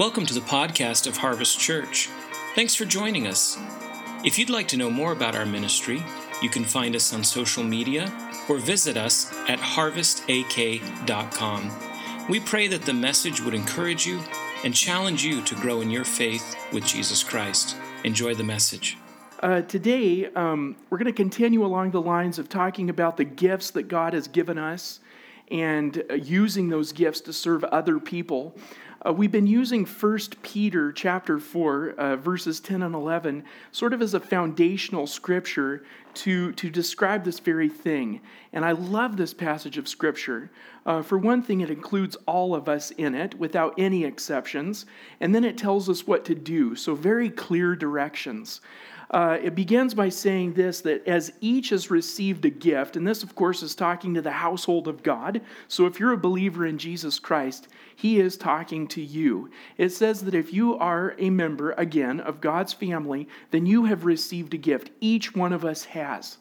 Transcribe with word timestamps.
Welcome 0.00 0.24
to 0.24 0.32
the 0.32 0.40
podcast 0.40 1.06
of 1.06 1.18
Harvest 1.18 1.60
Church. 1.60 2.08
Thanks 2.54 2.74
for 2.74 2.86
joining 2.86 3.26
us. 3.26 3.58
If 4.24 4.38
you'd 4.38 4.48
like 4.48 4.66
to 4.68 4.78
know 4.78 4.88
more 4.88 5.12
about 5.12 5.36
our 5.36 5.44
ministry, 5.44 6.02
you 6.40 6.48
can 6.48 6.64
find 6.64 6.96
us 6.96 7.12
on 7.12 7.22
social 7.22 7.62
media 7.62 8.10
or 8.48 8.56
visit 8.56 8.96
us 8.96 9.30
at 9.46 9.58
harvestak.com. 9.58 11.70
We 12.30 12.40
pray 12.40 12.66
that 12.68 12.80
the 12.80 12.94
message 12.94 13.42
would 13.42 13.52
encourage 13.52 14.06
you 14.06 14.22
and 14.64 14.74
challenge 14.74 15.22
you 15.22 15.42
to 15.42 15.54
grow 15.56 15.82
in 15.82 15.90
your 15.90 16.06
faith 16.06 16.56
with 16.72 16.86
Jesus 16.86 17.22
Christ. 17.22 17.76
Enjoy 18.02 18.34
the 18.34 18.42
message. 18.42 18.96
Uh, 19.40 19.60
today, 19.60 20.32
um, 20.32 20.76
we're 20.88 20.96
going 20.96 21.08
to 21.08 21.12
continue 21.12 21.62
along 21.62 21.90
the 21.90 22.00
lines 22.00 22.38
of 22.38 22.48
talking 22.48 22.88
about 22.88 23.18
the 23.18 23.24
gifts 23.24 23.70
that 23.72 23.88
God 23.88 24.14
has 24.14 24.28
given 24.28 24.56
us 24.56 25.00
and 25.50 26.02
uh, 26.08 26.14
using 26.14 26.70
those 26.70 26.92
gifts 26.92 27.20
to 27.22 27.32
serve 27.34 27.64
other 27.64 27.98
people. 27.98 28.54
Uh, 29.06 29.12
we've 29.12 29.32
been 29.32 29.46
using 29.46 29.86
1 29.86 30.18
Peter 30.42 30.92
chapter 30.92 31.38
4, 31.38 31.90
uh, 31.90 32.16
verses 32.16 32.60
10 32.60 32.82
and 32.82 32.94
11, 32.94 33.44
sort 33.72 33.94
of 33.94 34.02
as 34.02 34.12
a 34.12 34.20
foundational 34.20 35.06
scripture 35.06 35.82
to, 36.12 36.52
to 36.52 36.68
describe 36.68 37.24
this 37.24 37.38
very 37.38 37.68
thing. 37.70 38.20
And 38.52 38.62
I 38.62 38.72
love 38.72 39.16
this 39.16 39.32
passage 39.32 39.78
of 39.78 39.88
scripture. 39.88 40.50
Uh, 40.84 41.00
for 41.00 41.16
one 41.16 41.42
thing, 41.42 41.62
it 41.62 41.70
includes 41.70 42.14
all 42.26 42.54
of 42.54 42.68
us 42.68 42.90
in 42.90 43.14
it 43.14 43.38
without 43.38 43.72
any 43.78 44.04
exceptions. 44.04 44.84
And 45.20 45.34
then 45.34 45.44
it 45.44 45.56
tells 45.56 45.88
us 45.88 46.06
what 46.06 46.26
to 46.26 46.34
do. 46.34 46.74
So, 46.74 46.94
very 46.94 47.30
clear 47.30 47.74
directions. 47.74 48.60
Uh, 49.10 49.38
it 49.42 49.56
begins 49.56 49.92
by 49.92 50.08
saying 50.08 50.52
this 50.52 50.82
that 50.82 51.06
as 51.06 51.32
each 51.40 51.70
has 51.70 51.90
received 51.90 52.44
a 52.44 52.50
gift, 52.50 52.96
and 52.96 53.06
this, 53.06 53.24
of 53.24 53.34
course, 53.34 53.62
is 53.62 53.74
talking 53.74 54.14
to 54.14 54.22
the 54.22 54.30
household 54.30 54.86
of 54.86 55.02
God. 55.02 55.40
So 55.66 55.86
if 55.86 55.98
you're 55.98 56.12
a 56.12 56.18
believer 56.18 56.64
in 56.64 56.78
Jesus 56.78 57.18
Christ, 57.18 57.66
he 58.00 58.18
is 58.18 58.38
talking 58.38 58.88
to 58.88 59.02
you. 59.02 59.50
It 59.76 59.90
says 59.90 60.22
that 60.22 60.34
if 60.34 60.54
you 60.54 60.74
are 60.78 61.14
a 61.18 61.28
member, 61.28 61.72
again, 61.72 62.18
of 62.18 62.40
God's 62.40 62.72
family, 62.72 63.28
then 63.50 63.66
you 63.66 63.84
have 63.84 64.06
received 64.06 64.54
a 64.54 64.56
gift. 64.56 64.88
Each 65.02 65.34
one 65.34 65.52
of 65.52 65.66
us 65.66 65.84
has. 65.84 66.38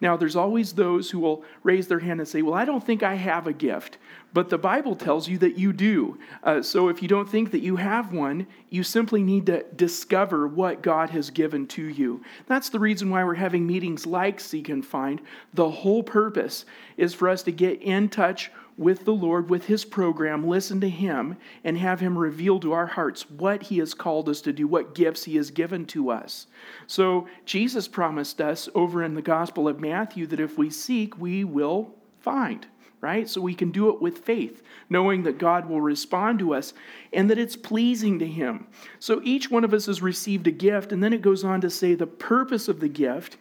Now, 0.00 0.16
there's 0.16 0.34
always 0.34 0.72
those 0.72 1.10
who 1.10 1.18
will 1.18 1.44
raise 1.62 1.88
their 1.88 1.98
hand 1.98 2.20
and 2.20 2.28
say, 2.28 2.40
Well, 2.40 2.54
I 2.54 2.64
don't 2.64 2.84
think 2.84 3.02
I 3.02 3.16
have 3.16 3.46
a 3.46 3.52
gift. 3.52 3.98
But 4.32 4.48
the 4.48 4.58
Bible 4.58 4.96
tells 4.96 5.28
you 5.28 5.36
that 5.38 5.58
you 5.58 5.74
do. 5.74 6.18
Uh, 6.42 6.62
so 6.62 6.88
if 6.88 7.02
you 7.02 7.06
don't 7.06 7.28
think 7.28 7.50
that 7.52 7.60
you 7.60 7.76
have 7.76 8.12
one, 8.12 8.46
you 8.70 8.82
simply 8.82 9.22
need 9.22 9.46
to 9.46 9.62
discover 9.76 10.48
what 10.48 10.82
God 10.82 11.10
has 11.10 11.28
given 11.28 11.66
to 11.68 11.84
you. 11.84 12.24
That's 12.46 12.70
the 12.70 12.80
reason 12.80 13.10
why 13.10 13.22
we're 13.24 13.34
having 13.34 13.66
meetings 13.66 14.06
like 14.06 14.40
Seek 14.40 14.70
and 14.70 14.84
Find. 14.84 15.20
The 15.52 15.70
whole 15.70 16.02
purpose 16.02 16.64
is 16.96 17.12
for 17.12 17.28
us 17.28 17.42
to 17.44 17.52
get 17.52 17.82
in 17.82 18.08
touch 18.08 18.50
with 18.76 19.04
the 19.04 19.12
Lord, 19.12 19.50
with 19.50 19.66
His 19.66 19.84
program, 19.84 20.46
listen 20.46 20.80
to 20.80 20.88
Him, 20.88 21.36
and 21.62 21.78
have 21.78 22.00
Him 22.00 22.18
reveal 22.18 22.58
to 22.60 22.72
our 22.72 22.86
hearts 22.86 23.30
what 23.30 23.64
He 23.64 23.78
has 23.78 23.94
called 23.94 24.28
us 24.28 24.40
to 24.42 24.52
do, 24.52 24.66
what 24.66 24.94
gifts 24.94 25.24
He 25.24 25.36
has 25.36 25.50
given 25.50 25.86
to 25.86 26.10
us. 26.10 26.46
So, 26.86 27.28
Jesus 27.44 27.88
promised 27.88 28.40
us 28.40 28.68
over 28.74 29.02
in 29.02 29.14
the 29.14 29.22
Gospel 29.22 29.68
of 29.68 29.80
Matthew 29.80 30.26
that 30.26 30.40
if 30.40 30.58
we 30.58 30.70
seek, 30.70 31.18
we 31.18 31.44
will 31.44 31.94
find 32.20 32.66
right? 33.04 33.28
So 33.28 33.38
we 33.38 33.54
can 33.54 33.70
do 33.70 33.90
it 33.90 34.00
with 34.00 34.24
faith, 34.24 34.62
knowing 34.88 35.24
that 35.24 35.36
God 35.36 35.68
will 35.68 35.82
respond 35.82 36.38
to 36.38 36.54
us 36.54 36.72
and 37.12 37.28
that 37.28 37.36
it's 37.36 37.54
pleasing 37.54 38.18
to 38.18 38.26
Him. 38.26 38.66
So 38.98 39.20
each 39.22 39.50
one 39.50 39.62
of 39.62 39.74
us 39.74 39.84
has 39.86 40.00
received 40.00 40.46
a 40.46 40.50
gift, 40.50 40.90
and 40.90 41.04
then 41.04 41.12
it 41.12 41.20
goes 41.20 41.44
on 41.44 41.60
to 41.60 41.68
say 41.68 41.94
the 41.94 42.06
purpose 42.06 42.66
of 42.66 42.80
the 42.80 42.88
gift 42.88 43.36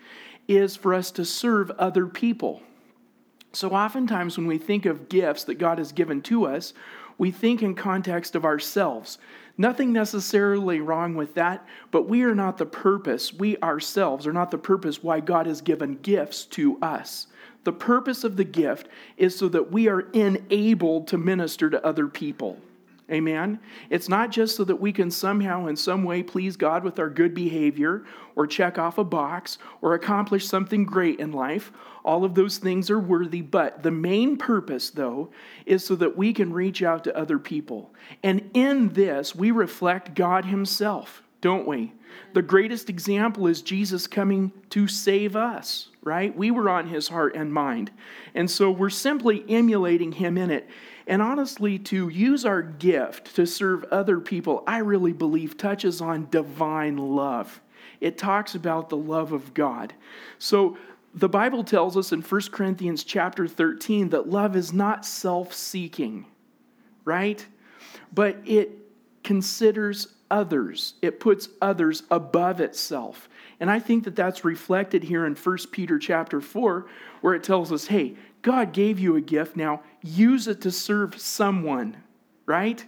is 0.50 0.76
for 0.76 0.94
us 0.94 1.12
to 1.12 1.24
serve 1.24 1.72
other 1.72 2.08
people. 2.08 2.62
So 3.54 3.70
oftentimes 3.70 4.38
when 4.38 4.48
we 4.48 4.58
think 4.58 4.86
of 4.86 5.10
gifts 5.10 5.44
that 5.46 5.56
God 5.56 5.78
has 5.78 5.92
given 5.92 6.22
to 6.24 6.46
us, 6.46 6.74
we 7.18 7.30
think 7.30 7.62
in 7.62 7.76
context 7.76 8.36
of 8.36 8.46
ourselves. 8.46 9.20
Nothing 9.58 9.94
necessarily 9.94 10.80
wrong 10.80 11.14
with 11.14 11.36
that, 11.36 11.66
but 11.92 12.10
we 12.10 12.24
are 12.24 12.34
not 12.34 12.58
the 12.58 12.66
purpose. 12.66 13.32
We 13.32 13.58
ourselves 13.60 14.26
are 14.26 14.34
not 14.34 14.50
the 14.50 14.58
purpose 14.58 15.04
why 15.04 15.20
God 15.20 15.46
has 15.46 15.62
given 15.62 16.00
gifts 16.02 16.46
to 16.46 16.80
us. 16.82 17.28
The 17.64 17.72
purpose 17.72 18.24
of 18.24 18.36
the 18.36 18.44
gift 18.44 18.88
is 19.18 19.38
so 19.38 19.48
that 19.50 19.72
we 19.72 19.88
are 19.88 20.02
enabled 20.12 21.08
to 21.10 21.18
minister 21.20 21.70
to 21.70 21.86
other 21.86 22.08
people. 22.08 22.58
Amen. 23.12 23.60
It's 23.90 24.10
not 24.10 24.32
just 24.32 24.56
so 24.56 24.64
that 24.64 24.78
we 24.78 24.92
can 24.92 25.12
somehow, 25.12 25.68
in 25.68 25.76
some 25.76 26.04
way, 26.04 26.24
please 26.24 26.58
God 26.58 26.84
with 26.84 27.00
our 27.00 27.10
good 27.10 27.36
behavior 27.36 28.06
or 28.36 28.48
check 28.48 28.80
off 28.80 28.98
a 28.98 29.04
box 29.04 29.60
or 29.82 29.94
accomplish 29.94 30.48
something 30.48 30.84
great 30.84 31.20
in 31.20 31.32
life. 31.32 31.72
All 32.04 32.26
of 32.26 32.36
those 32.36 32.58
things 32.58 32.90
are 32.90 33.00
worthy, 33.00 33.42
but 33.42 33.84
the 33.84 33.92
main 33.92 34.38
purpose, 34.38 34.90
though, 34.90 35.30
is 35.66 35.86
so 35.86 35.96
that 35.96 36.18
we 36.18 36.34
can 36.34 36.52
reach 36.52 36.84
out 36.84 37.04
to 37.06 37.18
other 37.18 37.40
people. 37.40 37.94
And 38.22 38.50
in 38.54 38.90
this, 38.90 39.34
we 39.34 39.52
reflect 39.52 40.14
God 40.14 40.46
Himself, 40.46 41.24
don't 41.42 41.66
we? 41.66 41.94
The 42.34 42.42
greatest 42.42 42.90
example 42.90 43.48
is 43.48 43.62
Jesus 43.62 44.08
coming 44.08 44.52
to 44.72 44.88
save 44.88 45.36
us, 45.36 45.90
right? 46.02 46.36
We 46.36 46.52
were 46.52 46.70
on 46.70 46.88
his 46.88 47.08
heart 47.08 47.36
and 47.36 47.54
mind. 47.54 47.92
And 48.34 48.50
so 48.50 48.72
we're 48.72 48.90
simply 48.90 49.46
emulating 49.48 50.12
him 50.14 50.38
in 50.38 50.50
it. 50.52 50.68
And 51.06 51.22
honestly, 51.22 51.78
to 51.80 52.10
use 52.10 52.46
our 52.46 52.62
gift 52.62 53.36
to 53.36 53.46
serve 53.46 53.84
other 53.86 54.20
people, 54.20 54.64
I 54.66 54.78
really 54.80 55.14
believe 55.14 55.58
touches 55.58 56.02
on 56.02 56.30
divine 56.30 56.98
love. 56.98 57.62
It 58.00 58.18
talks 58.18 58.56
about 58.56 58.90
the 58.90 58.98
love 58.98 59.32
of 59.32 59.54
God. 59.54 59.94
So 60.40 60.78
the 61.14 61.30
Bible 61.30 61.64
tells 61.64 61.96
us 61.96 62.12
in 62.12 62.22
1 62.22 62.42
Corinthians 62.52 63.04
chapter 63.04 63.48
13 63.48 64.10
that 64.10 64.30
love 64.30 64.56
is 64.56 64.74
not 64.74 65.06
self-seeking, 65.06 66.26
right? 67.06 67.46
But 68.14 68.38
it 68.46 68.80
considers 69.24 70.16
others. 70.32 70.96
It 71.02 71.20
puts 71.20 71.50
others 71.62 72.04
above 72.10 72.60
itself. 72.60 73.30
And 73.60 73.70
I 73.70 73.80
think 73.80 74.04
that 74.06 74.16
that's 74.16 74.44
reflected 74.44 75.04
here 75.04 75.26
in 75.26 75.36
1 75.36 75.58
Peter 75.72 76.00
chapter 76.00 76.42
4 76.42 76.88
where 77.22 77.36
it 77.36 77.44
tells 77.44 77.72
us, 77.72 77.88
"Hey, 77.88 78.16
God 78.42 78.74
gave 78.74 79.00
you 79.00 79.16
a 79.16 79.22
gift, 79.22 79.56
now 79.56 79.82
use 80.02 80.48
it 80.48 80.60
to 80.62 80.72
serve 80.72 81.20
someone." 81.20 81.98
Right? 82.46 82.86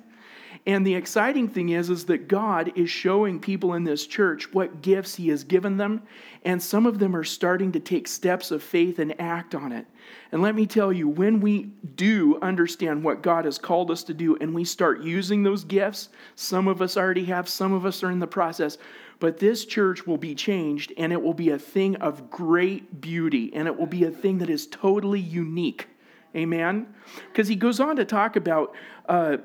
And 0.67 0.85
the 0.85 0.95
exciting 0.95 1.47
thing 1.47 1.69
is, 1.69 1.91
is 1.91 2.05
that 2.05 2.27
God 2.27 2.71
is 2.75 2.89
showing 2.89 3.39
people 3.39 3.75
in 3.75 3.83
this 3.83 4.07
church 4.07 4.51
what 4.51 4.81
gifts 4.81 5.13
He 5.13 5.29
has 5.29 5.43
given 5.43 5.77
them, 5.77 6.01
and 6.43 6.61
some 6.61 6.87
of 6.87 6.97
them 6.97 7.15
are 7.15 7.23
starting 7.23 7.71
to 7.73 7.79
take 7.79 8.07
steps 8.07 8.49
of 8.49 8.63
faith 8.63 8.97
and 8.97 9.19
act 9.21 9.53
on 9.53 9.71
it. 9.71 9.85
And 10.31 10.41
let 10.41 10.55
me 10.55 10.65
tell 10.65 10.91
you, 10.91 11.07
when 11.07 11.39
we 11.39 11.65
do 11.95 12.39
understand 12.41 13.03
what 13.03 13.21
God 13.21 13.45
has 13.45 13.59
called 13.59 13.91
us 13.91 14.03
to 14.05 14.13
do 14.15 14.37
and 14.37 14.55
we 14.55 14.63
start 14.63 15.03
using 15.03 15.43
those 15.43 15.63
gifts, 15.63 16.09
some 16.33 16.67
of 16.67 16.81
us 16.81 16.97
already 16.97 17.25
have, 17.25 17.47
some 17.47 17.71
of 17.71 17.85
us 17.85 18.03
are 18.03 18.09
in 18.09 18.19
the 18.19 18.25
process, 18.25 18.79
but 19.19 19.37
this 19.37 19.65
church 19.65 20.07
will 20.07 20.17
be 20.17 20.33
changed 20.33 20.93
and 20.97 21.13
it 21.13 21.21
will 21.21 21.33
be 21.33 21.51
a 21.51 21.59
thing 21.59 21.95
of 21.97 22.31
great 22.31 22.99
beauty 23.01 23.51
and 23.53 23.67
it 23.67 23.77
will 23.77 23.85
be 23.85 24.03
a 24.03 24.11
thing 24.11 24.39
that 24.39 24.49
is 24.49 24.65
totally 24.67 25.19
unique. 25.19 25.87
Amen? 26.35 26.87
Because 27.31 27.47
he 27.47 27.55
goes 27.55 27.79
on 27.79 27.95
to 27.97 28.03
talk 28.03 28.35
about. 28.35 28.73
Uh, 29.07 29.37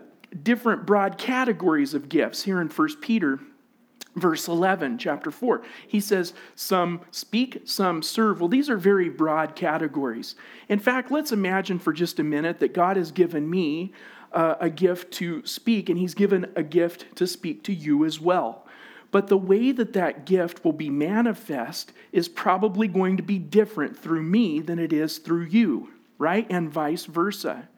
different 0.43 0.87
broad 0.87 1.19
categories 1.19 1.95
of 1.95 2.09
gifts. 2.09 2.43
Here 2.43 2.61
in 2.61 2.69
1 2.69 2.89
Peter 3.01 3.41
verse 4.17 4.49
11 4.49 4.99
chapter 4.99 5.31
4 5.31 5.63
he 5.87 6.01
says 6.01 6.33
some 6.57 7.01
speak 7.11 7.63
some 7.65 8.03
serve. 8.03 8.41
Well 8.41 8.49
these 8.49 8.69
are 8.69 8.77
very 8.77 9.09
broad 9.09 9.55
categories. 9.55 10.35
In 10.69 10.79
fact 10.81 11.11
let's 11.11 11.33
imagine 11.33 11.79
for 11.79 11.93
just 11.93 12.19
a 12.19 12.25
minute 12.25 12.59
that 12.59 12.75
god 12.75 12.97
has 12.97 13.13
given 13.13 13.49
me 13.49 13.93
uh, 14.33 14.57
a 14.61 14.69
gift 14.69 15.13
to 15.13 15.45
speak 15.47 15.89
and 15.89 15.99
he's 15.99 16.15
given 16.15 16.51
a 16.57 16.63
gift 16.63 17.15
to 17.17 17.27
speak 17.27 17.63
to 17.65 17.73
you 17.73 18.05
as 18.05 18.21
well. 18.21 18.67
But 19.13 19.29
the 19.29 19.39
way 19.39 19.73
that 19.73 19.93
that 19.95 20.25
gift 20.25 20.65
will 20.65 20.73
be 20.73 20.91
manifest 20.91 21.93
is 22.13 22.29
probably 22.29 22.87
going 22.89 23.17
to 23.17 23.23
be 23.25 23.39
different 23.39 23.99
through 23.99 24.23
me 24.23 24.61
than 24.61 24.79
it 24.79 24.93
is 24.93 25.19
through 25.19 25.45
you 25.45 25.91
right? 26.21 26.47
And 26.51 26.71
vice 26.71 27.07
versa 27.07 27.69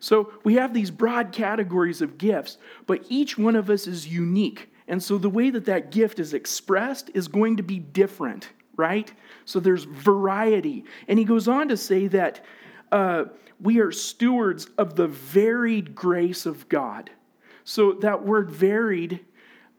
so 0.00 0.32
we 0.44 0.54
have 0.54 0.72
these 0.72 0.90
broad 0.90 1.30
categories 1.30 2.00
of 2.00 2.18
gifts, 2.18 2.56
but 2.86 3.04
each 3.08 3.36
one 3.36 3.54
of 3.54 3.68
us 3.68 3.86
is 3.86 4.08
unique. 4.08 4.70
And 4.88 5.00
so 5.00 5.18
the 5.18 5.30
way 5.30 5.50
that 5.50 5.66
that 5.66 5.92
gift 5.92 6.18
is 6.18 6.34
expressed 6.34 7.10
is 7.14 7.28
going 7.28 7.58
to 7.58 7.62
be 7.62 7.78
different, 7.78 8.48
right? 8.76 9.12
So 9.44 9.60
there's 9.60 9.84
variety. 9.84 10.84
And 11.06 11.18
he 11.18 11.24
goes 11.24 11.46
on 11.46 11.68
to 11.68 11.76
say 11.76 12.08
that 12.08 12.44
uh, 12.90 13.26
we 13.60 13.78
are 13.78 13.92
stewards 13.92 14.66
of 14.78 14.96
the 14.96 15.06
varied 15.06 15.94
grace 15.94 16.46
of 16.46 16.68
God. 16.68 17.10
So 17.64 17.92
that 18.00 18.24
word 18.24 18.50
varied 18.50 19.20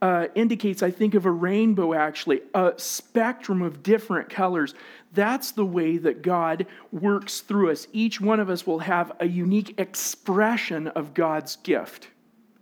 uh, 0.02 0.28
indicates, 0.34 0.82
I 0.82 0.92
think, 0.92 1.14
of 1.14 1.26
a 1.26 1.32
rainbow 1.32 1.94
actually, 1.94 2.42
a 2.54 2.74
spectrum 2.78 3.62
of 3.62 3.84
different 3.84 4.30
colors. 4.30 4.74
That's 5.14 5.52
the 5.52 5.66
way 5.66 5.98
that 5.98 6.22
God 6.22 6.66
works 6.92 7.42
through 7.42 7.72
us. 7.72 7.88
Each 7.94 8.20
one 8.20 8.40
of 8.40 8.50
us 8.50 8.66
will 8.66 8.80
have 8.80 9.12
a 9.20 9.28
unique 9.28 9.80
expression 9.80 10.88
of 10.88 11.14
God's 11.14 11.58
gift. 11.58 12.08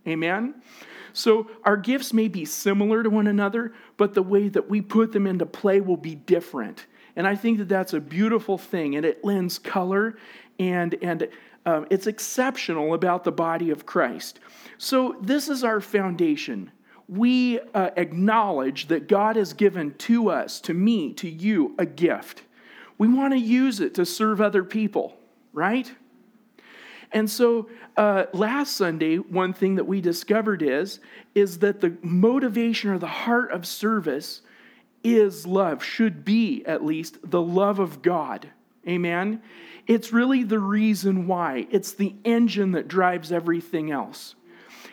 Amen? 0.06 0.54
So 1.12 1.50
our 1.64 1.76
gifts 1.76 2.12
may 2.12 2.28
be 2.28 2.44
similar 2.44 3.02
to 3.02 3.10
one 3.10 3.26
another, 3.26 3.72
but 3.96 4.14
the 4.14 4.22
way 4.22 4.48
that 4.48 4.68
we 4.68 4.80
put 4.80 5.12
them 5.12 5.26
into 5.26 5.46
play 5.46 5.80
will 5.80 5.96
be 5.96 6.14
different. 6.14 6.86
And 7.16 7.26
I 7.26 7.36
think 7.36 7.58
that 7.58 7.68
that's 7.68 7.92
a 7.92 8.00
beautiful 8.00 8.58
thing, 8.58 8.96
and 8.96 9.04
it 9.04 9.24
lends 9.24 9.58
color 9.58 10.16
and, 10.58 10.94
and 11.02 11.28
um, 11.66 11.86
it's 11.90 12.06
exceptional 12.06 12.94
about 12.94 13.24
the 13.24 13.32
body 13.32 13.70
of 13.70 13.86
Christ. 13.86 14.40
So, 14.78 15.16
this 15.20 15.48
is 15.48 15.64
our 15.64 15.80
foundation. 15.80 16.70
We 17.10 17.58
uh, 17.74 17.90
acknowledge 17.96 18.86
that 18.86 19.08
God 19.08 19.34
has 19.34 19.52
given 19.52 19.94
to 19.94 20.30
us, 20.30 20.60
to 20.60 20.72
me, 20.72 21.12
to 21.14 21.28
you, 21.28 21.74
a 21.76 21.84
gift. 21.84 22.44
We 22.98 23.08
want 23.08 23.32
to 23.32 23.38
use 23.38 23.80
it 23.80 23.94
to 23.96 24.06
serve 24.06 24.40
other 24.40 24.62
people, 24.62 25.16
right? 25.52 25.90
And 27.10 27.28
so 27.28 27.68
uh, 27.96 28.26
last 28.32 28.76
Sunday, 28.76 29.16
one 29.16 29.52
thing 29.52 29.74
that 29.74 29.84
we 29.84 30.00
discovered 30.00 30.62
is, 30.62 31.00
is 31.34 31.58
that 31.58 31.80
the 31.80 31.96
motivation 32.00 32.90
or 32.90 32.98
the 32.98 33.08
heart 33.08 33.50
of 33.50 33.66
service 33.66 34.42
is 35.02 35.46
love, 35.46 35.82
should 35.82 36.24
be 36.24 36.64
at 36.64 36.84
least 36.84 37.18
the 37.24 37.42
love 37.42 37.80
of 37.80 38.02
God. 38.02 38.50
Amen? 38.86 39.42
It's 39.88 40.12
really 40.12 40.44
the 40.44 40.60
reason 40.60 41.26
why. 41.26 41.66
It's 41.70 41.92
the 41.92 42.14
engine 42.24 42.72
that 42.72 42.86
drives 42.86 43.32
everything 43.32 43.90
else. 43.90 44.36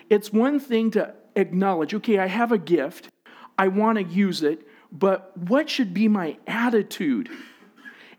It's 0.10 0.34
one 0.34 0.60
thing 0.60 0.92
to 0.92 1.14
acknowledge, 1.38 1.94
okay, 1.94 2.19
I 2.19 2.28
have 2.28 2.51
a 2.51 2.57
gift, 2.57 3.10
I 3.57 3.69
want 3.69 3.98
to 3.98 4.04
use 4.04 4.44
it, 4.44 4.68
but 4.92 5.38
what 5.38 5.69
should 5.69 5.94
be 5.94 6.07
my 6.07 6.38
attitude? 6.48 7.30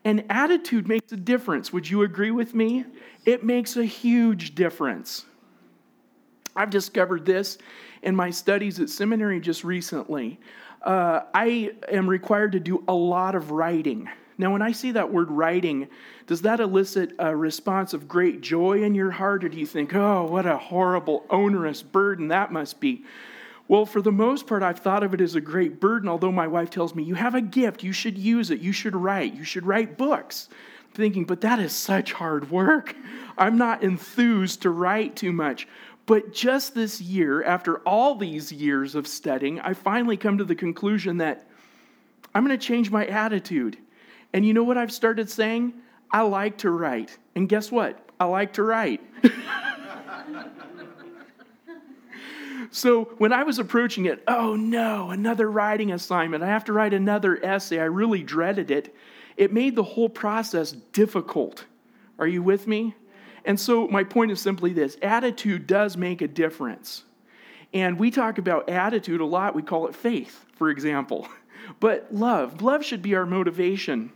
And 0.05 0.25
attitude 0.31 0.89
makes 0.89 1.13
a 1.13 1.17
difference. 1.17 1.73
Would 1.73 1.91
you 1.91 2.03
agree 2.03 2.31
with 2.31 2.55
me? 2.55 2.85
It 3.25 3.45
makes 3.45 3.77
a 3.77 3.85
huge 3.85 4.55
difference. 4.55 5.25
I've 6.57 6.71
discovered 6.71 7.27
this 7.27 7.59
in 8.03 8.17
my 8.17 8.31
studies 8.31 8.81
at 8.81 8.89
seminary 8.89 9.41
just 9.41 9.65
recently. 9.65 10.41
Uh, 10.83 11.21
I 11.35 11.73
am 11.91 12.09
required 12.09 12.53
to 12.53 12.61
do 12.61 12.85
a 12.89 12.95
lot 12.95 13.35
of 13.35 13.51
writing. 13.51 14.09
Now, 14.39 14.53
when 14.53 14.63
I 14.63 14.71
see 14.71 14.93
that 14.93 15.13
word 15.13 15.33
writing, 15.33 15.89
does 16.29 16.43
that 16.43 16.61
elicit 16.61 17.13
a 17.19 17.35
response 17.35 17.93
of 17.93 18.07
great 18.07 18.41
joy 18.41 18.85
in 18.85 18.95
your 18.95 19.11
heart, 19.11 19.45
or 19.45 19.49
do 19.49 19.59
you 19.59 19.67
think, 19.67 19.95
oh, 19.97 20.25
what 20.27 20.47
a 20.47 20.57
horrible, 20.57 21.27
onerous 21.29 21.83
burden 21.83 22.29
that 22.29 22.53
must 22.53 22.79
be? 22.79 23.05
Well, 23.67 23.85
for 23.85 24.01
the 24.01 24.13
most 24.13 24.47
part, 24.47 24.63
I've 24.63 24.79
thought 24.79 25.03
of 25.03 25.13
it 25.13 25.21
as 25.21 25.35
a 25.35 25.41
great 25.41 25.81
burden, 25.81 26.09
although 26.09 26.33
my 26.33 26.47
wife 26.47 26.71
tells 26.71 26.95
me, 26.95 27.03
you 27.03 27.17
have 27.17 27.35
a 27.35 27.41
gift, 27.41 27.83
you 27.83 27.93
should 27.93 28.17
use 28.17 28.51
it, 28.51 28.61
you 28.61 28.73
should 28.73 28.95
write, 28.95 29.35
you 29.35 29.45
should 29.45 29.67
write 29.67 29.99
books. 29.99 30.49
I'm 30.87 30.93
thinking, 30.93 31.25
but 31.25 31.41
that 31.41 31.59
is 31.59 31.73
such 31.73 32.13
hard 32.13 32.51
work. 32.51 32.95
I'm 33.37 33.59
not 33.59 33.83
enthused 33.83 34.63
to 34.63 34.71
write 34.71 35.17
too 35.17 35.33
much. 35.33 35.67
But 36.07 36.33
just 36.33 36.75
this 36.75 37.01
year, 37.01 37.43
after 37.43 37.81
all 37.81 38.15
these 38.15 38.51
years 38.51 38.95
of 38.95 39.07
studying, 39.07 39.61
I 39.61 39.75
finally 39.75 40.17
come 40.17 40.39
to 40.39 40.45
the 40.45 40.55
conclusion 40.55 41.19
that 41.19 41.47
I'm 42.35 42.47
going 42.47 42.59
to 42.59 42.67
change 42.67 42.91
my 42.91 43.05
attitude. 43.05 43.77
And 44.33 44.45
you 44.45 44.53
know 44.53 44.65
what 44.65 44.77
I've 44.77 44.93
started 44.93 45.31
saying? 45.31 45.75
I 46.11 46.23
like 46.23 46.59
to 46.59 46.71
write. 46.71 47.17
And 47.35 47.49
guess 47.49 47.71
what? 47.71 47.99
I 48.21 48.25
like 48.25 48.53
to 48.55 48.63
write. 48.63 49.01
so 52.71 53.05
when 53.19 53.33
I 53.33 53.43
was 53.43 53.59
approaching 53.59 54.07
it, 54.07 54.23
oh 54.27 54.57
no, 54.57 55.11
another 55.11 55.51
writing 55.51 55.93
assignment. 55.93 56.43
I 56.43 56.49
have 56.49 56.65
to 56.65 56.73
write 56.73 56.93
another 56.93 57.43
essay. 57.45 57.79
I 57.79 57.85
really 57.85 58.23
dreaded 58.23 58.71
it. 58.71 58.95
It 59.37 59.53
made 59.53 59.77
the 59.77 59.83
whole 59.83 60.09
process 60.09 60.73
difficult. 60.73 61.65
Are 62.19 62.27
you 62.27 62.43
with 62.43 62.67
me? 62.67 62.95
And 63.45 63.59
so 63.59 63.87
my 63.89 64.05
point 64.05 64.31
is 64.31 64.41
simply 64.41 64.73
this 64.73 64.99
attitude 65.01 65.67
does 65.67 65.97
make 65.97 66.21
a 66.21 66.29
difference. 66.29 67.05
And 67.73 67.99
we 67.99 68.11
talk 68.11 68.39
about 68.39 68.69
attitude 68.69 69.21
a 69.21 69.27
lot. 69.27 69.55
We 69.55 69.63
call 69.63 69.87
it 69.87 69.95
faith, 69.95 70.45
for 70.55 70.71
example. 70.71 71.29
But 71.81 72.09
love, 72.11 72.63
love 72.63 72.83
should 72.83 73.03
be 73.03 73.15
our 73.15 73.27
motivation. 73.27 74.11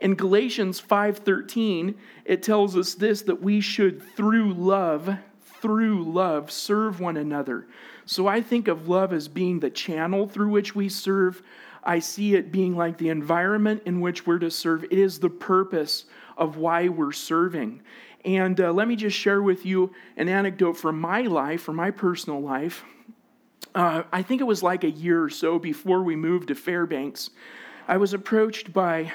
In 0.00 0.14
Galatians 0.14 0.80
5:13, 0.80 1.94
it 2.24 2.42
tells 2.42 2.76
us 2.76 2.94
this 2.94 3.22
that 3.22 3.42
we 3.42 3.60
should 3.60 4.02
through 4.02 4.54
love 4.54 5.18
through 5.60 6.04
love 6.04 6.50
serve 6.50 7.00
one 7.00 7.16
another. 7.16 7.66
So 8.06 8.26
I 8.26 8.40
think 8.40 8.68
of 8.68 8.88
love 8.88 9.12
as 9.12 9.28
being 9.28 9.60
the 9.60 9.70
channel 9.70 10.26
through 10.26 10.48
which 10.48 10.74
we 10.74 10.88
serve. 10.88 11.42
I 11.82 11.98
see 11.98 12.34
it 12.34 12.52
being 12.52 12.76
like 12.76 12.98
the 12.98 13.08
environment 13.08 13.82
in 13.86 14.00
which 14.00 14.26
we're 14.26 14.38
to 14.38 14.50
serve. 14.50 14.84
It 14.84 14.92
is 14.92 15.18
the 15.18 15.30
purpose 15.30 16.04
of 16.36 16.56
why 16.56 16.88
we're 16.88 17.12
serving. 17.12 17.82
And 18.24 18.60
uh, 18.60 18.72
let 18.72 18.88
me 18.88 18.96
just 18.96 19.16
share 19.16 19.42
with 19.42 19.64
you 19.64 19.92
an 20.16 20.28
anecdote 20.28 20.74
from 20.74 21.00
my 21.00 21.22
life, 21.22 21.62
from 21.62 21.76
my 21.76 21.90
personal 21.90 22.40
life. 22.40 22.84
Uh, 23.74 24.02
I 24.12 24.22
think 24.22 24.40
it 24.40 24.44
was 24.44 24.62
like 24.62 24.84
a 24.84 24.90
year 24.90 25.22
or 25.22 25.30
so 25.30 25.58
before 25.58 26.02
we 26.02 26.16
moved 26.16 26.48
to 26.48 26.54
Fairbanks. 26.54 27.30
I 27.90 27.96
was 27.96 28.12
approached 28.12 28.74
by 28.74 29.10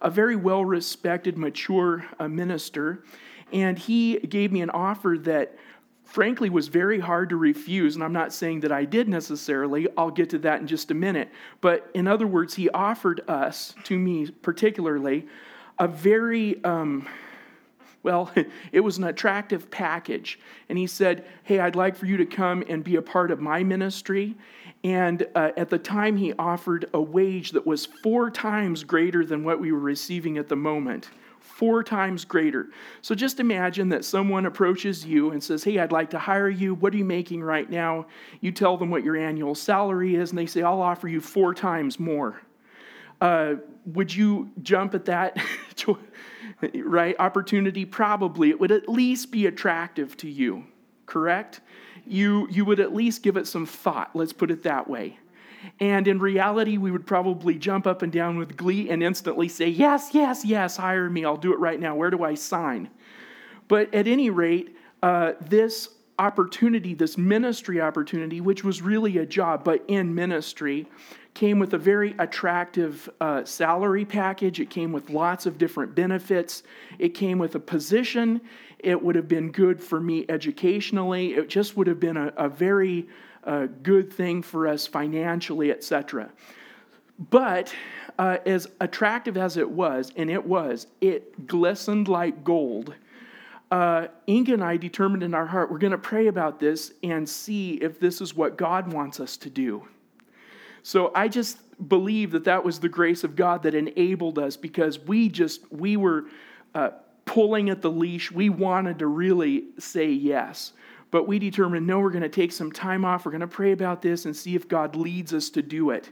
a 0.00 0.10
very 0.10 0.34
well 0.34 0.64
respected, 0.64 1.38
mature 1.38 2.04
uh, 2.18 2.26
minister, 2.26 3.04
and 3.52 3.78
he 3.78 4.18
gave 4.18 4.50
me 4.50 4.60
an 4.60 4.70
offer 4.70 5.16
that 5.20 5.54
frankly 6.02 6.50
was 6.50 6.66
very 6.66 6.98
hard 6.98 7.28
to 7.28 7.36
refuse. 7.36 7.94
And 7.94 8.02
I'm 8.02 8.12
not 8.12 8.32
saying 8.32 8.58
that 8.60 8.72
I 8.72 8.86
did 8.86 9.08
necessarily, 9.08 9.86
I'll 9.96 10.10
get 10.10 10.30
to 10.30 10.38
that 10.40 10.60
in 10.60 10.66
just 10.66 10.90
a 10.90 10.94
minute. 10.94 11.30
But 11.60 11.88
in 11.94 12.08
other 12.08 12.26
words, 12.26 12.54
he 12.54 12.68
offered 12.70 13.22
us, 13.28 13.72
to 13.84 13.96
me 13.96 14.28
particularly, 14.30 15.28
a 15.78 15.86
very, 15.86 16.62
um, 16.64 17.08
well, 18.02 18.30
it 18.72 18.80
was 18.80 18.98
an 18.98 19.04
attractive 19.04 19.70
package. 19.70 20.38
And 20.68 20.78
he 20.78 20.86
said, 20.86 21.24
Hey, 21.44 21.60
I'd 21.60 21.76
like 21.76 21.96
for 21.96 22.06
you 22.06 22.16
to 22.16 22.26
come 22.26 22.64
and 22.68 22.82
be 22.82 22.96
a 22.96 23.02
part 23.02 23.30
of 23.30 23.40
my 23.40 23.62
ministry. 23.62 24.36
And 24.84 25.26
uh, 25.34 25.50
at 25.56 25.70
the 25.70 25.78
time, 25.78 26.16
he 26.16 26.32
offered 26.34 26.88
a 26.92 27.00
wage 27.00 27.52
that 27.52 27.66
was 27.66 27.86
four 27.86 28.30
times 28.30 28.82
greater 28.82 29.24
than 29.24 29.44
what 29.44 29.60
we 29.60 29.70
were 29.70 29.78
receiving 29.78 30.38
at 30.38 30.48
the 30.48 30.56
moment 30.56 31.10
four 31.62 31.84
times 31.84 32.24
greater. 32.24 32.68
So 33.02 33.14
just 33.14 33.38
imagine 33.38 33.88
that 33.90 34.04
someone 34.04 34.46
approaches 34.46 35.04
you 35.04 35.30
and 35.30 35.42
says, 35.42 35.62
Hey, 35.62 35.78
I'd 35.78 35.92
like 35.92 36.10
to 36.10 36.18
hire 36.18 36.48
you. 36.48 36.74
What 36.74 36.94
are 36.94 36.96
you 36.96 37.04
making 37.04 37.42
right 37.42 37.70
now? 37.70 38.06
You 38.40 38.50
tell 38.52 38.76
them 38.76 38.90
what 38.90 39.04
your 39.04 39.16
annual 39.16 39.54
salary 39.54 40.16
is, 40.16 40.30
and 40.30 40.38
they 40.38 40.46
say, 40.46 40.62
I'll 40.62 40.80
offer 40.80 41.08
you 41.08 41.20
four 41.20 41.54
times 41.54 42.00
more. 42.00 42.40
Uh, 43.20 43.54
would 43.86 44.12
you 44.12 44.50
jump 44.62 44.94
at 44.94 45.04
that 45.04 45.36
right 46.74 47.16
opportunity? 47.18 47.84
Probably. 47.84 48.50
It 48.50 48.60
would 48.60 48.72
at 48.72 48.88
least 48.88 49.30
be 49.30 49.46
attractive 49.46 50.16
to 50.18 50.28
you, 50.28 50.64
correct? 51.06 51.60
You, 52.06 52.48
you 52.50 52.64
would 52.64 52.80
at 52.80 52.94
least 52.94 53.22
give 53.22 53.36
it 53.36 53.46
some 53.46 53.66
thought, 53.66 54.10
let's 54.14 54.32
put 54.32 54.50
it 54.50 54.62
that 54.64 54.88
way. 54.88 55.18
And 55.78 56.08
in 56.08 56.18
reality, 56.18 56.76
we 56.76 56.90
would 56.90 57.06
probably 57.06 57.54
jump 57.54 57.86
up 57.86 58.02
and 58.02 58.12
down 58.12 58.36
with 58.36 58.56
glee 58.56 58.90
and 58.90 59.02
instantly 59.02 59.48
say, 59.48 59.68
Yes, 59.68 60.10
yes, 60.12 60.44
yes, 60.44 60.76
hire 60.76 61.08
me. 61.08 61.24
I'll 61.24 61.36
do 61.36 61.52
it 61.52 61.58
right 61.58 61.78
now. 61.78 61.94
Where 61.94 62.10
do 62.10 62.24
I 62.24 62.34
sign? 62.34 62.90
But 63.68 63.94
at 63.94 64.08
any 64.08 64.30
rate, 64.30 64.76
uh, 65.02 65.32
this 65.40 65.88
opportunity, 66.18 66.94
this 66.94 67.16
ministry 67.16 67.80
opportunity, 67.80 68.40
which 68.40 68.64
was 68.64 68.82
really 68.82 69.18
a 69.18 69.26
job, 69.26 69.64
but 69.64 69.84
in 69.88 70.14
ministry, 70.14 70.86
came 71.34 71.58
with 71.58 71.72
a 71.74 71.78
very 71.78 72.14
attractive 72.18 73.08
uh, 73.20 73.44
salary 73.44 74.04
package. 74.04 74.60
It 74.60 74.70
came 74.70 74.92
with 74.92 75.10
lots 75.10 75.46
of 75.46 75.58
different 75.58 75.94
benefits. 75.94 76.62
It 76.98 77.10
came 77.10 77.38
with 77.38 77.54
a 77.54 77.60
position. 77.60 78.40
It 78.78 79.02
would 79.02 79.16
have 79.16 79.28
been 79.28 79.50
good 79.50 79.82
for 79.82 80.00
me 80.00 80.26
educationally. 80.28 81.34
It 81.34 81.48
just 81.48 81.76
would 81.76 81.86
have 81.86 82.00
been 82.00 82.16
a, 82.16 82.32
a 82.36 82.48
very 82.48 83.08
a 83.44 83.66
good 83.66 84.12
thing 84.12 84.42
for 84.42 84.68
us 84.68 84.86
financially, 84.86 85.72
etc. 85.72 86.30
But 87.18 87.74
uh, 88.18 88.38
as 88.46 88.68
attractive 88.80 89.36
as 89.36 89.56
it 89.56 89.68
was, 89.68 90.12
and 90.16 90.30
it 90.30 90.44
was, 90.44 90.86
it 91.00 91.46
glistened 91.46 92.08
like 92.08 92.44
gold. 92.44 92.94
Uh, 93.70 94.08
Inga 94.28 94.54
and 94.54 94.64
I 94.64 94.76
determined 94.76 95.22
in 95.22 95.34
our 95.34 95.46
heart 95.46 95.70
we're 95.70 95.78
going 95.78 95.92
to 95.92 95.98
pray 95.98 96.26
about 96.26 96.60
this 96.60 96.92
and 97.02 97.26
see 97.26 97.74
if 97.74 97.98
this 97.98 98.20
is 98.20 98.34
what 98.34 98.56
God 98.56 98.92
wants 98.92 99.18
us 99.18 99.36
to 99.38 99.50
do. 99.50 99.88
So 100.82 101.12
I 101.14 101.28
just 101.28 101.58
believe 101.88 102.32
that 102.32 102.44
that 102.44 102.64
was 102.64 102.80
the 102.80 102.88
grace 102.88 103.24
of 103.24 103.36
God 103.36 103.62
that 103.62 103.74
enabled 103.74 104.38
us 104.38 104.56
because 104.56 104.98
we 104.98 105.28
just 105.28 105.70
we 105.72 105.96
were 105.96 106.24
uh, 106.74 106.90
pulling 107.24 107.70
at 107.70 107.82
the 107.82 107.90
leash. 107.90 108.30
We 108.30 108.48
wanted 108.48 108.98
to 109.00 109.06
really 109.06 109.64
say 109.78 110.10
yes. 110.10 110.72
But 111.10 111.28
we 111.28 111.38
determined, 111.38 111.86
no, 111.86 112.00
we're 112.00 112.10
going 112.10 112.22
to 112.22 112.28
take 112.28 112.52
some 112.52 112.72
time 112.72 113.04
off. 113.04 113.26
We're 113.26 113.32
going 113.32 113.42
to 113.42 113.46
pray 113.46 113.72
about 113.72 114.00
this 114.00 114.24
and 114.24 114.34
see 114.34 114.54
if 114.54 114.66
God 114.66 114.96
leads 114.96 115.34
us 115.34 115.50
to 115.50 115.60
do 115.60 115.90
it. 115.90 116.10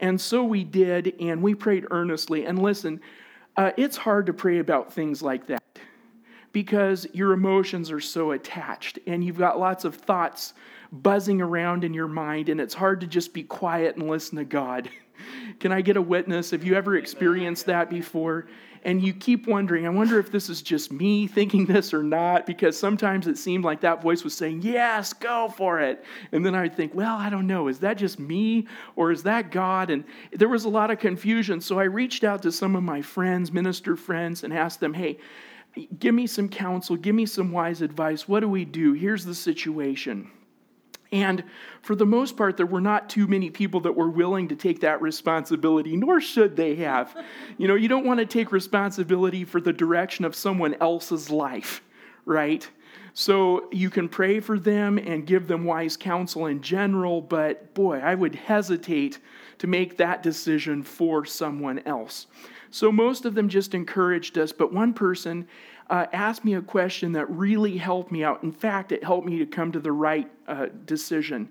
And 0.00 0.20
so 0.20 0.42
we 0.42 0.64
did, 0.64 1.14
and 1.20 1.40
we 1.40 1.54
prayed 1.54 1.86
earnestly. 1.92 2.44
And 2.44 2.60
listen, 2.60 3.00
uh, 3.56 3.70
it's 3.76 3.96
hard 3.96 4.26
to 4.26 4.32
pray 4.32 4.58
about 4.58 4.92
things 4.92 5.22
like 5.22 5.46
that 5.46 5.62
because 6.52 7.06
your 7.12 7.32
emotions 7.32 7.92
are 7.92 8.00
so 8.00 8.32
attached 8.32 8.98
and 9.06 9.22
you've 9.22 9.38
got 9.38 9.60
lots 9.60 9.84
of 9.84 9.94
thoughts 9.94 10.54
buzzing 11.02 11.40
around 11.40 11.84
in 11.84 11.92
your 11.92 12.08
mind, 12.08 12.48
and 12.48 12.60
it's 12.60 12.74
hard 12.74 13.00
to 13.00 13.06
just 13.06 13.34
be 13.34 13.42
quiet 13.42 13.96
and 13.96 14.08
listen 14.08 14.38
to 14.38 14.44
God. 14.44 14.88
Can 15.60 15.72
I 15.72 15.80
get 15.80 15.96
a 15.96 16.02
witness? 16.02 16.50
Have 16.50 16.64
you 16.64 16.74
ever 16.74 16.96
experienced 16.96 17.66
that 17.66 17.90
before? 17.90 18.46
and 18.84 19.02
you 19.02 19.14
keep 19.14 19.46
wondering, 19.46 19.86
I 19.86 19.88
wonder 19.88 20.18
if 20.18 20.30
this 20.30 20.50
is 20.50 20.60
just 20.60 20.92
me 20.92 21.26
thinking 21.26 21.64
this 21.64 21.94
or 21.94 22.02
not, 22.02 22.44
because 22.44 22.78
sometimes 22.78 23.26
it 23.26 23.38
seemed 23.38 23.64
like 23.64 23.80
that 23.80 24.02
voice 24.02 24.22
was 24.22 24.34
saying, 24.34 24.60
Yes, 24.62 25.12
go 25.12 25.52
for 25.56 25.80
it. 25.80 26.04
And 26.32 26.44
then 26.44 26.54
I 26.54 26.62
would 26.62 26.76
think, 26.76 26.94
Well, 26.94 27.16
I 27.16 27.30
don't 27.30 27.46
know, 27.46 27.68
is 27.68 27.78
that 27.80 27.96
just 27.96 28.18
me 28.18 28.66
or 28.94 29.10
is 29.10 29.22
that 29.22 29.50
God? 29.50 29.90
And 29.90 30.04
there 30.32 30.48
was 30.48 30.64
a 30.64 30.68
lot 30.68 30.90
of 30.90 30.98
confusion. 30.98 31.60
So 31.60 31.78
I 31.78 31.84
reached 31.84 32.24
out 32.24 32.42
to 32.42 32.52
some 32.52 32.76
of 32.76 32.82
my 32.82 33.00
friends, 33.00 33.50
minister 33.50 33.96
friends, 33.96 34.44
and 34.44 34.52
asked 34.52 34.80
them, 34.80 34.92
Hey, 34.92 35.18
give 35.98 36.14
me 36.14 36.26
some 36.26 36.48
counsel, 36.48 36.96
give 36.96 37.14
me 37.14 37.26
some 37.26 37.52
wise 37.52 37.80
advice. 37.80 38.28
What 38.28 38.40
do 38.40 38.48
we 38.48 38.64
do? 38.66 38.92
Here's 38.92 39.24
the 39.24 39.34
situation. 39.34 40.30
And 41.14 41.44
for 41.80 41.94
the 41.94 42.04
most 42.04 42.36
part, 42.36 42.56
there 42.56 42.66
were 42.66 42.80
not 42.80 43.08
too 43.08 43.28
many 43.28 43.48
people 43.48 43.78
that 43.82 43.92
were 43.92 44.10
willing 44.10 44.48
to 44.48 44.56
take 44.56 44.80
that 44.80 45.00
responsibility, 45.00 45.96
nor 45.96 46.20
should 46.20 46.56
they 46.56 46.74
have. 46.76 47.16
You 47.56 47.68
know, 47.68 47.76
you 47.76 47.86
don't 47.86 48.04
want 48.04 48.18
to 48.18 48.26
take 48.26 48.50
responsibility 48.50 49.44
for 49.44 49.60
the 49.60 49.72
direction 49.72 50.24
of 50.24 50.34
someone 50.34 50.74
else's 50.80 51.30
life, 51.30 51.82
right? 52.24 52.68
So 53.12 53.68
you 53.70 53.90
can 53.90 54.08
pray 54.08 54.40
for 54.40 54.58
them 54.58 54.98
and 54.98 55.24
give 55.24 55.46
them 55.46 55.64
wise 55.64 55.96
counsel 55.96 56.46
in 56.46 56.60
general, 56.62 57.20
but 57.20 57.72
boy, 57.74 58.00
I 58.00 58.16
would 58.16 58.34
hesitate 58.34 59.20
to 59.58 59.68
make 59.68 59.98
that 59.98 60.24
decision 60.24 60.82
for 60.82 61.24
someone 61.24 61.78
else. 61.86 62.26
So 62.70 62.90
most 62.90 63.24
of 63.24 63.36
them 63.36 63.48
just 63.48 63.72
encouraged 63.72 64.36
us, 64.36 64.50
but 64.50 64.72
one 64.72 64.92
person 64.92 65.46
uh, 65.90 66.06
asked 66.12 66.44
me 66.44 66.54
a 66.54 66.62
question 66.62 67.12
that 67.12 67.28
really 67.30 67.76
helped 67.76 68.10
me 68.10 68.24
out. 68.24 68.42
In 68.42 68.52
fact, 68.52 68.92
it 68.92 69.04
helped 69.04 69.26
me 69.26 69.38
to 69.38 69.46
come 69.46 69.72
to 69.72 69.80
the 69.80 69.92
right 69.92 70.30
uh, 70.48 70.66
decision. 70.84 71.48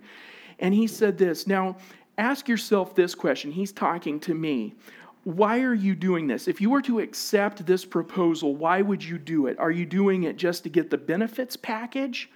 And 0.59 0.73
he 0.73 0.87
said 0.87 1.17
this 1.17 1.47
Now, 1.47 1.77
ask 2.17 2.47
yourself 2.47 2.95
this 2.95 3.15
question. 3.15 3.51
He's 3.51 3.71
talking 3.71 4.19
to 4.21 4.33
me. 4.33 4.75
Why 5.23 5.61
are 5.61 5.73
you 5.73 5.95
doing 5.95 6.27
this? 6.27 6.49
If 6.49 6.59
you 6.59 6.69
were 6.69 6.81
to 6.81 6.99
accept 6.99 7.65
this 7.65 7.85
proposal, 7.85 8.55
why 8.55 8.81
would 8.81 9.01
you 9.01 9.17
do 9.17 9.47
it? 9.47 9.57
Are 9.57 9.71
you 9.71 9.85
doing 9.85 10.23
it 10.23 10.35
just 10.35 10.63
to 10.63 10.69
get 10.69 10.89
the 10.89 10.97
benefits 10.97 11.55
package? 11.55 12.29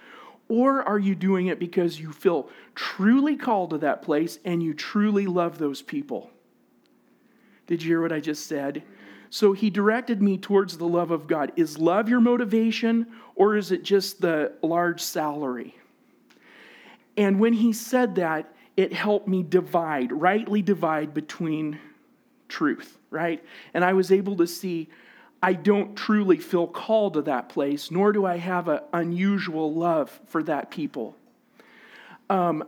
Or 0.48 0.82
are 0.82 0.98
you 0.98 1.14
doing 1.14 1.48
it 1.48 1.58
because 1.58 2.00
you 2.00 2.12
feel 2.12 2.48
truly 2.74 3.36
called 3.36 3.70
to 3.70 3.78
that 3.78 4.00
place 4.00 4.38
and 4.46 4.62
you 4.62 4.72
truly 4.72 5.26
love 5.26 5.58
those 5.58 5.82
people? 5.82 6.30
Did 7.66 7.82
you 7.82 7.90
hear 7.90 8.00
what 8.00 8.12
I 8.12 8.20
just 8.20 8.46
said? 8.46 8.82
So 9.30 9.52
he 9.52 9.70
directed 9.70 10.22
me 10.22 10.38
towards 10.38 10.78
the 10.78 10.86
love 10.86 11.10
of 11.10 11.26
God. 11.26 11.52
Is 11.56 11.78
love 11.78 12.08
your 12.08 12.20
motivation 12.20 13.06
or 13.34 13.56
is 13.56 13.72
it 13.72 13.82
just 13.82 14.20
the 14.20 14.52
large 14.62 15.02
salary? 15.02 15.76
And 17.16 17.38
when 17.40 17.52
he 17.52 17.72
said 17.72 18.14
that, 18.14 18.54
it 18.76 18.92
helped 18.92 19.26
me 19.26 19.42
divide, 19.42 20.12
rightly 20.12 20.62
divide 20.62 21.12
between 21.12 21.78
truth, 22.48 22.96
right? 23.10 23.44
And 23.74 23.84
I 23.84 23.92
was 23.92 24.12
able 24.12 24.36
to 24.36 24.46
see 24.46 24.88
I 25.42 25.52
don't 25.52 25.94
truly 25.96 26.38
feel 26.38 26.66
called 26.66 27.14
to 27.14 27.22
that 27.22 27.48
place, 27.48 27.90
nor 27.90 28.12
do 28.12 28.26
I 28.26 28.38
have 28.38 28.68
an 28.68 28.80
unusual 28.92 29.72
love 29.72 30.18
for 30.26 30.42
that 30.44 30.70
people. 30.70 31.16
Um, 32.28 32.64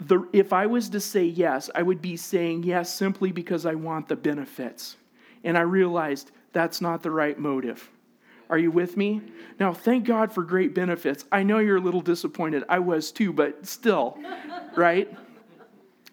the, 0.00 0.26
if 0.32 0.52
I 0.52 0.66
was 0.66 0.90
to 0.90 1.00
say 1.00 1.24
yes, 1.24 1.70
I 1.74 1.82
would 1.82 2.02
be 2.02 2.16
saying 2.16 2.64
yes 2.64 2.92
simply 2.92 3.32
because 3.32 3.64
I 3.64 3.74
want 3.74 4.08
the 4.08 4.16
benefits. 4.16 4.96
And 5.44 5.56
I 5.56 5.62
realized 5.62 6.30
that's 6.52 6.80
not 6.80 7.02
the 7.02 7.10
right 7.10 7.38
motive. 7.38 7.88
Are 8.48 8.58
you 8.58 8.70
with 8.70 8.96
me? 8.96 9.22
Now, 9.60 9.72
thank 9.72 10.04
God 10.04 10.32
for 10.32 10.42
great 10.42 10.74
benefits. 10.74 11.24
I 11.30 11.44
know 11.44 11.58
you're 11.58 11.76
a 11.76 11.80
little 11.80 12.00
disappointed. 12.00 12.64
I 12.68 12.80
was 12.80 13.12
too, 13.12 13.32
but 13.32 13.66
still, 13.66 14.18
right? 14.76 15.12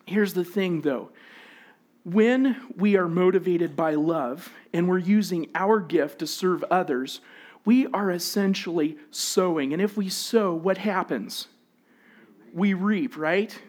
Here's 0.05 0.33
the 0.33 0.45
thing 0.45 0.81
though 0.81 1.09
when 2.03 2.55
we 2.77 2.95
are 2.95 3.09
motivated 3.09 3.75
by 3.75 3.95
love 3.95 4.49
and 4.71 4.87
we're 4.87 4.97
using 4.97 5.49
our 5.53 5.81
gift 5.81 6.19
to 6.19 6.27
serve 6.27 6.63
others, 6.71 7.19
we 7.65 7.85
are 7.87 8.09
essentially 8.11 8.97
sowing. 9.11 9.73
And 9.73 9.81
if 9.81 9.97
we 9.97 10.07
sow, 10.07 10.53
what 10.53 10.77
happens? 10.77 11.49
We 12.53 12.73
reap, 12.73 13.17
right? 13.17 13.59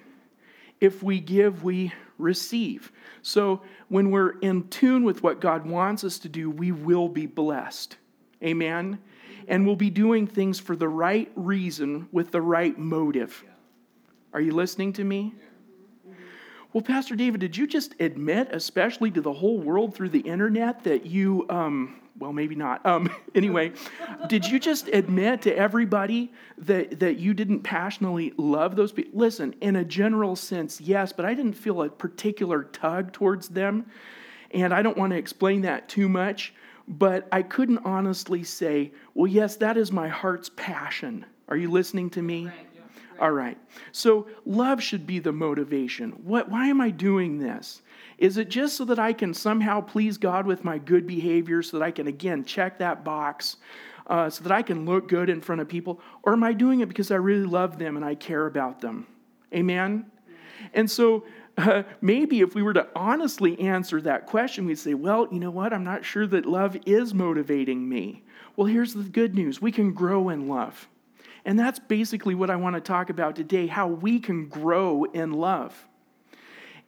If 0.81 1.03
we 1.03 1.19
give, 1.19 1.65
we 1.65 1.93
receive. 2.19 2.93
So 3.23 3.63
when 3.89 4.11
we're 4.11 4.39
in 4.41 4.69
tune 4.69 5.05
with 5.05 5.23
what 5.23 5.41
God 5.41 5.67
wants 5.67 6.05
us 6.05 6.19
to 6.21 6.29
do, 6.29 6.51
we 6.51 6.73
will 6.73 7.09
be 7.09 7.27
blessed. 7.27 7.97
Amen? 8.43 8.99
And 9.47 9.65
we'll 9.67 9.77
be 9.77 9.91
doing 9.91 10.27
things 10.27 10.59
for 10.59 10.77
the 10.77 10.89
right 10.89 11.31
reason 11.35 12.09
with 12.13 12.31
the 12.31 12.43
right 12.43 12.79
motive. 12.79 13.45
Are 14.33 14.41
you 14.41 14.53
listening 14.53 14.93
to 14.95 15.05
me? 15.05 15.35
Well, 16.73 16.83
Pastor 16.83 17.17
David, 17.17 17.41
did 17.41 17.57
you 17.57 17.67
just 17.67 17.95
admit, 17.99 18.49
especially 18.53 19.11
to 19.13 19.23
the 19.23 19.33
whole 19.33 19.59
world 19.59 19.95
through 19.95 20.11
the 20.11 20.21
internet, 20.21 20.85
that 20.85 21.07
you, 21.07 21.47
um, 21.49 21.99
well, 22.19 22.33
maybe 22.33 22.55
not. 22.55 22.85
Um, 22.85 23.11
anyway, 23.35 23.73
did 24.29 24.47
you 24.47 24.59
just 24.59 24.89
admit 24.89 25.43
to 25.43 25.57
everybody 25.57 26.33
that, 26.59 27.01
that 27.01 27.19
you 27.19 27.35
didn't 27.35 27.61
passionately 27.61 28.33
love 28.37 28.77
those 28.77 28.93
people? 28.93 29.19
Listen, 29.19 29.55
in 29.61 29.77
a 29.77 29.85
general 29.85 30.37
sense, 30.37 30.81
yes, 30.81 31.13
but 31.13 31.25
I 31.25 31.35
didn't 31.35 31.55
feel 31.55 31.83
a 31.83 31.89
particular 31.89 32.65
tug 32.65 33.13
towards 33.13 33.49
them. 33.49 33.87
And 34.53 34.73
I 34.73 34.83
don't 34.83 34.97
want 34.97 35.13
to 35.13 35.19
explain 35.19 35.63
that 35.63 35.89
too 35.89 36.09
much, 36.09 36.55
but 36.87 37.29
I 37.31 37.43
couldn't 37.43 37.81
honestly 37.85 38.45
say, 38.45 38.93
well, 39.15 39.27
yes, 39.27 39.57
that 39.57 39.77
is 39.77 39.93
my 39.93 40.09
heart's 40.09 40.51
passion. 40.57 41.27
Are 41.49 41.57
you 41.57 41.71
listening 41.71 42.11
to 42.11 42.23
me? 42.23 42.47
Right, 42.47 42.55
yeah, 42.75 42.81
right. 42.81 43.21
All 43.21 43.31
right. 43.31 43.59
So 43.93 44.27
love 44.47 44.83
should 44.83 45.07
be 45.07 45.19
the 45.19 45.33
motivation. 45.33 46.13
What, 46.25 46.51
why 46.51 46.69
am 46.69 46.81
I 46.81 46.91
doing 46.91 47.39
this? 47.39 47.83
Is 48.19 48.37
it 48.37 48.49
just 48.49 48.77
so 48.77 48.85
that 48.87 48.99
I 48.99 49.13
can 49.13 49.33
somehow 49.33 49.81
please 49.81 50.19
God 50.19 50.47
with 50.47 50.65
my 50.65 50.79
good 50.79 51.07
behavior, 51.07 51.63
so 51.63 51.79
that 51.79 51.85
I 51.85 51.91
can, 51.93 52.09
again, 52.09 52.45
check 52.45 52.79
that 52.79 53.05
box, 53.05 53.57
uh, 54.09 54.29
so 54.29 54.43
that 54.43 54.53
I 54.53 54.63
can 54.63 54.85
look 54.85 55.09
good 55.09 55.31
in 55.31 55.41
front 55.41 55.61
of 55.61 55.69
people? 55.69 56.01
Or 56.25 56.33
am 56.33 56.43
I 56.43 56.53
doing 56.53 56.81
it 56.81 56.89
because 56.89 57.11
I 57.11 57.17
really 57.17 57.47
love 57.47 57.79
them 57.79 57.97
and 57.97 58.05
I 58.05 58.17
care 58.17 58.47
about 58.47 58.81
them? 58.81 59.07
Amen? 59.55 60.11
And 60.75 60.91
so 60.91 61.25
uh, 61.59 61.85
maybe 62.01 62.41
if 62.41 62.55
we 62.55 62.63
were 62.63 62.75
to 62.75 62.89
honestly 62.95 63.59
answer 63.61 64.01
that 64.01 64.27
question, 64.27 64.67
we'd 64.67 64.79
say, 64.79 64.95
well, 64.95 65.29
you 65.31 65.39
know 65.39 65.51
what? 65.51 65.73
I'm 65.73 65.85
not 65.85 66.05
sure 66.05 66.27
that 66.27 66.47
love 66.47 66.77
is 66.87 67.15
motivating 67.15 67.89
me. 67.89 68.25
Well, 68.57 68.67
here's 68.67 68.95
the 68.95 69.05
good 69.05 69.35
news 69.35 69.63
we 69.63 69.73
can 69.73 69.93
grow 69.93 70.29
in 70.31 70.49
love. 70.49 70.89
And 71.45 71.59
that's 71.59 71.79
basically 71.79 72.35
what 72.35 72.51
I 72.51 72.57
want 72.57 72.75
to 72.75 72.81
talk 72.81 73.11
about 73.11 73.37
today 73.37 73.69
how 73.69 73.87
we 73.87 74.19
can 74.19 74.49
grow 74.49 75.05
in 75.05 75.33
love. 75.33 75.88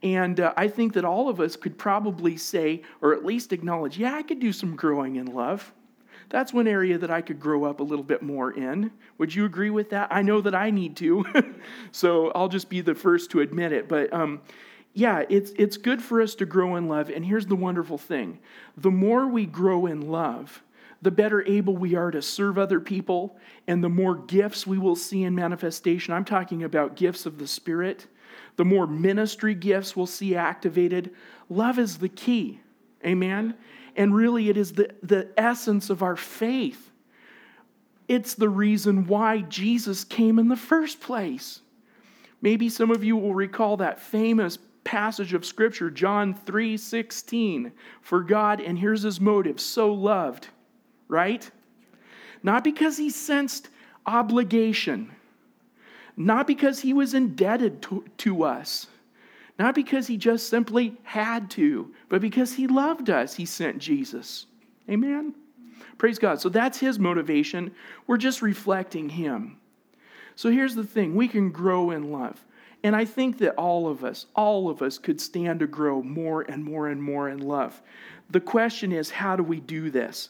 And 0.03 0.41
uh, 0.41 0.55
I 0.57 0.69
think 0.69 0.95
that 0.95 1.05
all 1.05 1.29
of 1.29 1.41
us 1.41 1.57
could 1.57 1.77
probably 1.77 2.37
say, 2.37 2.83
or 3.03 3.13
at 3.15 3.25
least 3.25 3.53
acknowledge, 3.53 3.99
yeah, 3.99 4.15
I 4.15 4.23
could 4.23 4.41
do 4.41 4.53
some 4.53 4.75
growing 4.75 5.17
in 5.17 5.27
love. 5.27 5.73
That's 6.31 6.53
one 6.53 6.69
area 6.69 6.97
that 6.97 7.11
I 7.11 7.21
could 7.21 7.41
grow 7.41 7.65
up 7.65 7.81
a 7.81 7.83
little 7.83 8.05
bit 8.05 8.23
more 8.23 8.53
in. 8.53 8.93
Would 9.19 9.35
you 9.35 9.45
agree 9.45 9.71
with 9.71 9.91
that? 9.91 10.09
I 10.11 10.23
know 10.23 10.41
that 10.41 10.55
I 10.55 10.71
need 10.71 10.97
to, 10.99 11.25
so 11.93 12.31
I'll 12.31 12.49
just 12.49 12.71
be 12.71 12.81
the 12.81 12.95
first 12.95 13.31
to 13.33 13.41
admit 13.41 13.73
it. 13.73 13.89
But 13.89 14.13
um, 14.13 14.41
yeah, 14.95 15.25
it's, 15.29 15.51
it's 15.59 15.77
good 15.77 16.01
for 16.01 16.23
us 16.23 16.35
to 16.37 16.47
grow 16.47 16.77
in 16.77 16.89
love. 16.89 17.11
And 17.11 17.25
here's 17.25 17.47
the 17.47 17.57
wonderful 17.57 17.99
thing 17.99 18.39
the 18.77 18.91
more 18.91 19.27
we 19.27 19.45
grow 19.45 19.87
in 19.87 20.09
love, 20.09 20.63
the 21.03 21.11
better 21.11 21.47
able 21.47 21.77
we 21.77 21.97
are 21.97 22.13
to 22.13 22.23
serve 22.23 22.59
other 22.59 22.81
people, 22.81 23.37
and 23.67 23.83
the 23.83 23.89
more 23.89 24.15
gifts 24.15 24.67
we 24.67 24.79
will 24.79 24.97
see 24.97 25.25
in 25.25 25.35
manifestation. 25.35 26.15
I'm 26.15 26.25
talking 26.25 26.63
about 26.63 26.97
gifts 26.97 27.27
of 27.27 27.39
the 27.39 27.47
Spirit 27.47 28.07
the 28.57 28.65
more 28.65 28.87
ministry 28.87 29.55
gifts 29.55 29.97
we'll 29.97 30.07
see 30.07 30.37
activated. 30.37 31.15
Love 31.49 31.79
is 31.79 31.99
the 31.99 32.09
key. 32.09 32.61
Amen? 33.05 33.55
And 33.97 34.15
really, 34.15 34.49
it 34.49 34.57
is 34.57 34.73
the, 34.73 34.95
the 35.03 35.29
essence 35.37 35.91
of 35.91 36.03
our 36.03 36.17
faith. 36.17 36.91
It's 38.09 38.35
the 38.35 38.49
reason 38.49 39.07
why 39.07 39.43
Jesus 39.43 40.05
came 40.05 40.39
in 40.39 40.49
the 40.49 40.57
first 40.57 41.01
place. 41.01 41.61
Maybe 42.43 42.69
some 42.69 42.91
of 42.91 43.05
you 43.05 43.17
will 43.17 43.35
recall 43.35 43.77
that 43.79 44.01
famous 44.01 44.59
passage 44.85 45.35
of 45.35 45.45
scripture 45.45 45.91
John 45.91 46.35
3:16 46.35 47.73
for 48.01 48.23
God 48.23 48.61
and 48.61 48.79
here's 48.79 49.03
his 49.03 49.21
motive 49.21 49.61
so 49.61 49.93
loved 49.93 50.49
right 51.07 51.49
not 52.43 52.65
because 52.65 52.97
he 52.97 53.11
sensed 53.11 53.69
obligation 54.07 55.15
not 56.21 56.47
because 56.47 56.81
he 56.81 56.93
was 56.93 57.15
indebted 57.15 57.81
to, 57.81 58.05
to 58.19 58.45
us, 58.45 58.87
not 59.59 59.75
because 59.75 60.07
he 60.07 60.19
just 60.19 60.51
simply 60.51 60.95
had 61.03 61.51
to, 61.51 61.95
but 62.11 62.21
because 62.21 62.53
he 62.53 62.67
loved 62.67 63.09
us, 63.09 63.35
he 63.35 63.47
sent 63.47 63.79
Jesus. 63.79 64.45
Amen? 64.89 65.35
Praise 65.97 66.19
God. 66.19 66.39
So 66.39 66.51
that's 66.51 66.79
his 66.79 66.99
motivation. 66.99 67.73
We're 68.07 68.19
just 68.19 68.43
reflecting 68.43 69.09
him. 69.09 69.57
So 70.37 70.51
here's 70.51 70.75
the 70.75 70.85
thing 70.85 71.15
we 71.15 71.27
can 71.27 71.51
grow 71.51 71.91
in 71.91 72.13
love. 72.13 72.45
And 72.83 72.95
I 72.95 73.07
think 73.07 73.39
that 73.39 73.55
all 73.55 73.89
of 73.89 74.05
us, 74.05 74.27
all 74.37 74.69
of 74.69 74.83
us 74.83 74.99
could 74.99 75.21
stand 75.23 75.61
to 75.61 75.67
grow 75.67 76.03
more 76.03 76.43
and 76.43 76.63
more 76.63 76.89
and 76.89 77.03
more 77.03 77.31
in 77.31 77.39
love. 77.39 77.81
The 78.29 78.41
question 78.41 78.93
is, 78.93 79.11
how 79.11 79.37
do 79.37 79.43
we 79.43 79.61
do 79.61 79.91
this? 79.91 80.29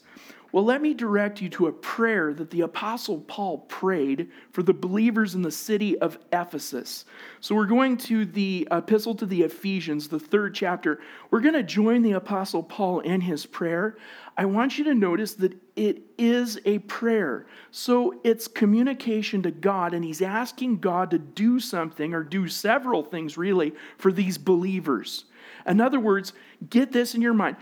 Well, 0.51 0.65
let 0.65 0.81
me 0.81 0.93
direct 0.93 1.41
you 1.41 1.47
to 1.49 1.67
a 1.67 1.71
prayer 1.71 2.33
that 2.33 2.49
the 2.51 2.61
Apostle 2.61 3.19
Paul 3.21 3.59
prayed 3.59 4.29
for 4.51 4.63
the 4.63 4.73
believers 4.73 5.33
in 5.33 5.41
the 5.41 5.51
city 5.51 5.97
of 5.99 6.19
Ephesus. 6.33 7.05
So 7.39 7.55
we're 7.55 7.67
going 7.67 7.95
to 7.97 8.25
the 8.25 8.67
epistle 8.69 9.15
to 9.15 9.25
the 9.25 9.43
Ephesians, 9.43 10.09
the 10.09 10.19
third 10.19 10.53
chapter. 10.53 10.99
We're 11.29 11.39
going 11.39 11.53
to 11.53 11.63
join 11.63 12.01
the 12.01 12.13
Apostle 12.13 12.63
Paul 12.63 12.99
in 12.99 13.21
his 13.21 13.45
prayer. 13.45 13.97
I 14.37 14.45
want 14.45 14.77
you 14.77 14.83
to 14.85 14.93
notice 14.93 15.35
that 15.35 15.57
it 15.77 16.01
is 16.17 16.59
a 16.65 16.79
prayer. 16.79 17.45
So 17.71 18.19
it's 18.25 18.49
communication 18.49 19.43
to 19.43 19.51
God, 19.51 19.93
and 19.93 20.03
he's 20.03 20.21
asking 20.21 20.79
God 20.79 21.11
to 21.11 21.17
do 21.17 21.61
something 21.61 22.13
or 22.13 22.23
do 22.23 22.49
several 22.49 23.03
things 23.03 23.37
really 23.37 23.73
for 23.97 24.11
these 24.11 24.37
believers. 24.37 25.25
In 25.65 25.79
other 25.79 25.99
words, 25.99 26.33
get 26.69 26.91
this 26.91 27.15
in 27.15 27.21
your 27.21 27.33
mind 27.33 27.55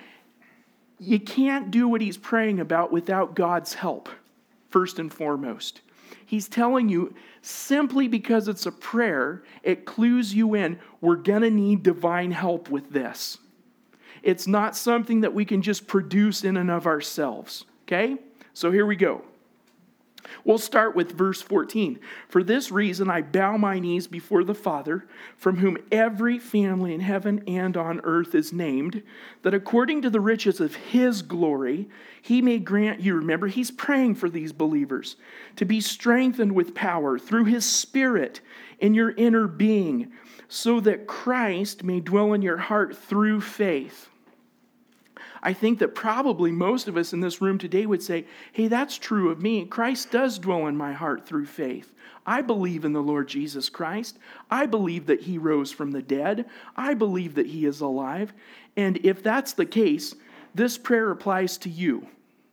you 1.00 1.20
can't 1.20 1.72
do 1.72 1.88
what 1.88 2.02
he's 2.02 2.18
praying 2.18 2.60
about 2.60 2.92
without 2.92 3.36
God's 3.36 3.74
help, 3.74 4.10
first 4.70 5.00
and 5.00 5.12
foremost. 5.12 5.82
He's 6.26 6.48
telling 6.48 6.90
you 6.90 7.16
simply 7.42 8.08
because 8.08 8.48
it's 8.48 8.66
a 8.66 8.72
prayer, 8.72 9.44
it 9.64 9.86
clues 9.86 10.34
you 10.34 10.54
in 10.56 10.80
we're 11.02 11.16
going 11.16 11.42
to 11.42 11.50
need 11.50 11.82
divine 11.82 12.32
help 12.32 12.70
with 12.70 12.92
this. 12.92 13.38
It's 14.22 14.48
not 14.48 14.76
something 14.76 15.22
that 15.22 15.34
we 15.34 15.46
can 15.46 15.62
just 15.62 15.88
produce 15.88 16.44
in 16.44 16.58
and 16.58 16.70
of 16.70 16.86
ourselves. 16.86 17.66
Okay? 17.88 18.18
So 18.54 18.72
here 18.72 18.86
we 18.86 18.96
go. 18.96 19.24
We'll 20.44 20.58
start 20.58 20.96
with 20.96 21.12
verse 21.12 21.42
14. 21.42 22.00
For 22.28 22.44
this 22.44 22.72
reason, 22.72 23.10
I 23.10 23.22
bow 23.22 23.58
my 23.58 23.80
knees 23.80 24.08
before 24.08 24.44
the 24.44 24.56
Father, 24.56 25.06
from 25.38 25.58
whom 25.58 25.78
every 25.92 26.40
family 26.40 26.94
in 26.94 27.02
heaven 27.02 27.44
and 27.48 27.76
on 27.76 28.02
earth 28.04 28.36
is 28.36 28.54
named, 28.54 29.04
that 29.44 29.54
according 29.54 30.02
to 30.04 30.10
the 30.10 30.20
riches 30.20 30.60
of 30.60 30.76
his 30.76 31.22
glory, 31.22 31.90
he 32.22 32.42
may 32.42 32.60
grant 32.60 33.02
you. 33.02 33.16
Remember, 33.16 33.48
he's 33.48 33.72
praying 33.72 34.16
for 34.16 34.30
these 34.30 34.54
believers 34.54 35.16
to 35.56 35.66
be 35.66 35.82
strengthened 35.82 36.54
with 36.54 36.76
power 36.76 37.18
through 37.18 37.46
his 37.46 37.66
Spirit 37.66 38.42
in 38.80 38.94
your 38.94 39.12
inner 39.12 39.48
being, 39.48 40.12
so 40.48 40.80
that 40.80 41.08
Christ 41.08 41.84
may 41.84 42.00
dwell 42.00 42.34
in 42.34 42.42
your 42.42 42.58
heart 42.58 42.98
through 42.98 43.42
faith 43.42 44.10
I 45.42 45.54
think 45.54 45.80
that 45.80 45.96
probably 45.96 46.52
most 46.52 46.88
of 46.88 46.98
us 46.98 47.14
in 47.14 47.22
this 47.22 47.42
room 47.42 47.58
today 47.58 47.86
would 47.86 48.04
say, 48.04 48.26
hey, 48.52 48.68
that's 48.68 48.98
true 48.98 49.30
of 49.30 49.42
me. 49.42 49.66
Christ 49.66 50.12
does 50.12 50.38
dwell 50.38 50.68
in 50.68 50.76
my 50.76 50.94
heart 50.94 51.26
through 51.26 51.46
faith. 51.46 51.94
I 52.26 52.42
believe 52.42 52.86
in 52.86 52.94
the 52.94 53.02
Lord 53.02 53.28
Jesus 53.28 53.70
Christ. 53.70 54.20
I 54.52 54.66
believe 54.66 55.06
that 55.08 55.22
he 55.22 55.38
rose 55.38 55.72
from 55.72 55.92
the 55.92 56.02
dead. 56.02 56.46
I 56.76 56.94
believe 56.94 57.36
that 57.36 57.48
he 57.48 57.66
is 57.66 57.82
alive. 57.82 58.34
And 58.76 58.98
if 59.06 59.24
that's 59.24 59.54
the 59.54 59.66
case, 59.66 60.14
this 60.54 60.78
prayer 60.78 61.12
applies 61.12 61.58
to 61.60 61.70
you. 61.70 62.08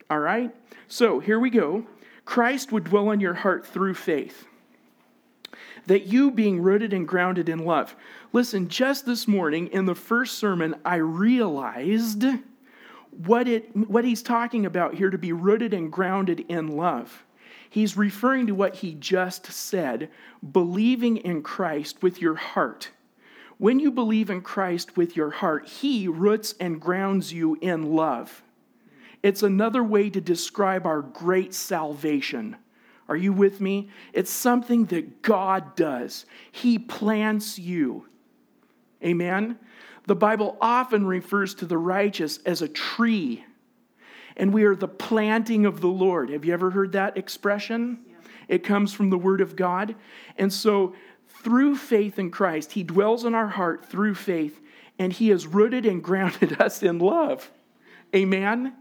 All 0.09 0.21
right? 0.21 0.55
So 0.89 1.19
here 1.19 1.41
we 1.41 1.51
go. 1.51 1.85
Christ 2.25 2.73
would 2.73 2.85
dwell 2.85 3.11
in 3.11 3.21
your 3.21 3.35
heart 3.35 3.67
through 3.67 3.95
faith. 3.95 4.47
That 5.87 6.07
you, 6.07 6.31
being 6.31 6.63
rooted 6.63 6.93
and 6.93 7.07
grounded 7.07 7.49
in 7.49 7.61
love. 7.65 7.95
Listen, 8.33 8.69
just 8.69 9.07
this 9.07 9.29
morning 9.29 9.69
in 9.69 9.87
the 9.87 9.95
first 9.95 10.39
sermon, 10.39 10.75
I 10.85 10.97
realized 10.97 12.25
what, 13.25 13.49
it, 13.49 13.75
what 13.75 14.05
he's 14.05 14.23
talking 14.23 14.67
about 14.67 14.95
here 14.95 15.11
to 15.11 15.19
be 15.19 15.33
rooted 15.33 15.73
and 15.73 15.91
grounded 15.93 16.41
in 16.49 16.77
love. 16.77 17.25
He's 17.69 17.97
referring 17.97 18.47
to 18.47 18.55
what 18.55 18.77
he 18.77 18.95
just 18.95 19.47
said 19.47 20.11
believing 20.53 21.17
in 21.19 21.43
Christ 21.43 22.03
with 22.03 22.21
your 22.21 22.35
heart. 22.35 22.91
When 23.59 23.81
you 23.81 23.91
believe 23.91 24.29
in 24.29 24.43
Christ 24.43 24.97
with 24.97 25.17
your 25.17 25.31
heart, 25.31 25.67
he 25.67 26.09
roots 26.09 26.55
and 26.61 26.81
grounds 26.81 27.33
you 27.33 27.57
in 27.61 27.95
love. 27.95 28.43
It's 29.23 29.43
another 29.43 29.83
way 29.83 30.11
to 30.11 30.21
describe 30.21 30.87
our 30.87 31.01
great 31.01 31.55
salvation. 31.55 32.57
Are 33.09 33.17
you 33.17 33.33
with 33.33 33.61
me? 33.61 33.89
It's 34.13 34.31
something 34.31 34.87
that 34.87 35.23
God 35.23 35.75
does. 35.75 36.27
He 36.53 36.79
plants 36.79 37.59
you. 37.59 38.07
Amen? 39.03 39.59
The 40.07 40.17
Bible 40.17 40.57
often 40.61 41.07
refers 41.07 41.55
to 41.57 41.67
the 41.67 41.79
righteous 41.79 42.39
as 42.47 42.63
a 42.63 42.69
tree, 42.69 43.45
and 44.37 44.55
we 44.55 44.65
are 44.65 44.77
the 44.77 44.89
planting 44.89 45.67
of 45.67 45.81
the 45.81 45.89
Lord. 45.89 46.31
Have 46.31 46.45
you 46.45 46.53
ever 46.53 46.71
heard 46.71 46.93
that 46.93 47.17
expression? 47.17 48.01
Yeah. 48.09 48.15
It 48.49 48.65
comes 48.65 48.93
from 48.93 49.11
the 49.11 49.19
Word 49.19 49.41
of 49.41 49.57
God. 49.57 49.97
And 50.39 50.53
so, 50.53 50.95
through 51.43 51.77
faith 51.77 52.19
in 52.19 52.31
Christ, 52.31 52.73
He 52.73 52.85
dwells 52.85 53.25
in 53.25 53.35
our 53.35 53.49
heart 53.49 53.87
through 53.87 54.15
faith, 54.15 54.61
and 54.99 55.13
He 55.13 55.29
has 55.29 55.47
rooted 55.47 55.85
and 55.85 56.03
grounded 56.05 56.61
us 56.61 56.83
in 56.83 56.99
love. 57.01 57.51
Amen? 58.15 58.75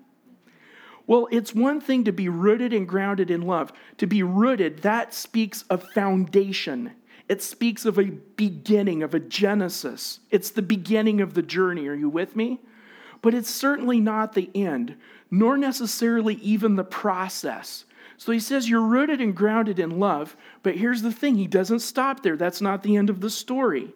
Well, 1.07 1.27
it's 1.31 1.53
one 1.53 1.81
thing 1.81 2.03
to 2.05 2.11
be 2.11 2.29
rooted 2.29 2.73
and 2.73 2.87
grounded 2.87 3.29
in 3.29 3.41
love. 3.41 3.71
To 3.97 4.07
be 4.07 4.23
rooted, 4.23 4.79
that 4.79 5.13
speaks 5.13 5.63
of 5.63 5.83
foundation. 5.91 6.91
It 7.27 7.41
speaks 7.41 7.85
of 7.85 7.97
a 7.97 8.11
beginning, 8.35 9.01
of 9.01 9.15
a 9.15 9.19
genesis. 9.19 10.19
It's 10.29 10.51
the 10.51 10.61
beginning 10.61 11.21
of 11.21 11.33
the 11.33 11.41
journey. 11.41 11.87
Are 11.87 11.95
you 11.95 12.09
with 12.09 12.35
me? 12.35 12.59
But 13.21 13.33
it's 13.33 13.49
certainly 13.49 13.99
not 13.99 14.33
the 14.33 14.51
end, 14.53 14.95
nor 15.31 15.57
necessarily 15.57 16.35
even 16.35 16.75
the 16.75 16.83
process. 16.83 17.85
So 18.17 18.31
he 18.31 18.39
says 18.39 18.69
you're 18.69 18.81
rooted 18.81 19.19
and 19.19 19.35
grounded 19.35 19.79
in 19.79 19.99
love, 19.99 20.37
but 20.63 20.75
here's 20.75 21.01
the 21.01 21.11
thing 21.11 21.35
he 21.35 21.47
doesn't 21.47 21.79
stop 21.79 22.23
there. 22.23 22.37
That's 22.37 22.61
not 22.61 22.83
the 22.83 22.95
end 22.95 23.09
of 23.09 23.21
the 23.21 23.29
story. 23.29 23.93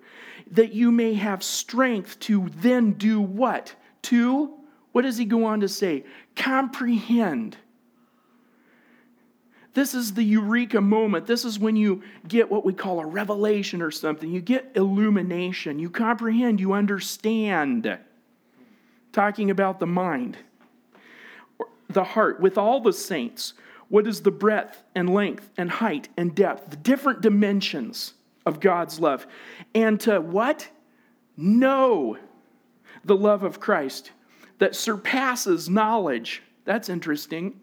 That 0.52 0.74
you 0.74 0.92
may 0.92 1.14
have 1.14 1.44
strength 1.44 2.20
to 2.22 2.50
then 2.56 2.94
do 2.94 3.22
what? 3.22 3.76
To, 4.04 4.56
what 4.92 5.04
does 5.04 5.18
he 5.18 5.26
go 5.26 5.46
on 5.46 5.60
to 5.60 5.68
say? 5.68 6.04
Comprehend 6.36 7.58
this 9.74 9.94
is 9.94 10.14
the 10.14 10.24
eureka 10.24 10.82
moment. 10.82 11.28
This 11.28 11.46
is 11.46 11.60
when 11.60 11.76
you 11.76 12.02
get 12.28 12.50
what 12.50 12.66
we 12.66 12.74
call 12.74 13.00
a 13.00 13.06
revelation 13.06 13.82
or 13.82 13.92
something. 13.92 14.32
You 14.32 14.42
get 14.42 14.72
illumination. 14.76 15.78
You 15.78 15.90
comprehend, 15.90 16.60
you 16.60 16.74
understand. 16.74 17.98
Talking 19.12 19.52
about 19.52 19.80
the 19.80 19.88
mind, 19.88 20.38
the 21.90 22.04
heart, 22.04 22.40
with 22.40 22.58
all 22.58 22.80
the 22.80 22.94
saints. 22.94 23.54
What 23.90 24.08
is 24.08 24.22
the 24.22 24.32
breadth 24.32 24.84
and 24.96 25.10
length 25.12 25.50
and 25.58 25.70
height 25.70 26.10
and 26.18 26.34
depth, 26.36 26.70
the 26.70 26.78
different 26.78 27.22
dimensions 27.22 28.14
of 28.46 28.60
God's 28.60 29.00
love? 29.00 29.28
And 29.74 30.00
to 30.02 30.20
what? 30.20 30.68
Know 31.38 32.18
the 33.06 33.16
love 33.16 33.44
of 33.44 33.60
Christ 33.60 34.12
that 34.58 34.76
surpasses 34.76 35.70
knowledge. 35.70 36.44
That's 36.66 36.90
interesting 36.90 37.60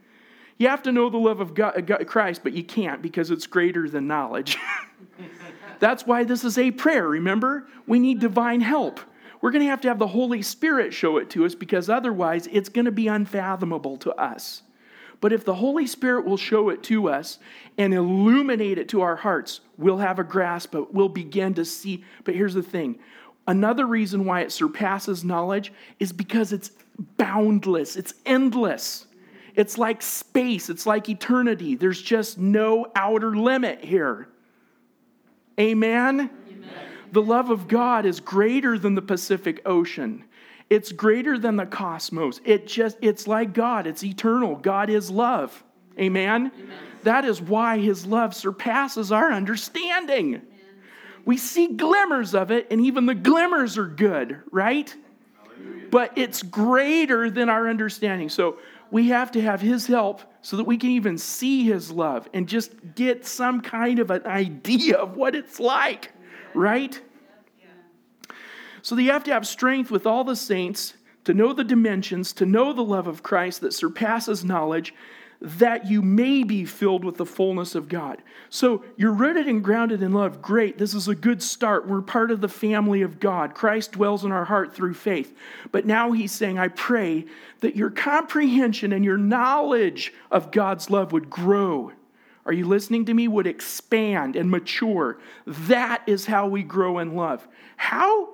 you 0.58 0.68
have 0.68 0.82
to 0.84 0.92
know 0.92 1.10
the 1.10 1.18
love 1.18 1.40
of 1.40 1.54
God, 1.54 1.86
God, 1.86 2.06
Christ, 2.06 2.42
but 2.42 2.52
you 2.52 2.64
can't 2.64 3.02
because 3.02 3.30
it's 3.30 3.46
greater 3.46 3.88
than 3.88 4.06
knowledge. 4.06 4.56
That's 5.78 6.06
why 6.06 6.24
this 6.24 6.44
is 6.44 6.56
a 6.56 6.70
prayer, 6.70 7.06
remember? 7.06 7.66
We 7.86 7.98
need 7.98 8.20
divine 8.20 8.62
help. 8.62 9.00
We're 9.40 9.50
going 9.50 9.64
to 9.64 9.70
have 9.70 9.82
to 9.82 9.88
have 9.88 9.98
the 9.98 10.06
Holy 10.06 10.40
Spirit 10.40 10.94
show 10.94 11.18
it 11.18 11.28
to 11.30 11.44
us 11.44 11.54
because 11.54 11.90
otherwise 11.90 12.46
it's 12.50 12.70
going 12.70 12.86
to 12.86 12.90
be 12.90 13.08
unfathomable 13.08 13.98
to 13.98 14.14
us. 14.14 14.62
But 15.20 15.32
if 15.32 15.44
the 15.44 15.54
Holy 15.54 15.86
Spirit 15.86 16.24
will 16.24 16.36
show 16.36 16.68
it 16.68 16.82
to 16.84 17.08
us 17.08 17.38
and 17.78 17.94
illuminate 17.94 18.78
it 18.78 18.88
to 18.90 19.02
our 19.02 19.16
hearts, 19.16 19.60
we'll 19.78 19.98
have 19.98 20.18
a 20.18 20.24
grasp, 20.24 20.72
but 20.72 20.92
we'll 20.92 21.08
begin 21.08 21.54
to 21.54 21.64
see. 21.64 22.04
But 22.24 22.34
here's 22.34 22.54
the 22.54 22.62
thing 22.62 22.98
another 23.46 23.86
reason 23.86 24.24
why 24.24 24.40
it 24.40 24.52
surpasses 24.52 25.24
knowledge 25.24 25.72
is 26.00 26.12
because 26.12 26.52
it's 26.52 26.70
boundless, 27.16 27.96
it's 27.96 28.14
endless. 28.24 29.05
It's 29.56 29.78
like 29.78 30.02
space, 30.02 30.68
it's 30.68 30.86
like 30.86 31.08
eternity. 31.08 31.74
There's 31.74 32.00
just 32.00 32.38
no 32.38 32.92
outer 32.94 33.34
limit 33.34 33.82
here. 33.82 34.28
Amen? 35.58 36.30
Amen? 36.48 36.70
The 37.12 37.22
love 37.22 37.48
of 37.50 37.66
God 37.66 38.04
is 38.04 38.20
greater 38.20 38.78
than 38.78 38.94
the 38.94 39.02
Pacific 39.02 39.62
Ocean. 39.64 40.24
It's 40.68 40.92
greater 40.92 41.38
than 41.38 41.56
the 41.56 41.64
cosmos. 41.64 42.40
It 42.44 42.66
just 42.66 42.98
it's 43.00 43.26
like 43.26 43.54
God. 43.54 43.86
It's 43.86 44.04
eternal. 44.04 44.56
God 44.56 44.90
is 44.90 45.10
love. 45.10 45.64
Amen. 45.98 46.52
Amen. 46.54 46.78
That 47.04 47.24
is 47.24 47.40
why 47.40 47.78
his 47.78 48.04
love 48.04 48.34
surpasses 48.34 49.12
our 49.12 49.32
understanding. 49.32 50.34
Amen. 50.34 50.46
We 51.24 51.36
see 51.38 51.68
glimmers 51.68 52.34
of 52.34 52.50
it 52.50 52.66
and 52.70 52.80
even 52.80 53.06
the 53.06 53.14
glimmers 53.14 53.78
are 53.78 53.86
good, 53.86 54.40
right? 54.50 54.94
Hallelujah. 55.38 55.88
But 55.90 56.12
it's 56.16 56.42
greater 56.42 57.30
than 57.30 57.48
our 57.48 57.70
understanding. 57.70 58.28
So 58.28 58.58
we 58.90 59.08
have 59.08 59.30
to 59.32 59.40
have 59.40 59.60
His 59.60 59.86
help 59.86 60.22
so 60.42 60.56
that 60.56 60.64
we 60.64 60.76
can 60.76 60.90
even 60.90 61.18
see 61.18 61.64
His 61.64 61.90
love 61.90 62.28
and 62.32 62.48
just 62.48 62.72
get 62.94 63.26
some 63.26 63.60
kind 63.60 63.98
of 63.98 64.10
an 64.10 64.26
idea 64.26 64.96
of 64.96 65.16
what 65.16 65.34
it's 65.34 65.58
like, 65.58 66.12
right? 66.54 67.00
So 68.82 68.94
that 68.94 69.02
you 69.02 69.10
have 69.10 69.24
to 69.24 69.32
have 69.32 69.46
strength 69.46 69.90
with 69.90 70.06
all 70.06 70.22
the 70.22 70.36
saints 70.36 70.94
to 71.24 71.34
know 71.34 71.52
the 71.52 71.64
dimensions, 71.64 72.32
to 72.34 72.46
know 72.46 72.72
the 72.72 72.84
love 72.84 73.08
of 73.08 73.24
Christ 73.24 73.60
that 73.62 73.74
surpasses 73.74 74.44
knowledge, 74.44 74.94
that 75.40 75.86
you 75.86 76.00
may 76.00 76.42
be 76.42 76.64
filled 76.64 77.04
with 77.04 77.16
the 77.16 77.26
fullness 77.26 77.74
of 77.74 77.88
God. 77.88 78.22
So 78.48 78.84
you're 78.96 79.12
rooted 79.12 79.46
and 79.46 79.62
grounded 79.62 80.02
in 80.02 80.12
love. 80.12 80.40
Great. 80.40 80.78
This 80.78 80.94
is 80.94 81.08
a 81.08 81.14
good 81.14 81.42
start. 81.42 81.86
We're 81.86 82.00
part 82.00 82.30
of 82.30 82.40
the 82.40 82.48
family 82.48 83.02
of 83.02 83.20
God. 83.20 83.54
Christ 83.54 83.92
dwells 83.92 84.24
in 84.24 84.32
our 84.32 84.46
heart 84.46 84.74
through 84.74 84.94
faith. 84.94 85.36
But 85.72 85.84
now 85.84 86.12
he's 86.12 86.32
saying, 86.32 86.58
I 86.58 86.68
pray 86.68 87.26
that 87.60 87.76
your 87.76 87.90
comprehension 87.90 88.92
and 88.92 89.04
your 89.04 89.18
knowledge 89.18 90.12
of 90.30 90.50
God's 90.50 90.90
love 90.90 91.12
would 91.12 91.28
grow. 91.28 91.92
Are 92.46 92.52
you 92.52 92.66
listening 92.66 93.04
to 93.06 93.14
me? 93.14 93.28
Would 93.28 93.46
expand 93.46 94.36
and 94.36 94.50
mature. 94.50 95.18
That 95.46 96.02
is 96.06 96.26
how 96.26 96.46
we 96.46 96.62
grow 96.62 96.98
in 96.98 97.14
love. 97.14 97.46
How? 97.76 98.30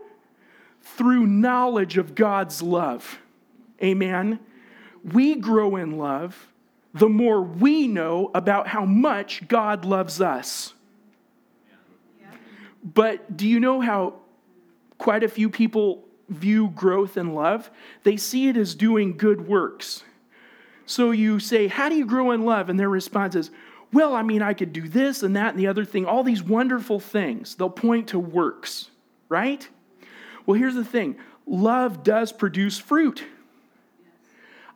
Through 0.82 1.26
knowledge 1.26 1.96
of 1.96 2.14
God's 2.14 2.62
love. 2.62 3.18
Amen. 3.82 4.38
We 5.02 5.34
grow 5.34 5.76
in 5.76 5.98
love 5.98 6.51
the 6.94 7.08
more 7.08 7.42
we 7.42 7.88
know 7.88 8.30
about 8.34 8.68
how 8.68 8.84
much 8.84 9.46
God 9.48 9.84
loves 9.84 10.20
us. 10.20 10.74
But 12.84 13.36
do 13.36 13.46
you 13.46 13.60
know 13.60 13.80
how 13.80 14.14
quite 14.98 15.22
a 15.22 15.28
few 15.28 15.48
people 15.48 16.04
view 16.28 16.68
growth 16.68 17.16
in 17.16 17.34
love, 17.34 17.70
they 18.02 18.16
see 18.16 18.48
it 18.48 18.56
as 18.56 18.74
doing 18.74 19.16
good 19.16 19.46
works. 19.46 20.02
So 20.86 21.10
you 21.10 21.38
say, 21.38 21.68
How 21.68 21.88
do 21.88 21.94
you 21.94 22.06
grow 22.06 22.32
in 22.32 22.44
love? 22.44 22.68
And 22.68 22.78
their 22.78 22.88
response 22.88 23.34
is, 23.34 23.50
Well, 23.92 24.14
I 24.14 24.22
mean, 24.22 24.42
I 24.42 24.54
could 24.54 24.72
do 24.72 24.88
this 24.88 25.22
and 25.22 25.36
that 25.36 25.50
and 25.50 25.58
the 25.58 25.66
other 25.66 25.84
thing, 25.84 26.06
all 26.06 26.22
these 26.22 26.42
wonderful 26.42 27.00
things. 27.00 27.54
They'll 27.54 27.70
point 27.70 28.08
to 28.08 28.18
works, 28.18 28.90
right? 29.28 29.66
Well, 30.46 30.58
here's 30.58 30.74
the 30.74 30.84
thing 30.84 31.16
love 31.46 32.02
does 32.02 32.32
produce 32.32 32.78
fruit. 32.78 33.24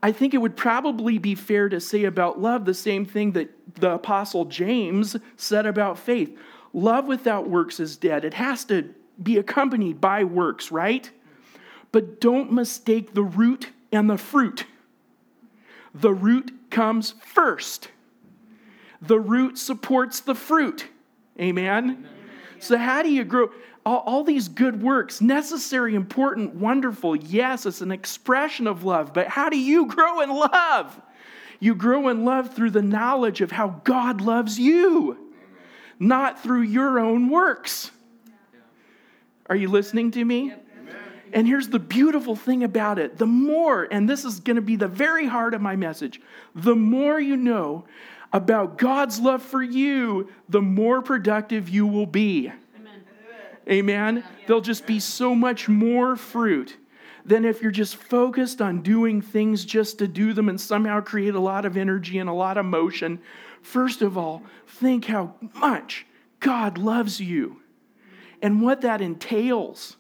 I 0.06 0.12
think 0.12 0.34
it 0.34 0.38
would 0.38 0.56
probably 0.56 1.18
be 1.18 1.34
fair 1.34 1.68
to 1.68 1.80
say 1.80 2.04
about 2.04 2.40
love 2.40 2.64
the 2.64 2.74
same 2.74 3.04
thing 3.04 3.32
that 3.32 3.50
the 3.74 3.90
Apostle 3.90 4.44
James 4.44 5.16
said 5.36 5.66
about 5.66 5.98
faith. 5.98 6.38
Love 6.72 7.08
without 7.08 7.50
works 7.50 7.80
is 7.80 7.96
dead. 7.96 8.24
It 8.24 8.34
has 8.34 8.64
to 8.66 8.94
be 9.20 9.36
accompanied 9.36 10.00
by 10.00 10.22
works, 10.22 10.70
right? 10.70 11.10
But 11.90 12.20
don't 12.20 12.52
mistake 12.52 13.14
the 13.14 13.24
root 13.24 13.70
and 13.90 14.08
the 14.08 14.16
fruit. 14.16 14.66
The 15.92 16.14
root 16.14 16.52
comes 16.70 17.14
first, 17.24 17.88
the 19.02 19.18
root 19.18 19.58
supports 19.58 20.20
the 20.20 20.36
fruit. 20.36 20.86
Amen? 21.40 22.08
So, 22.60 22.78
how 22.78 23.02
do 23.02 23.10
you 23.10 23.24
grow? 23.24 23.50
All, 23.86 24.02
all, 24.04 24.24
these 24.24 24.48
good 24.48 24.82
works, 24.82 25.20
necessary, 25.20 25.94
important, 25.94 26.56
wonderful. 26.56 27.14
Yes, 27.14 27.66
it's 27.66 27.80
an 27.80 27.92
expression 27.92 28.66
of 28.66 28.82
love, 28.82 29.14
but 29.14 29.28
how 29.28 29.48
do 29.48 29.56
you 29.56 29.86
grow 29.86 30.22
in 30.22 30.30
love? 30.30 31.00
You 31.60 31.76
grow 31.76 32.08
in 32.08 32.24
love 32.24 32.52
through 32.52 32.72
the 32.72 32.82
knowledge 32.82 33.40
of 33.40 33.52
how 33.52 33.80
God 33.84 34.20
loves 34.20 34.58
you, 34.58 35.16
not 36.00 36.42
through 36.42 36.62
your 36.62 36.98
own 36.98 37.30
works. 37.30 37.92
Are 39.48 39.54
you 39.54 39.68
listening 39.68 40.10
to 40.10 40.24
me? 40.24 40.52
And 41.32 41.46
here's 41.46 41.68
the 41.68 41.78
beautiful 41.78 42.34
thing 42.34 42.64
about 42.64 42.98
it 42.98 43.18
the 43.18 43.26
more, 43.26 43.86
and 43.88 44.08
this 44.08 44.24
is 44.24 44.40
going 44.40 44.56
to 44.56 44.62
be 44.62 44.74
the 44.74 44.88
very 44.88 45.28
heart 45.28 45.54
of 45.54 45.60
my 45.60 45.76
message, 45.76 46.20
the 46.56 46.74
more 46.74 47.20
you 47.20 47.36
know 47.36 47.84
about 48.32 48.78
God's 48.78 49.20
love 49.20 49.42
for 49.42 49.62
you, 49.62 50.28
the 50.48 50.60
more 50.60 51.02
productive 51.02 51.68
you 51.68 51.86
will 51.86 52.06
be. 52.06 52.50
Amen. 53.68 54.24
There'll 54.46 54.62
just 54.62 54.86
be 54.86 55.00
so 55.00 55.34
much 55.34 55.68
more 55.68 56.16
fruit 56.16 56.76
than 57.24 57.44
if 57.44 57.60
you're 57.60 57.72
just 57.72 57.96
focused 57.96 58.62
on 58.62 58.82
doing 58.82 59.20
things 59.20 59.64
just 59.64 59.98
to 59.98 60.06
do 60.06 60.32
them 60.32 60.48
and 60.48 60.60
somehow 60.60 61.00
create 61.00 61.34
a 61.34 61.40
lot 61.40 61.64
of 61.64 61.76
energy 61.76 62.18
and 62.18 62.30
a 62.30 62.32
lot 62.32 62.56
of 62.56 62.64
motion. 62.64 63.20
First 63.62 64.00
of 64.00 64.16
all, 64.16 64.44
think 64.66 65.06
how 65.06 65.34
much 65.54 66.06
God 66.38 66.78
loves 66.78 67.20
you 67.20 67.60
and 68.40 68.62
what 68.62 68.82
that 68.82 69.00
entails, 69.00 69.96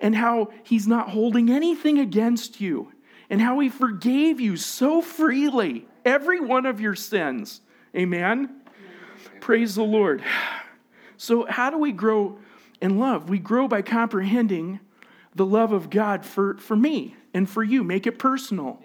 and 0.00 0.14
how 0.14 0.50
He's 0.64 0.86
not 0.86 1.10
holding 1.10 1.50
anything 1.50 1.98
against 1.98 2.60
you, 2.60 2.92
and 3.30 3.40
how 3.40 3.58
He 3.60 3.68
forgave 3.68 4.40
you 4.40 4.56
so 4.56 5.00
freely 5.00 5.86
every 6.04 6.40
one 6.40 6.66
of 6.66 6.80
your 6.80 6.94
sins. 6.94 7.60
Amen? 7.94 8.60
Praise 9.40 9.76
the 9.76 9.84
Lord. 9.84 10.22
So, 11.18 11.46
how 11.46 11.70
do 11.70 11.78
we 11.78 11.92
grow 11.92 12.36
in 12.80 12.98
love? 12.98 13.28
We 13.28 13.38
grow 13.38 13.68
by 13.68 13.82
comprehending 13.82 14.80
the 15.34 15.46
love 15.46 15.72
of 15.72 15.90
God 15.90 16.24
for, 16.24 16.56
for 16.58 16.76
me 16.76 17.16
and 17.34 17.48
for 17.48 17.62
you. 17.62 17.84
Make 17.84 18.06
it 18.06 18.18
personal. 18.18 18.82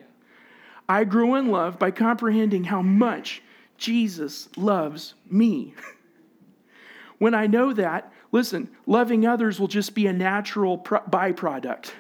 I 0.88 1.04
grow 1.04 1.36
in 1.36 1.50
love 1.50 1.80
by 1.80 1.92
comprehending 1.92 2.66
how 2.66 2.82
much 2.82 3.42
Jesus 3.78 4.50
loves 4.58 5.14
me. 5.30 5.74
when 7.18 7.34
I 7.34 7.48
know 7.48 7.72
that, 7.74 8.12
Listen, 8.32 8.70
loving 8.86 9.26
others 9.26 9.60
will 9.60 9.68
just 9.68 9.94
be 9.94 10.08
a 10.08 10.14
natural 10.14 10.78
pro- 10.78 11.02
byproduct. 11.02 11.92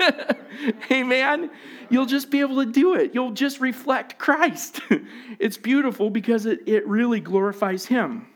Right. 0.00 0.36
Amen. 0.90 1.50
You'll 1.88 2.06
just 2.06 2.30
be 2.30 2.40
able 2.40 2.62
to 2.64 2.70
do 2.70 2.94
it. 2.94 3.14
You'll 3.14 3.30
just 3.30 3.60
reflect 3.60 4.18
Christ. 4.18 4.80
it's 5.38 5.56
beautiful 5.56 6.10
because 6.10 6.44
it, 6.44 6.60
it 6.66 6.86
really 6.86 7.20
glorifies 7.20 7.86
Him. 7.86 8.26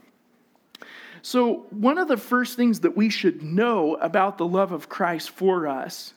So, 1.22 1.66
one 1.70 1.98
of 1.98 2.08
the 2.08 2.16
first 2.16 2.56
things 2.56 2.80
that 2.80 2.96
we 2.96 3.10
should 3.10 3.42
know 3.42 3.96
about 3.96 4.38
the 4.38 4.46
love 4.46 4.72
of 4.72 4.88
Christ 4.88 5.30
for 5.30 5.66
us 5.66 6.14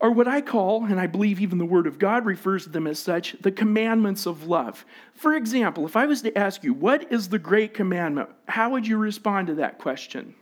are 0.00 0.10
what 0.10 0.26
I 0.26 0.40
call, 0.40 0.84
and 0.84 0.98
I 0.98 1.06
believe 1.06 1.40
even 1.40 1.58
the 1.58 1.64
Word 1.64 1.86
of 1.86 1.98
God 1.98 2.24
refers 2.24 2.64
to 2.64 2.70
them 2.70 2.88
as 2.88 2.98
such, 2.98 3.36
the 3.40 3.52
commandments 3.52 4.26
of 4.26 4.48
love. 4.48 4.84
For 5.14 5.36
example, 5.36 5.86
if 5.86 5.94
I 5.94 6.06
was 6.06 6.22
to 6.22 6.36
ask 6.36 6.64
you, 6.64 6.74
what 6.74 7.12
is 7.12 7.28
the 7.28 7.38
great 7.38 7.72
commandment? 7.72 8.28
How 8.48 8.70
would 8.70 8.84
you 8.84 8.96
respond 8.96 9.46
to 9.46 9.54
that 9.54 9.78
question? 9.78 10.34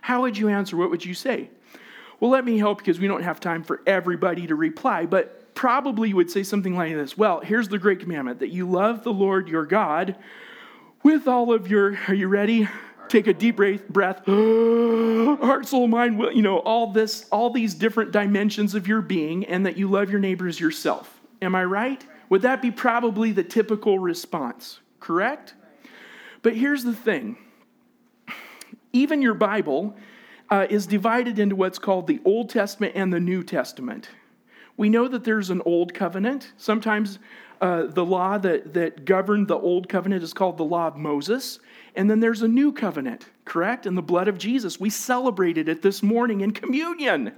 How 0.00 0.22
would 0.22 0.38
you 0.38 0.48
answer? 0.48 0.76
What 0.76 0.90
would 0.90 1.04
you 1.04 1.12
say? 1.12 1.50
Well, 2.20 2.30
let 2.30 2.44
me 2.44 2.56
help 2.56 2.78
because 2.78 3.00
we 3.00 3.08
don't 3.08 3.24
have 3.24 3.40
time 3.40 3.64
for 3.64 3.82
everybody 3.84 4.46
to 4.46 4.54
reply, 4.54 5.06
but 5.06 5.54
probably 5.56 6.10
you 6.10 6.16
would 6.16 6.30
say 6.30 6.44
something 6.44 6.76
like 6.76 6.94
this 6.94 7.18
Well, 7.18 7.40
here's 7.40 7.68
the 7.68 7.78
great 7.78 7.98
commandment 7.98 8.38
that 8.38 8.50
you 8.50 8.70
love 8.70 9.02
the 9.02 9.12
Lord 9.12 9.48
your 9.48 9.66
God 9.66 10.14
with 11.06 11.28
all 11.28 11.52
of 11.52 11.70
your, 11.70 11.96
are 12.08 12.14
you 12.14 12.26
ready? 12.26 12.68
take 13.08 13.28
a 13.28 13.32
deep 13.32 13.54
breath 13.54 14.26
heart 14.26 15.64
soul 15.64 15.86
mind 15.86 16.18
will 16.18 16.32
you 16.32 16.42
know 16.42 16.58
all 16.58 16.90
this 16.90 17.24
all 17.30 17.50
these 17.50 17.72
different 17.72 18.10
dimensions 18.10 18.74
of 18.74 18.88
your 18.88 19.00
being 19.00 19.44
and 19.44 19.64
that 19.64 19.76
you 19.76 19.88
love 19.88 20.10
your 20.10 20.18
neighbors 20.18 20.58
yourself. 20.58 21.20
Am 21.40 21.54
i 21.54 21.62
right? 21.62 22.04
Would 22.30 22.42
that 22.42 22.60
be 22.60 22.72
probably 22.72 23.30
the 23.30 23.44
typical 23.44 24.00
response? 24.00 24.80
Correct? 24.98 25.54
But 26.42 26.56
here's 26.56 26.82
the 26.82 26.92
thing. 26.92 27.36
Even 28.92 29.22
your 29.22 29.34
bible 29.34 29.94
uh, 30.50 30.66
is 30.68 30.88
divided 30.88 31.38
into 31.38 31.54
what's 31.54 31.78
called 31.78 32.08
the 32.08 32.20
old 32.24 32.50
testament 32.50 32.94
and 32.96 33.12
the 33.12 33.20
new 33.20 33.44
testament. 33.44 34.08
We 34.76 34.88
know 34.88 35.06
that 35.06 35.22
there's 35.22 35.50
an 35.50 35.62
old 35.64 35.94
covenant. 35.94 36.52
Sometimes 36.56 37.20
uh, 37.60 37.86
the 37.86 38.04
law 38.04 38.38
that, 38.38 38.74
that 38.74 39.04
governed 39.04 39.48
the 39.48 39.56
old 39.56 39.88
covenant 39.88 40.22
is 40.22 40.32
called 40.32 40.56
the 40.56 40.64
law 40.64 40.86
of 40.86 40.96
moses 40.96 41.58
and 41.96 42.10
then 42.10 42.20
there's 42.20 42.42
a 42.42 42.48
new 42.48 42.72
covenant, 42.72 43.26
correct? 43.46 43.86
In 43.86 43.94
the 43.94 44.02
blood 44.02 44.28
of 44.28 44.36
Jesus. 44.36 44.78
We 44.78 44.90
celebrated 44.90 45.68
it 45.68 45.80
this 45.80 46.02
morning 46.02 46.42
in 46.42 46.52
communion, 46.52 47.32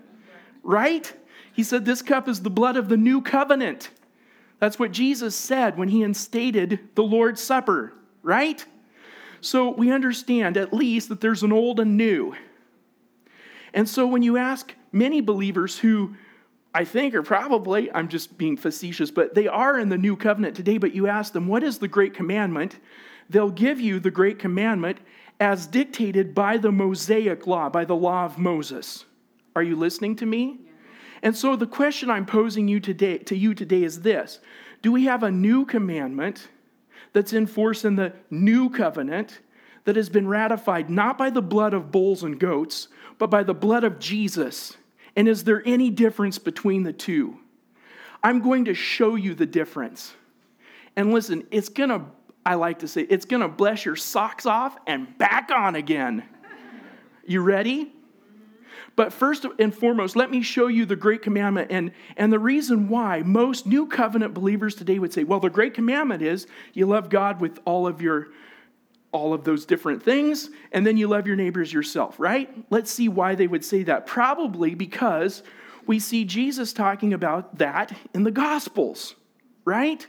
right? 0.65 1.11
He 1.53 1.63
said, 1.63 1.85
This 1.85 2.03
cup 2.03 2.29
is 2.29 2.43
the 2.43 2.51
blood 2.51 2.77
of 2.77 2.89
the 2.89 2.97
new 2.97 3.23
covenant. 3.23 3.91
That's 4.59 4.79
what 4.79 4.91
Jesus 4.91 5.37
said 5.37 5.79
when 5.79 5.89
he 5.89 6.03
instated 6.03 6.81
the 6.97 7.05
Lord's 7.05 7.41
Supper, 7.41 7.95
right? 8.23 8.67
So 9.41 9.71
we 9.71 9.93
understand 9.93 10.57
at 10.57 10.75
least 10.75 11.09
that 11.11 11.21
there's 11.21 11.45
an 11.45 11.53
old 11.53 11.79
and 11.79 11.97
new. 11.97 12.35
And 13.73 13.89
so 13.89 14.09
when 14.09 14.23
you 14.23 14.37
ask 14.37 14.75
many 14.91 15.21
believers 15.21 15.79
who 15.79 16.17
I 16.79 16.85
think 16.85 17.15
or 17.15 17.23
probably, 17.23 17.93
I'm 17.93 18.09
just 18.09 18.39
being 18.39 18.57
facetious, 18.57 19.11
but 19.11 19.35
they 19.35 19.49
are 19.49 19.79
in 19.79 19.89
the 19.89 19.99
new 19.99 20.17
covenant 20.17 20.55
today, 20.55 20.79
but 20.79 20.95
you 20.95 21.09
ask 21.09 21.33
them, 21.33 21.49
what 21.49 21.63
is 21.65 21.79
the 21.79 21.89
great 21.89 22.15
commandment? 22.15 22.79
they'll 23.29 23.51
give 23.51 23.81
you 23.81 24.01
the 24.01 24.11
great 24.11 24.39
commandment 24.39 24.99
as 25.41 25.67
dictated 25.67 26.35
by 26.35 26.57
the 26.57 26.73
Mosaic 26.73 27.47
law, 27.47 27.69
by 27.69 27.85
the 27.85 27.95
law 27.95 28.25
of 28.25 28.39
Moses. 28.39 29.05
Are 29.55 29.63
you 29.63 29.77
listening 29.77 30.17
to 30.17 30.27
me? 30.27 30.61
And 31.23 31.37
so 31.37 31.57
the 31.57 31.67
question 31.67 32.11
I'm 32.11 32.27
posing 32.27 32.69
you 32.69 32.81
today, 32.81 33.19
to 33.19 33.37
you 33.37 33.55
today 33.55 33.83
is 33.85 34.01
this 34.01 34.41
Do 34.83 34.93
we 34.93 35.05
have 35.05 35.23
a 35.23 35.31
new 35.31 35.65
commandment 35.65 36.49
that's 37.13 37.33
in 37.33 37.47
force 37.47 37.85
in 37.85 37.97
the 37.97 38.13
new 38.31 38.71
covenant 38.71 39.41
that 39.85 39.97
has 39.97 40.09
been 40.09 40.29
ratified 40.29 40.91
not 40.91 41.17
by 41.17 41.31
the 41.31 41.43
blood 41.43 41.75
of 41.75 41.91
bulls 41.91 42.23
and 42.23 42.39
goats, 42.39 42.89
but 43.19 43.31
by 43.31 43.43
the 43.43 43.55
blood 43.55 43.85
of 43.85 43.99
Jesus? 43.99 44.77
And 45.19 45.27
is 45.27 45.43
there 45.43 45.65
any 45.67 45.91
difference 45.91 46.39
between 46.39 46.85
the 46.85 46.93
two? 46.93 47.39
I'm 48.23 48.41
going 48.41 48.67
to 48.67 48.75
show 48.75 49.17
you 49.17 49.35
the 49.35 49.47
difference. 49.47 50.15
And 50.95 51.13
listen, 51.13 51.45
it's 51.51 51.69
going 51.69 51.89
to 51.89 52.03
I 52.47 52.55
like 52.55 52.79
to 52.79 52.89
say, 52.89 53.03
it's 53.03 53.27
going 53.27 53.43
to 53.43 53.49
bless 53.49 53.85
your 53.85 53.97
socks 53.97 54.47
off 54.47 54.79
and 54.87 55.19
back 55.19 55.51
on 55.51 55.75
again. 55.75 56.23
You 57.27 57.43
ready? 57.43 57.93
But 58.95 59.13
first 59.13 59.45
and 59.59 59.75
foremost, 59.75 60.15
let 60.15 60.31
me 60.31 60.41
show 60.41 60.69
you 60.69 60.87
the 60.87 60.97
great 60.97 61.21
commandment 61.21 61.71
and, 61.73 61.91
and 62.17 62.33
the 62.33 62.39
reason 62.39 62.89
why 62.89 63.23
most 63.23 63.67
new 63.67 63.87
covenant 63.87 64.35
believers 64.35 64.77
today 64.77 65.01
would 65.01 65.13
say, 65.13 65.25
well, 65.25 65.41
the 65.41 65.51
great 65.51 65.75
commandment 65.75 66.23
is 66.23 66.47
you 66.75 66.87
love 66.87 67.11
God 67.11 67.41
with 67.41 67.59
all 67.65 67.89
of 67.89 68.01
your 68.01 68.29
all 69.13 69.33
of 69.33 69.45
those 69.45 69.65
different 69.65 70.03
things, 70.03 70.51
and 70.73 70.87
then 70.87 70.97
you 70.97 71.09
love 71.09 71.27
your 71.27 71.37
neighbors 71.37 71.73
yourself, 71.73 72.19
right? 72.19 72.51
Let's 72.71 72.91
see 72.91 73.09
why 73.09 73.35
they 73.35 73.47
would 73.47 73.65
say 73.65 73.83
that. 73.85 74.07
Probably 74.07 74.75
because 74.75 75.43
we 75.87 75.99
see 75.99 76.25
Jesus 76.25 76.73
talking 76.73 77.15
about 77.15 77.59
that 77.59 77.97
in 78.13 78.25
the 78.25 78.31
Gospels, 78.31 79.15
right? 79.65 80.07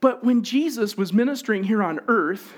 But 0.00 0.22
when 0.22 0.42
Jesus 0.42 0.96
was 0.96 1.12
ministering 1.12 1.64
here 1.64 1.82
on 1.82 2.00
earth, 2.06 2.52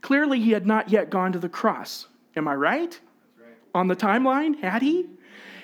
clearly 0.00 0.40
he 0.40 0.50
had 0.50 0.66
not 0.66 0.90
yet 0.90 1.10
gone 1.10 1.32
to 1.32 1.38
the 1.38 1.48
cross. 1.48 2.08
Am 2.34 2.48
I 2.48 2.54
right? 2.56 3.00
right? 3.40 3.56
On 3.74 3.86
the 3.86 3.96
timeline, 3.96 4.58
had 4.60 4.82
he? 4.82 5.06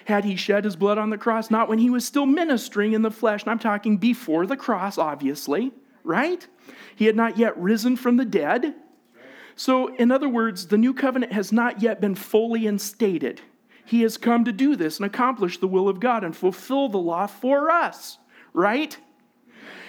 Had 0.04 0.24
he 0.24 0.36
shed 0.36 0.64
his 0.64 0.76
blood 0.76 0.98
on 0.98 1.10
the 1.10 1.18
cross? 1.18 1.50
Not 1.50 1.68
when 1.68 1.78
he 1.78 1.90
was 1.90 2.04
still 2.04 2.26
ministering 2.26 2.92
in 2.92 3.02
the 3.02 3.10
flesh, 3.10 3.42
and 3.42 3.50
I'm 3.50 3.58
talking 3.58 3.96
before 3.96 4.46
the 4.46 4.56
cross, 4.56 4.98
obviously, 4.98 5.72
right? 6.04 6.46
He 6.94 7.06
had 7.06 7.16
not 7.16 7.38
yet 7.38 7.58
risen 7.58 7.96
from 7.96 8.16
the 8.16 8.24
dead. 8.24 8.74
So, 9.56 9.94
in 9.96 10.10
other 10.10 10.28
words, 10.28 10.66
the 10.66 10.78
new 10.78 10.94
covenant 10.94 11.32
has 11.32 11.52
not 11.52 11.80
yet 11.80 12.00
been 12.00 12.14
fully 12.14 12.66
instated. 12.66 13.40
He 13.84 14.02
has 14.02 14.16
come 14.16 14.44
to 14.44 14.52
do 14.52 14.76
this 14.76 14.98
and 14.98 15.06
accomplish 15.06 15.58
the 15.58 15.68
will 15.68 15.88
of 15.88 16.00
God 16.00 16.24
and 16.24 16.36
fulfill 16.36 16.88
the 16.88 16.98
law 16.98 17.26
for 17.26 17.70
us, 17.70 18.18
right? 18.52 18.96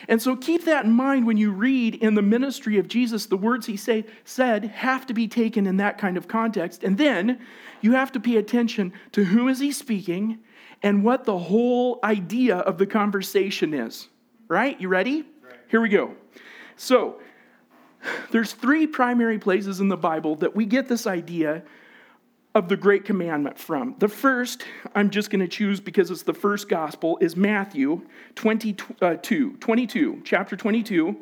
And 0.08 0.22
so 0.22 0.36
keep 0.36 0.66
that 0.66 0.86
in 0.86 0.92
mind 0.92 1.26
when 1.26 1.38
you 1.38 1.52
read 1.52 1.96
in 1.96 2.14
the 2.14 2.22
ministry 2.22 2.78
of 2.78 2.88
Jesus, 2.88 3.26
the 3.26 3.38
words 3.38 3.66
he 3.66 3.78
say, 3.78 4.06
said 4.24 4.66
have 4.66 5.06
to 5.08 5.14
be 5.14 5.28
taken 5.28 5.66
in 5.66 5.78
that 5.78 5.98
kind 5.98 6.18
of 6.18 6.28
context. 6.28 6.84
And 6.84 6.98
then 6.98 7.40
you 7.82 7.94
have 7.94 8.12
to 8.12 8.20
pay 8.20 8.38
attention 8.38 8.94
to 9.14 9.24
who 9.24 9.48
is 9.48 9.60
he 9.60 9.72
speaking 9.72 10.40
and 10.84 11.04
what 11.04 11.24
the 11.24 11.38
whole 11.38 12.00
idea 12.04 12.58
of 12.58 12.78
the 12.78 12.86
conversation 12.86 13.74
is. 13.74 14.08
Right? 14.48 14.80
You 14.80 14.90
ready? 14.90 15.26
Here 15.68 15.82
we 15.82 15.90
go. 15.90 16.16
So, 16.76 17.20
there's 18.32 18.54
three 18.54 18.86
primary 18.86 19.40
places 19.40 19.80
in 19.80 19.88
the 19.88 19.98
Bible 19.98 20.36
that 20.38 20.56
we 20.56 20.66
get 20.66 20.88
this 20.88 21.08
idea 21.08 21.64
of 22.54 22.70
the 22.70 22.78
great 22.78 23.04
commandment 23.04 23.58
from. 23.58 23.96
The 24.00 24.08
first, 24.08 24.64
I'm 24.94 25.10
just 25.10 25.30
going 25.30 25.42
to 25.42 25.48
choose 25.48 25.80
because 25.80 26.12
it's 26.12 26.24
the 26.24 26.34
first 26.34 26.70
gospel, 26.70 27.18
is 27.20 27.36
Matthew 27.36 28.02
22, 28.36 28.96
uh, 29.02 29.16
22, 29.16 30.22
chapter 30.24 30.56
22, 30.56 31.18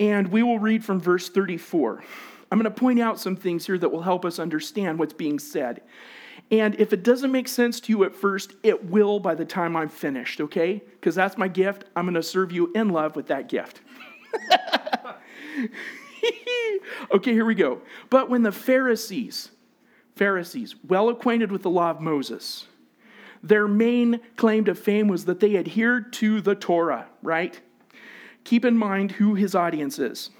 and 0.00 0.28
we 0.28 0.42
will 0.42 0.58
read 0.58 0.84
from 0.84 1.00
verse 1.00 1.28
34. 1.28 2.02
I'm 2.50 2.58
going 2.58 2.72
to 2.72 2.80
point 2.80 2.98
out 2.98 3.20
some 3.20 3.36
things 3.36 3.66
here 3.66 3.78
that 3.78 3.90
will 3.90 4.02
help 4.02 4.24
us 4.24 4.38
understand 4.38 4.98
what's 4.98 5.12
being 5.12 5.38
said. 5.38 5.82
And 6.50 6.74
if 6.80 6.92
it 6.92 7.02
doesn't 7.02 7.30
make 7.30 7.46
sense 7.46 7.78
to 7.80 7.92
you 7.92 8.04
at 8.04 8.14
first, 8.14 8.54
it 8.62 8.86
will 8.86 9.20
by 9.20 9.34
the 9.34 9.44
time 9.44 9.76
I'm 9.76 9.88
finished, 9.88 10.40
okay? 10.40 10.82
Because 10.92 11.14
that's 11.14 11.36
my 11.36 11.48
gift. 11.48 11.84
I'm 11.94 12.06
going 12.06 12.14
to 12.14 12.22
serve 12.22 12.52
you 12.52 12.72
in 12.74 12.88
love 12.88 13.16
with 13.16 13.26
that 13.26 13.48
gift. 13.48 13.82
okay, 17.12 17.32
here 17.32 17.44
we 17.44 17.54
go. 17.54 17.82
But 18.08 18.30
when 18.30 18.42
the 18.42 18.52
Pharisees, 18.52 19.50
Pharisees, 20.16 20.74
well 20.86 21.10
acquainted 21.10 21.52
with 21.52 21.62
the 21.62 21.70
law 21.70 21.90
of 21.90 22.00
Moses, 22.00 22.66
their 23.42 23.68
main 23.68 24.20
claim 24.36 24.64
to 24.64 24.74
fame 24.74 25.08
was 25.08 25.26
that 25.26 25.40
they 25.40 25.56
adhered 25.56 26.12
to 26.14 26.40
the 26.40 26.54
Torah, 26.54 27.06
right? 27.22 27.60
Keep 28.44 28.64
in 28.64 28.76
mind 28.76 29.12
who 29.12 29.34
his 29.34 29.54
audience 29.54 29.98
is. 29.98 30.30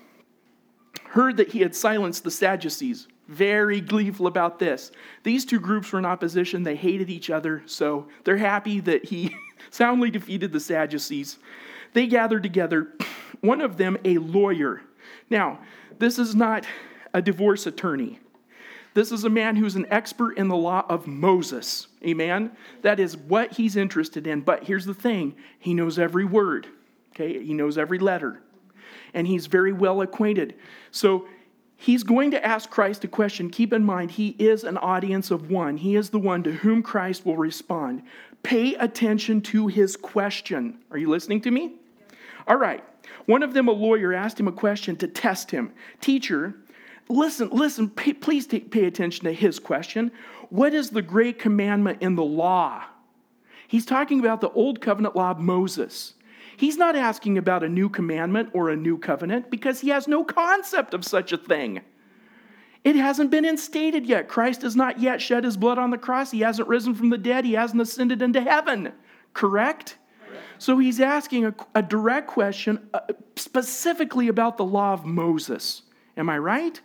Heard 1.11 1.37
that 1.37 1.53
he 1.53 1.61
had 1.61 1.75
silenced 1.75 2.25
the 2.25 2.31
Sadducees. 2.31 3.09
Very 3.29 3.83
gleeful 3.83 4.27
about 4.27 4.59
this. 4.59 4.91
These 5.23 5.45
two 5.45 5.61
groups 5.61 5.93
were 5.93 5.99
in 5.99 6.07
opposition. 6.07 6.63
They 6.63 6.77
hated 6.77 7.11
each 7.11 7.29
other, 7.29 7.63
so 7.67 8.09
they're 8.25 8.39
happy 8.39 8.81
that 8.81 9.05
he 9.05 9.37
soundly 9.71 10.11
defeated 10.11 10.51
the 10.51 10.61
Sadducees. 10.61 11.39
They 11.93 12.07
gathered 12.07 12.43
together, 12.43 12.89
one 13.43 13.61
of 13.61 13.77
them 13.77 13.99
a 14.05 14.17
lawyer. 14.17 14.81
Now, 15.29 15.61
this 15.99 16.19
is 16.19 16.35
not 16.35 16.65
a 17.13 17.21
divorce 17.21 17.67
attorney. 17.67 18.19
This 18.95 19.13
is 19.13 19.25
a 19.25 19.31
man 19.31 19.57
who's 19.57 19.77
an 19.77 19.87
expert 19.91 20.39
in 20.39 20.49
the 20.49 20.57
law 20.57 20.85
of 20.89 21.07
Moses. 21.07 21.87
Amen? 22.05 22.51
That 22.83 22.99
is 22.99 23.17
what 23.17 23.53
he's 23.53 23.77
interested 23.77 24.27
in. 24.27 24.41
But 24.41 24.65
here's 24.65 24.87
the 24.87 24.95
thing 24.95 25.37
he 25.59 25.75
knows 25.75 25.99
every 25.99 26.25
word, 26.25 26.67
okay? 27.11 27.45
He 27.45 27.53
knows 27.53 27.77
every 27.77 27.99
letter. 27.99 28.41
And 29.13 29.27
he's 29.27 29.47
very 29.47 29.73
well 29.73 30.01
acquainted. 30.01 30.55
So 30.91 31.29
he's 31.79 32.03
going 32.03 32.33
to 32.33 32.45
ask 32.45 32.69
Christ 32.69 33.05
a 33.05 33.09
question. 33.09 33.49
Keep 33.49 33.73
in 33.73 33.85
mind, 33.85 34.11
he 34.11 34.37
is 34.39 34.65
an 34.65 34.77
audience 34.77 35.31
of 35.31 35.51
one, 35.51 35.79
he 35.79 35.97
is 35.97 36.11
the 36.11 36.19
one 36.19 36.43
to 36.43 36.53
whom 36.53 36.83
Christ 36.83 37.25
will 37.25 37.37
respond. 37.37 38.03
Pay 38.43 38.75
attention 38.75 39.41
to 39.43 39.69
his 39.69 39.97
question. 39.97 40.79
Are 40.91 40.99
you 40.99 41.09
listening 41.09 41.41
to 41.43 41.51
me? 41.51 41.77
All 42.47 42.57
right. 42.57 42.85
One 43.27 43.43
of 43.43 43.55
them, 43.55 43.69
a 43.69 43.73
lawyer, 43.73 44.13
asked 44.13 44.39
him 44.39 44.49
a 44.49 44.53
question 44.53 44.97
to 44.97 45.09
test 45.09 45.51
him. 45.51 45.73
Teacher, 46.01 46.55
listen, 47.09 47.49
listen, 47.51 47.89
pay, 47.89 48.13
please 48.13 48.47
take, 48.47 48.71
pay 48.71 48.85
attention 48.85 49.25
to 49.25 49.33
his 49.33 49.59
question. 49.59 50.13
What 50.51 50.75
is 50.75 50.91
the 50.91 51.03
great 51.03 51.39
commandment 51.39 52.03
in 52.03 52.17
the 52.17 52.25
law? 52.25 52.85
He's 53.67 53.85
talking 53.85 54.19
about 54.19 54.41
the 54.41 54.51
old 54.51 54.81
covenant 54.81 55.15
law 55.15 55.31
of 55.31 55.39
Moses. 55.39 56.15
He's 56.59 56.77
not 56.77 56.97
asking 56.97 57.39
about 57.39 57.63
a 57.63 57.69
new 57.69 57.89
commandment 57.89 58.51
or 58.53 58.69
a 58.69 58.77
new 58.77 58.99
covenant 58.99 59.49
because 59.49 59.81
he 59.81 59.91
has 59.91 60.09
no 60.09 60.25
concept 60.25 60.93
of 60.93 61.05
such 61.05 61.33
a 61.33 61.39
thing. 61.39 61.83
It 62.83 62.97
hasn't 62.97 63.31
been 63.31 63.45
instated 63.45 64.07
yet. 64.07 64.27
Christ 64.27 64.63
has 64.63 64.75
not 64.75 64.99
yet 64.99 65.23
shed 65.23 65.45
his 65.45 65.57
blood 65.57 65.79
on 65.79 65.91
the 65.91 65.99
cross. 65.99 66.33
He 66.33 66.41
hasn't 66.41 66.67
risen 66.67 66.97
from 66.97 67.11
the 67.11 67.17
dead. 67.17 67.45
He 67.45 67.53
hasn't 67.53 67.81
ascended 67.81 68.23
into 68.23 68.41
heaven. 68.41 68.93
Correct? 69.35 69.99
So 70.59 70.79
he's 70.79 71.01
asking 71.01 71.47
a, 71.47 71.55
a 71.77 71.83
direct 71.83 72.27
question 72.27 72.89
uh, 72.93 73.03
specifically 73.37 74.27
about 74.27 74.57
the 74.57 74.65
law 74.65 74.93
of 74.93 75.05
Moses. 75.05 75.83
Am 76.17 76.29
I 76.29 76.39
right? 76.39 76.81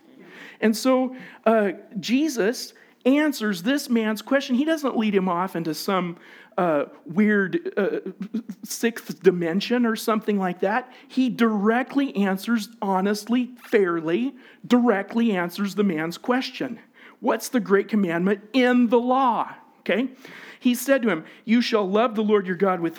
And 0.60 0.76
so 0.76 1.16
uh, 1.46 1.72
Jesus 1.98 2.74
answers 3.04 3.64
this 3.64 3.90
man's 3.90 4.22
question. 4.22 4.54
He 4.54 4.64
doesn't 4.64 4.96
lead 4.96 5.16
him 5.16 5.28
off 5.28 5.56
into 5.56 5.74
some 5.74 6.16
uh, 6.56 6.84
weird 7.06 7.72
uh, 7.76 8.00
sixth 8.62 9.22
dimension 9.22 9.84
or 9.86 9.96
something 9.96 10.38
like 10.38 10.60
that. 10.60 10.92
He 11.08 11.28
directly 11.28 12.14
answers, 12.16 12.68
honestly, 12.80 13.50
fairly, 13.64 14.34
directly 14.66 15.32
answers 15.32 15.74
the 15.74 15.84
man's 15.84 16.18
question. 16.18 16.78
What's 17.20 17.48
the 17.48 17.60
great 17.60 17.88
commandment 17.88 18.48
in 18.52 18.88
the 18.88 19.00
law? 19.00 19.54
Okay? 19.80 20.10
He 20.60 20.74
said 20.74 21.02
to 21.02 21.10
him, 21.10 21.24
You 21.44 21.60
shall 21.60 21.88
love 21.88 22.14
the 22.14 22.22
Lord 22.22 22.46
your 22.46 22.56
God 22.56 22.80
with 22.80 22.98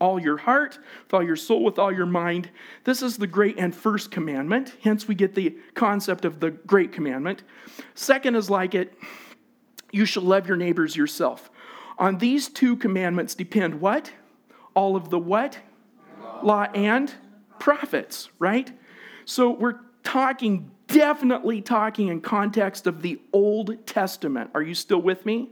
all 0.00 0.20
your 0.20 0.36
heart, 0.36 0.78
with 1.04 1.14
all 1.14 1.22
your 1.22 1.36
soul, 1.36 1.64
with 1.64 1.78
all 1.78 1.92
your 1.92 2.06
mind. 2.06 2.50
This 2.84 3.02
is 3.02 3.16
the 3.16 3.26
great 3.26 3.58
and 3.58 3.74
first 3.74 4.10
commandment. 4.10 4.76
Hence, 4.82 5.08
we 5.08 5.14
get 5.14 5.34
the 5.34 5.56
concept 5.74 6.24
of 6.24 6.40
the 6.40 6.50
great 6.50 6.92
commandment. 6.92 7.42
Second 7.94 8.36
is 8.36 8.50
like 8.50 8.74
it 8.74 8.94
you 9.92 10.04
shall 10.04 10.24
love 10.24 10.48
your 10.48 10.56
neighbors 10.56 10.96
yourself. 10.96 11.50
On 11.98 12.18
these 12.18 12.48
two 12.48 12.76
commandments 12.76 13.34
depend 13.34 13.80
what? 13.80 14.12
All 14.74 14.96
of 14.96 15.10
the 15.10 15.18
what? 15.18 15.58
Law, 16.42 16.64
and 16.74 17.12
prophets, 17.58 18.28
right? 18.38 18.70
So 19.24 19.50
we're 19.50 19.78
talking, 20.02 20.70
definitely 20.88 21.62
talking 21.62 22.08
in 22.08 22.20
context 22.20 22.86
of 22.86 23.02
the 23.02 23.20
Old 23.32 23.86
Testament. 23.86 24.50
Are 24.54 24.62
you 24.62 24.74
still 24.74 25.00
with 25.00 25.24
me? 25.24 25.50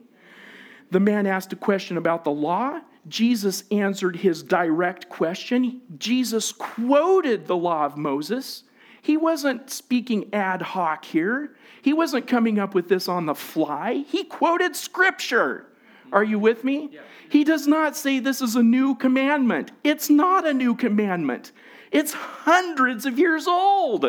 The 0.90 1.00
man 1.00 1.26
asked 1.26 1.52
a 1.52 1.56
question 1.56 1.96
about 1.96 2.24
the 2.24 2.30
law. 2.30 2.80
Jesus 3.08 3.64
answered 3.70 4.16
his 4.16 4.42
direct 4.42 5.08
question. 5.08 5.80
Jesus 5.98 6.52
quoted 6.52 7.46
the 7.46 7.56
law 7.56 7.86
of 7.86 7.96
Moses. 7.96 8.64
He 9.00 9.16
wasn't 9.16 9.70
speaking 9.70 10.32
ad 10.32 10.62
hoc 10.62 11.04
here. 11.04 11.56
He 11.80 11.92
wasn't 11.92 12.26
coming 12.26 12.58
up 12.58 12.74
with 12.74 12.88
this 12.88 13.08
on 13.08 13.26
the 13.26 13.34
fly. 13.34 14.04
He 14.06 14.24
quoted 14.24 14.76
scripture. 14.76 15.66
Are 16.12 16.22
you 16.22 16.38
with 16.38 16.62
me? 16.62 16.98
He 17.28 17.42
does 17.42 17.66
not 17.66 17.96
say 17.96 18.18
this 18.18 18.42
is 18.42 18.54
a 18.54 18.62
new 18.62 18.94
commandment. 18.94 19.72
It's 19.82 20.10
not 20.10 20.46
a 20.46 20.52
new 20.52 20.74
commandment, 20.74 21.52
it's 21.90 22.12
hundreds 22.12 23.06
of 23.06 23.18
years 23.18 23.46
old. 23.46 24.06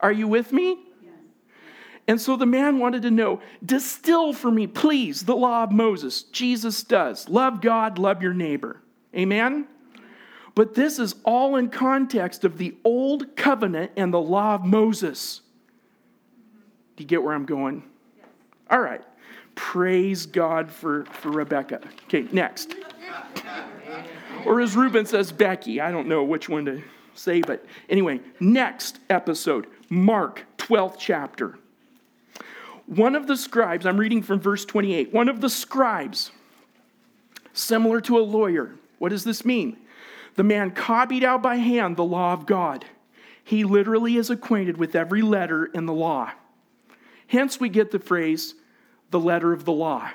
Are 0.00 0.12
you 0.12 0.28
with 0.28 0.52
me? 0.52 0.78
And 2.08 2.20
so 2.20 2.36
the 2.36 2.46
man 2.46 2.78
wanted 2.78 3.02
to 3.02 3.10
know, 3.10 3.40
distill 3.64 4.32
for 4.32 4.50
me, 4.50 4.68
please, 4.68 5.24
the 5.24 5.34
law 5.34 5.64
of 5.64 5.72
Moses. 5.72 6.22
Jesus 6.22 6.84
does. 6.84 7.28
Love 7.28 7.60
God, 7.60 7.98
love 7.98 8.22
your 8.22 8.34
neighbor. 8.34 8.80
Amen? 9.14 9.66
But 10.54 10.74
this 10.74 10.98
is 10.98 11.16
all 11.24 11.56
in 11.56 11.68
context 11.68 12.44
of 12.44 12.58
the 12.58 12.76
old 12.84 13.34
covenant 13.34 13.92
and 13.96 14.14
the 14.14 14.20
law 14.20 14.54
of 14.54 14.64
Moses. 14.64 15.40
Do 16.96 17.02
you 17.02 17.08
get 17.08 17.22
where 17.22 17.34
I'm 17.34 17.44
going? 17.44 17.82
All 18.70 18.80
right. 18.80 19.02
Praise 19.56 20.26
God 20.26 20.70
for, 20.70 21.04
for 21.06 21.30
Rebecca. 21.30 21.80
Okay, 22.04 22.28
next. 22.30 22.74
or 24.44 24.60
as 24.60 24.76
Ruben 24.76 25.04
says, 25.06 25.32
Becky. 25.32 25.80
I 25.80 25.90
don't 25.90 26.06
know 26.06 26.22
which 26.22 26.48
one 26.48 26.64
to 26.66 26.82
say, 27.14 27.40
but 27.40 27.64
anyway, 27.88 28.20
next 28.38 29.00
episode, 29.10 29.66
Mark 29.88 30.44
12th 30.58 30.96
chapter. 30.98 31.58
One 32.86 33.16
of 33.16 33.26
the 33.26 33.36
scribes, 33.36 33.84
I'm 33.84 33.98
reading 33.98 34.22
from 34.22 34.38
verse 34.38 34.64
28, 34.64 35.12
one 35.12 35.28
of 35.28 35.40
the 35.40 35.50
scribes, 35.50 36.30
similar 37.52 38.00
to 38.02 38.18
a 38.18 38.20
lawyer, 38.20 38.76
what 38.98 39.08
does 39.08 39.24
this 39.24 39.44
mean? 39.44 39.76
The 40.36 40.44
man 40.44 40.70
copied 40.70 41.24
out 41.24 41.42
by 41.42 41.56
hand 41.56 41.96
the 41.96 42.04
law 42.04 42.32
of 42.32 42.46
God. 42.46 42.84
He 43.42 43.64
literally 43.64 44.16
is 44.16 44.30
acquainted 44.30 44.76
with 44.76 44.94
every 44.94 45.22
letter 45.22 45.66
in 45.66 45.86
the 45.86 45.92
law. 45.92 46.32
Hence, 47.26 47.58
we 47.58 47.68
get 47.68 47.90
the 47.90 47.98
phrase, 47.98 48.54
the 49.10 49.20
letter 49.20 49.52
of 49.52 49.64
the 49.64 49.72
law, 49.72 50.10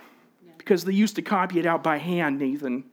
because 0.58 0.84
they 0.84 0.94
used 0.94 1.16
to 1.16 1.22
copy 1.22 1.60
it 1.60 1.66
out 1.66 1.84
by 1.84 1.98
hand, 1.98 2.40
Nathan. 2.40 2.84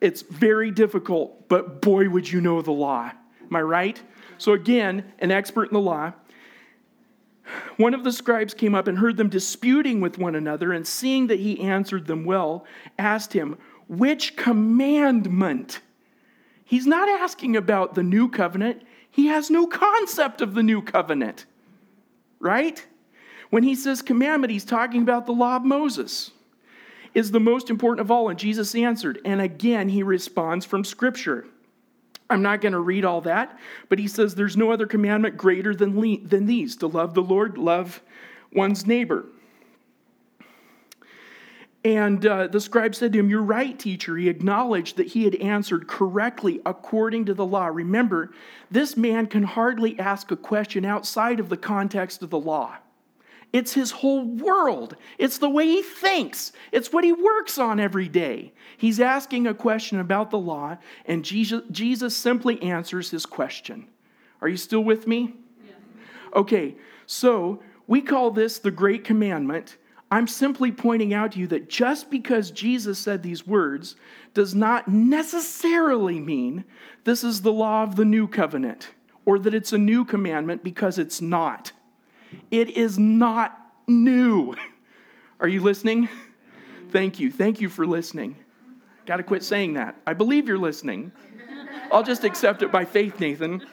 It's 0.00 0.22
very 0.22 0.70
difficult, 0.70 1.48
but 1.48 1.80
boy, 1.80 2.08
would 2.08 2.30
you 2.30 2.40
know 2.40 2.62
the 2.62 2.72
law. 2.72 3.12
Am 3.40 3.56
I 3.56 3.62
right? 3.62 4.00
So, 4.38 4.52
again, 4.52 5.12
an 5.20 5.30
expert 5.30 5.68
in 5.68 5.74
the 5.74 5.80
law. 5.80 6.12
One 7.76 7.94
of 7.94 8.04
the 8.04 8.12
scribes 8.12 8.54
came 8.54 8.74
up 8.74 8.88
and 8.88 8.98
heard 8.98 9.16
them 9.16 9.28
disputing 9.28 10.00
with 10.00 10.18
one 10.18 10.34
another, 10.34 10.72
and 10.72 10.86
seeing 10.86 11.26
that 11.28 11.40
he 11.40 11.60
answered 11.60 12.06
them 12.06 12.24
well, 12.24 12.64
asked 12.98 13.32
him, 13.32 13.58
Which 13.88 14.36
commandment? 14.36 15.80
He's 16.64 16.86
not 16.86 17.08
asking 17.08 17.56
about 17.56 17.94
the 17.94 18.02
new 18.02 18.28
covenant. 18.28 18.82
He 19.10 19.26
has 19.26 19.50
no 19.50 19.66
concept 19.66 20.40
of 20.40 20.54
the 20.54 20.62
new 20.62 20.80
covenant, 20.80 21.44
right? 22.40 22.84
When 23.52 23.64
he 23.64 23.74
says 23.74 24.00
commandment, 24.00 24.50
he's 24.50 24.64
talking 24.64 25.02
about 25.02 25.26
the 25.26 25.32
law 25.32 25.56
of 25.56 25.62
Moses. 25.62 26.30
is 27.12 27.30
the 27.30 27.38
most 27.38 27.68
important 27.68 28.00
of 28.00 28.10
all? 28.10 28.30
And 28.30 28.38
Jesus 28.38 28.74
answered. 28.74 29.20
And 29.26 29.42
again, 29.42 29.90
he 29.90 30.02
responds 30.02 30.64
from 30.64 30.84
Scripture. 30.84 31.44
I'm 32.30 32.40
not 32.40 32.62
going 32.62 32.72
to 32.72 32.80
read 32.80 33.04
all 33.04 33.20
that, 33.20 33.58
but 33.90 33.98
he 33.98 34.08
says 34.08 34.34
there's 34.34 34.56
no 34.56 34.70
other 34.72 34.86
commandment 34.86 35.36
greater 35.36 35.74
than, 35.74 36.00
le- 36.00 36.26
than 36.26 36.46
these 36.46 36.76
to 36.76 36.86
love 36.86 37.12
the 37.12 37.20
Lord, 37.20 37.58
love 37.58 38.00
one's 38.54 38.86
neighbor. 38.86 39.26
And 41.84 42.24
uh, 42.24 42.46
the 42.46 42.58
scribe 42.58 42.94
said 42.94 43.12
to 43.12 43.18
him, 43.18 43.28
You're 43.28 43.42
right, 43.42 43.78
teacher. 43.78 44.16
He 44.16 44.30
acknowledged 44.30 44.96
that 44.96 45.08
he 45.08 45.24
had 45.24 45.34
answered 45.34 45.86
correctly 45.86 46.62
according 46.64 47.26
to 47.26 47.34
the 47.34 47.44
law. 47.44 47.66
Remember, 47.66 48.30
this 48.70 48.96
man 48.96 49.26
can 49.26 49.42
hardly 49.42 50.00
ask 50.00 50.30
a 50.30 50.36
question 50.38 50.86
outside 50.86 51.38
of 51.38 51.50
the 51.50 51.58
context 51.58 52.22
of 52.22 52.30
the 52.30 52.40
law. 52.40 52.78
It's 53.52 53.74
his 53.74 53.90
whole 53.90 54.24
world. 54.24 54.96
It's 55.18 55.38
the 55.38 55.50
way 55.50 55.66
he 55.66 55.82
thinks. 55.82 56.52
It's 56.72 56.92
what 56.92 57.04
he 57.04 57.12
works 57.12 57.58
on 57.58 57.78
every 57.78 58.08
day. 58.08 58.52
He's 58.78 58.98
asking 58.98 59.46
a 59.46 59.54
question 59.54 60.00
about 60.00 60.30
the 60.30 60.38
law, 60.38 60.78
and 61.04 61.24
Jesus, 61.24 61.62
Jesus 61.70 62.16
simply 62.16 62.62
answers 62.62 63.10
his 63.10 63.26
question. 63.26 63.86
Are 64.40 64.48
you 64.48 64.56
still 64.56 64.82
with 64.82 65.06
me? 65.06 65.34
Yeah. 65.66 65.74
Okay, 66.34 66.76
so 67.06 67.62
we 67.86 68.00
call 68.00 68.30
this 68.30 68.58
the 68.58 68.70
Great 68.70 69.04
Commandment. 69.04 69.76
I'm 70.10 70.26
simply 70.26 70.72
pointing 70.72 71.14
out 71.14 71.32
to 71.32 71.38
you 71.38 71.46
that 71.48 71.68
just 71.68 72.10
because 72.10 72.50
Jesus 72.50 72.98
said 72.98 73.22
these 73.22 73.46
words 73.46 73.96
does 74.34 74.54
not 74.54 74.88
necessarily 74.88 76.20
mean 76.20 76.64
this 77.04 77.22
is 77.22 77.42
the 77.42 77.52
law 77.52 77.82
of 77.82 77.96
the 77.96 78.04
new 78.04 78.26
covenant 78.26 78.90
or 79.24 79.38
that 79.38 79.54
it's 79.54 79.72
a 79.72 79.78
new 79.78 80.04
commandment 80.04 80.64
because 80.64 80.98
it's 80.98 81.20
not. 81.20 81.72
It 82.50 82.70
is 82.70 82.98
not 82.98 83.58
new. 83.86 84.54
Are 85.40 85.48
you 85.48 85.60
listening? 85.60 86.08
Thank 86.90 87.18
you. 87.18 87.30
Thank 87.30 87.60
you 87.60 87.68
for 87.68 87.86
listening. 87.86 88.36
Got 89.06 89.16
to 89.16 89.22
quit 89.22 89.42
saying 89.42 89.74
that. 89.74 89.96
I 90.06 90.14
believe 90.14 90.46
you're 90.46 90.58
listening. 90.58 91.12
I'll 91.90 92.04
just 92.04 92.24
accept 92.24 92.62
it 92.62 92.70
by 92.70 92.84
faith, 92.84 93.18
Nathan. 93.18 93.64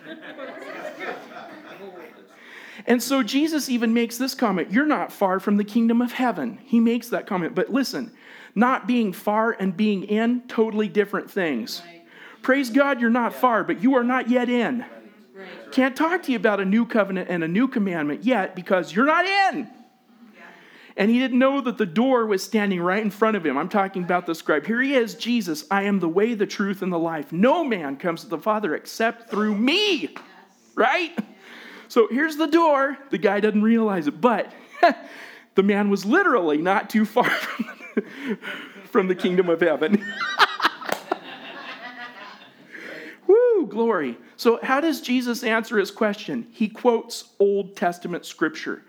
And 2.85 3.03
so 3.03 3.21
Jesus 3.21 3.69
even 3.69 3.93
makes 3.93 4.17
this 4.17 4.33
comment 4.33 4.71
You're 4.71 4.85
not 4.85 5.11
far 5.11 5.39
from 5.39 5.57
the 5.57 5.63
kingdom 5.63 6.01
of 6.01 6.13
heaven. 6.13 6.59
He 6.63 6.79
makes 6.79 7.09
that 7.09 7.27
comment. 7.27 7.53
But 7.53 7.69
listen, 7.69 8.11
not 8.55 8.87
being 8.87 9.13
far 9.13 9.51
and 9.51 9.75
being 9.75 10.03
in, 10.03 10.41
totally 10.47 10.87
different 10.87 11.29
things. 11.29 11.81
Praise 12.41 12.69
God, 12.69 12.99
you're 12.99 13.09
not 13.09 13.33
far, 13.33 13.63
but 13.63 13.83
you 13.83 13.95
are 13.95 14.03
not 14.03 14.29
yet 14.29 14.49
in. 14.49 14.85
Can't 15.71 15.95
talk 15.95 16.23
to 16.23 16.31
you 16.31 16.37
about 16.37 16.59
a 16.59 16.65
new 16.65 16.85
covenant 16.85 17.29
and 17.29 17.43
a 17.43 17.47
new 17.47 17.67
commandment 17.67 18.23
yet 18.23 18.55
because 18.55 18.93
you're 18.93 19.05
not 19.05 19.25
in. 19.25 19.69
And 20.97 21.09
he 21.09 21.17
didn't 21.17 21.39
know 21.39 21.61
that 21.61 21.77
the 21.77 21.85
door 21.85 22.25
was 22.25 22.43
standing 22.43 22.81
right 22.81 23.01
in 23.01 23.09
front 23.09 23.37
of 23.37 23.45
him. 23.45 23.57
I'm 23.57 23.69
talking 23.69 24.03
about 24.03 24.25
the 24.25 24.35
scribe. 24.35 24.65
Here 24.65 24.81
he 24.81 24.95
is, 24.95 25.15
Jesus. 25.15 25.63
I 25.71 25.83
am 25.83 25.99
the 25.99 26.09
way, 26.09 26.33
the 26.33 26.45
truth, 26.45 26.81
and 26.81 26.91
the 26.91 26.99
life. 26.99 27.31
No 27.31 27.63
man 27.63 27.95
comes 27.95 28.21
to 28.23 28.27
the 28.27 28.37
Father 28.37 28.75
except 28.75 29.29
through 29.29 29.55
me. 29.55 30.13
Right? 30.75 31.17
So 31.87 32.09
here's 32.11 32.35
the 32.35 32.47
door. 32.47 32.97
The 33.11 33.17
guy 33.17 33.39
doesn't 33.39 33.61
realize 33.61 34.07
it, 34.07 34.19
but 34.19 34.51
the 35.55 35.63
man 35.63 35.89
was 35.89 36.05
literally 36.05 36.57
not 36.57 36.89
too 36.89 37.05
far 37.05 37.29
from 37.29 37.65
the, 37.95 38.37
from 38.85 39.07
the 39.07 39.15
kingdom 39.15 39.47
of 39.47 39.61
heaven. 39.61 40.03
Glory. 43.65 44.17
So, 44.37 44.59
how 44.61 44.79
does 44.79 45.01
Jesus 45.01 45.43
answer 45.43 45.77
his 45.77 45.91
question? 45.91 46.47
He 46.51 46.67
quotes 46.67 47.25
Old 47.39 47.75
Testament 47.75 48.25
scripture. 48.25 48.83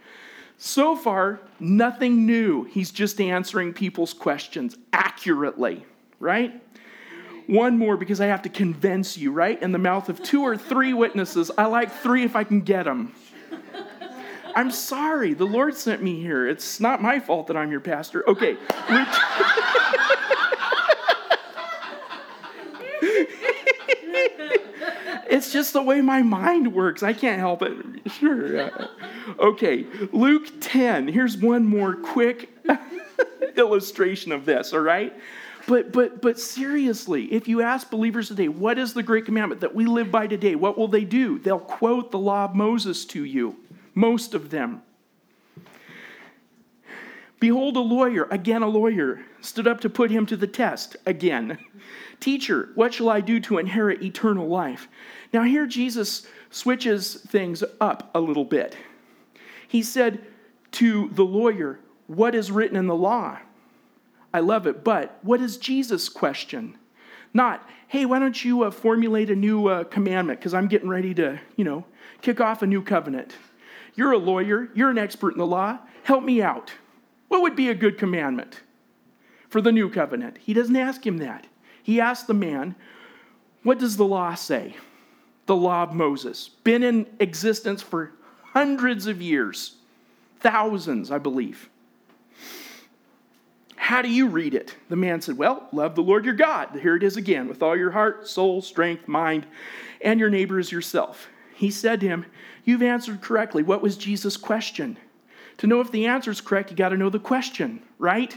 So 0.59 0.95
far, 0.95 1.41
nothing 1.59 2.27
new. 2.27 2.65
He's 2.65 2.91
just 2.91 3.21
answering 3.21 3.73
people's 3.73 4.13
questions 4.13 4.77
accurately, 4.93 5.85
right? 6.19 6.63
One 7.47 7.79
more 7.79 7.97
because 7.97 8.21
I 8.21 8.27
have 8.27 8.43
to 8.43 8.49
convince 8.49 9.17
you, 9.17 9.33
right? 9.33 9.61
In 9.63 9.73
the 9.73 9.79
mouth 9.79 10.09
of 10.09 10.23
two 10.23 10.43
or 10.43 10.57
three 10.57 10.93
witnesses. 10.93 11.51
I 11.57 11.65
like 11.65 11.91
three 11.91 12.25
if 12.25 12.37
I 12.37 12.45
can 12.45 12.61
get 12.61 12.85
them. 12.85 13.15
I'm 14.55 14.71
sorry, 14.71 15.33
the 15.33 15.47
Lord 15.47 15.77
sent 15.77 16.03
me 16.03 16.21
here. 16.21 16.47
It's 16.47 16.81
not 16.81 17.01
my 17.01 17.21
fault 17.21 17.47
that 17.47 17.57
I'm 17.57 17.71
your 17.71 17.81
pastor. 17.81 18.29
Okay. 18.29 18.57
it's 25.29 25.53
just 25.53 25.73
the 25.73 25.83
way 25.83 26.01
my 26.01 26.23
mind 26.23 26.73
works. 26.73 27.03
I 27.03 27.13
can't 27.13 27.39
help 27.39 27.63
it. 27.63 27.77
Sure. 28.13 28.71
Okay, 29.39 29.87
Luke 30.13 30.49
10. 30.61 31.09
Here's 31.09 31.37
one 31.37 31.65
more 31.65 31.95
quick 31.95 32.51
illustration 33.57 34.33
of 34.33 34.45
this, 34.45 34.73
all 34.73 34.81
right? 34.81 35.15
But 35.67 35.93
but 35.93 36.21
but 36.23 36.39
seriously, 36.39 37.33
if 37.33 37.47
you 37.47 37.63
ask 37.63 37.91
believers 37.91 38.29
today, 38.29 38.49
what 38.49 38.79
is 38.79 38.95
the 38.95 39.03
great 39.03 39.25
commandment 39.25 39.61
that 39.61 39.75
we 39.75 39.87
live 39.87 40.11
by 40.11 40.27
today? 40.27 40.55
What 40.55 40.77
will 40.77 40.89
they 40.89 41.05
do? 41.05 41.39
They'll 41.39 41.61
quote 41.61 42.11
the 42.11 42.19
law 42.19 42.45
of 42.47 42.55
Moses 42.55 43.05
to 43.07 43.25
you. 43.25 43.57
Most 43.95 44.35
of 44.35 44.51
them. 44.51 44.83
Behold, 47.41 47.77
a 47.77 47.81
lawyer, 47.81 48.29
again 48.31 48.63
a 48.63 48.69
lawyer, 48.69 49.23
stood 49.41 49.67
up 49.67 49.81
to 49.81 49.91
put 49.91 50.11
him 50.11 50.27
to 50.27 50.37
the 50.37 50.47
test, 50.47 50.97
again. 51.07 51.59
Teacher, 52.21 52.69
what 52.75 52.93
shall 52.93 53.09
I 53.09 53.23
do 53.23 53.41
to 53.41 53.57
inherit 53.57 54.03
eternal 54.03 54.47
life? 54.47 54.89
Now, 55.33 55.43
here 55.45 55.67
Jesus 55.67 56.27
switches 56.51 57.15
things 57.15 57.65
up 57.81 58.11
a 58.15 58.21
little 58.21 58.45
bit. 58.45 58.77
He 59.67 59.83
said 59.83 60.21
to 60.73 61.09
the 61.13 61.25
lawyer, 61.25 61.81
What 62.09 62.35
is 62.35 62.51
written 62.51 62.77
in 62.77 62.87
the 62.87 62.95
law? 62.95 63.39
I 64.35 64.41
love 64.41 64.67
it, 64.67 64.85
but 64.85 65.19
what 65.23 65.41
is 65.41 65.57
Jesus' 65.57 66.11
question? 66.11 66.77
Not, 67.33 67.67
hey, 67.89 68.05
why 68.05 68.19
don't 68.19 68.45
you 68.45 68.65
uh, 68.65 68.71
formulate 68.71 69.31
a 69.31 69.37
new 69.37 69.67
uh, 69.67 69.85
commandment 69.85 70.41
because 70.41 70.53
I'm 70.53 70.69
getting 70.69 70.89
ready 70.89 71.15
to, 71.15 71.41
you 71.57 71.65
know, 71.65 71.87
kick 72.21 72.41
off 72.41 72.63
a 72.63 72.67
new 72.67 72.83
covenant. 72.83 73.35
You're 73.95 74.13
a 74.13 74.19
lawyer, 74.19 74.69
you're 74.75 74.91
an 74.91 74.99
expert 74.99 75.33
in 75.33 75.39
the 75.39 75.47
law, 75.47 75.79
help 76.03 76.23
me 76.23 76.43
out. 76.43 76.73
What 77.31 77.43
would 77.43 77.55
be 77.55 77.69
a 77.69 77.75
good 77.75 77.97
commandment 77.97 78.61
for 79.49 79.61
the 79.61 79.71
new 79.71 79.89
covenant? 79.89 80.39
He 80.39 80.53
doesn't 80.53 80.75
ask 80.75 81.07
him 81.07 81.19
that. 81.19 81.47
He 81.81 82.01
asks 82.01 82.27
the 82.27 82.35
man, 82.35 82.75
What 83.63 83.79
does 83.79 83.97
the 83.97 84.05
law 84.05 84.35
say? 84.35 84.75
The 85.47 85.55
law 85.55 85.85
of 85.85 85.95
Moses, 85.95 86.49
been 86.65 86.83
in 86.83 87.07
existence 87.21 87.83
for 87.83 88.11
hundreds 88.43 89.07
of 89.07 89.23
years, 89.23 89.77
thousands, 90.41 91.13
I 91.13 91.19
believe. 91.19 91.69
How 93.77 94.03
do 94.03 94.09
you 94.09 94.27
read 94.27 94.53
it? 94.53 94.75
The 94.89 94.97
man 94.97 95.21
said, 95.21 95.39
Well, 95.39 95.69
love 95.71 95.95
the 95.95 96.03
Lord 96.03 96.25
your 96.25 96.35
God. 96.35 96.81
Here 96.81 96.97
it 96.97 97.05
is 97.05 97.17
again, 97.17 97.47
with 97.47 97.63
all 97.63 97.77
your 97.77 97.93
heart, 97.93 98.27
soul, 98.27 98.61
strength, 98.61 99.07
mind, 99.07 99.47
and 100.01 100.19
your 100.19 100.31
neighbor 100.31 100.59
as 100.59 100.73
yourself. 100.73 101.29
He 101.55 101.71
said 101.71 102.01
to 102.01 102.09
him, 102.09 102.27
You've 102.65 102.83
answered 102.83 103.21
correctly. 103.21 103.63
What 103.63 103.83
was 103.83 103.97
Jesus' 103.97 104.37
question? 104.37 104.97
To 105.61 105.67
know 105.67 105.83
if 105.83 105.91
the 105.91 106.07
answer 106.07 106.31
is 106.31 106.41
correct, 106.41 106.71
you 106.71 106.77
got 106.77 106.89
to 106.89 106.97
know 106.97 107.11
the 107.11 107.19
question, 107.19 107.83
right? 107.99 108.35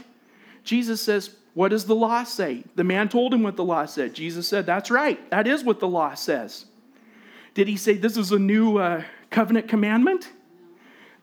Jesus 0.62 1.00
says, 1.00 1.34
What 1.54 1.70
does 1.70 1.86
the 1.86 1.94
law 1.94 2.22
say? 2.22 2.64
The 2.74 2.84
man 2.84 3.08
told 3.08 3.32
him 3.32 3.42
what 3.42 3.56
the 3.56 3.64
law 3.64 3.86
said. 3.86 4.12
Jesus 4.12 4.46
said, 4.46 4.66
That's 4.66 4.90
right. 4.90 5.30
That 5.30 5.46
is 5.46 5.64
what 5.64 5.80
the 5.80 5.88
law 5.88 6.12
says. 6.12 6.66
Did 7.54 7.66
he 7.66 7.78
say 7.78 7.94
this 7.94 8.18
is 8.18 8.30
a 8.30 8.38
new 8.38 8.76
uh, 8.76 9.04
covenant 9.30 9.68
commandment? 9.68 10.28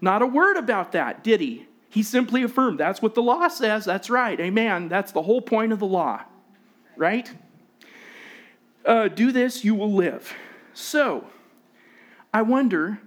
Not 0.02 0.24
a 0.24 0.26
word 0.26 0.58
about 0.58 0.94
that, 0.94 1.24
did 1.24 1.40
he? 1.40 1.68
He 1.88 2.02
simply 2.02 2.42
affirmed 2.42 2.80
that's 2.80 3.04
what 3.04 3.14
the 3.14 3.22
law 3.22 3.48
says. 3.48 3.86
That's 3.86 4.10
right. 4.10 4.40
Amen. 4.40 4.90
That's 4.90 5.12
the 5.12 5.22
whole 5.22 5.42
point 5.42 5.72
of 5.72 5.78
the 5.78 5.86
law, 5.86 6.24
right? 6.98 7.32
Uh, 8.84 9.08
do 9.08 9.32
this, 9.32 9.64
you 9.64 9.76
will 9.76 9.94
live. 9.94 10.34
So, 10.74 11.28
I 12.34 12.42
wonder 12.42 13.00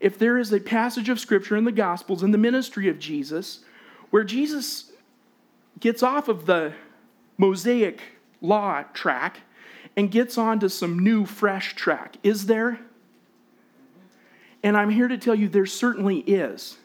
if 0.00 0.18
there 0.18 0.38
is 0.38 0.52
a 0.52 0.60
passage 0.60 1.08
of 1.08 1.20
Scripture 1.20 1.56
in 1.56 1.64
the 1.64 1.72
Gospels, 1.72 2.22
in 2.22 2.30
the 2.30 2.38
ministry 2.38 2.88
of 2.88 2.98
Jesus, 2.98 3.60
where 4.10 4.24
Jesus 4.24 4.92
gets 5.80 6.02
off 6.02 6.28
of 6.28 6.46
the 6.46 6.72
Mosaic 7.38 8.00
law 8.40 8.82
track 8.94 9.40
and 9.96 10.10
gets 10.10 10.36
onto 10.36 10.68
some 10.68 10.98
new, 10.98 11.24
fresh 11.24 11.74
track. 11.74 12.16
Is 12.22 12.46
there? 12.46 12.80
And 14.62 14.76
I'm 14.76 14.90
here 14.90 15.08
to 15.08 15.18
tell 15.18 15.34
you 15.34 15.48
there 15.48 15.66
certainly 15.66 16.18
is. 16.20 16.76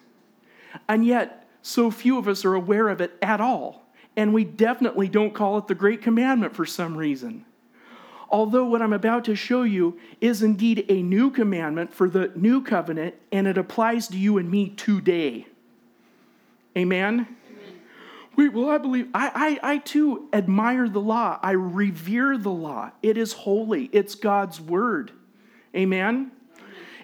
And 0.88 1.06
yet, 1.06 1.48
so 1.62 1.92
few 1.92 2.18
of 2.18 2.28
us 2.28 2.46
are 2.46 2.54
aware 2.54 2.90
of 2.90 3.02
it 3.02 3.18
at 3.22 3.42
all. 3.42 3.86
And 4.16 4.34
we 4.34 4.44
definitely 4.44 5.08
don't 5.08 5.34
call 5.34 5.58
it 5.58 5.68
the 5.68 5.76
Great 5.76 6.02
Commandment 6.02 6.56
for 6.56 6.66
some 6.66 6.98
reason. 6.98 7.46
Although 8.32 8.66
what 8.66 8.82
I'm 8.82 8.94
about 8.94 9.26
to 9.26 9.36
show 9.36 9.64
you 9.64 10.00
is 10.22 10.42
indeed 10.42 10.86
a 10.88 11.04
new 11.04 11.30
commandment 11.30 11.94
for 11.94 12.10
the 12.10 12.32
new 12.34 12.62
covenant, 12.64 13.16
and 13.32 13.46
it 13.46 13.58
applies 13.58 14.08
to 14.08 14.18
you 14.18 14.38
and 14.38 14.50
me 14.50 14.70
today. 14.70 15.48
Amen? 16.78 17.28
Amen. 17.28 17.28
Wait, 18.38 18.54
well, 18.54 18.70
I 18.70 18.78
believe, 18.78 19.10
I, 19.14 19.60
I, 19.64 19.74
I 19.74 19.78
too 19.80 20.30
admire 20.32 20.88
the 20.88 21.02
law. 21.02 21.40
I 21.44 21.52
revere 21.52 22.38
the 22.38 22.52
law. 22.52 22.92
It 23.04 23.18
is 23.18 23.34
holy, 23.34 23.90
it's 23.92 24.16
God's 24.16 24.62
word. 24.62 25.12
Amen? 25.76 26.32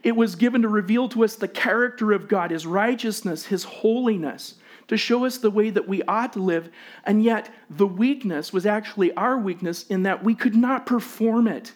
It 0.04 0.16
was 0.16 0.36
given 0.36 0.62
to 0.62 0.70
reveal 0.70 1.10
to 1.10 1.26
us 1.26 1.36
the 1.36 1.50
character 1.50 2.14
of 2.14 2.30
God, 2.30 2.52
His 2.52 2.66
righteousness, 2.66 3.48
His 3.48 3.66
holiness, 3.66 4.56
to 4.88 4.98
show 4.98 5.26
us 5.26 5.38
the 5.38 5.52
way 5.52 5.70
that 5.70 5.88
we 5.88 6.02
ought 6.04 6.34
to 6.34 6.40
live, 6.40 6.70
and 7.04 7.24
yet 7.24 7.54
the 7.70 7.88
weakness 7.88 8.54
was 8.54 8.66
actually 8.66 9.14
our 9.14 9.38
weakness 9.38 9.86
in 9.88 10.04
that 10.04 10.24
we 10.24 10.34
could 10.34 10.56
not 10.56 10.86
perform 10.86 11.48
it. 11.48 11.74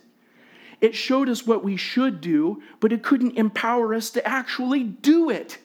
It 0.80 0.96
showed 0.96 1.30
us 1.30 1.46
what 1.46 1.64
we 1.64 1.78
should 1.78 2.22
do, 2.22 2.64
but 2.80 2.92
it 2.92 3.04
couldn't 3.04 3.38
empower 3.38 3.94
us 3.94 4.10
to 4.12 4.28
actually 4.28 4.84
do 4.84 5.30
it. 5.30 5.60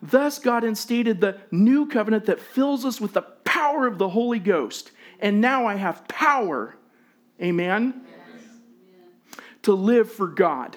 Thus, 0.00 0.38
God 0.38 0.64
instated 0.64 1.20
the 1.20 1.38
new 1.50 1.86
covenant 1.86 2.26
that 2.26 2.40
fills 2.40 2.84
us 2.84 3.00
with 3.00 3.14
the 3.14 3.22
power 3.22 3.86
of 3.86 3.98
the 3.98 4.08
Holy 4.08 4.38
Ghost. 4.38 4.90
And 5.20 5.40
now 5.40 5.66
I 5.66 5.76
have 5.76 6.06
power, 6.08 6.76
amen, 7.40 8.02
yes. 8.06 9.38
to 9.62 9.72
live 9.72 10.12
for 10.12 10.26
God. 10.26 10.76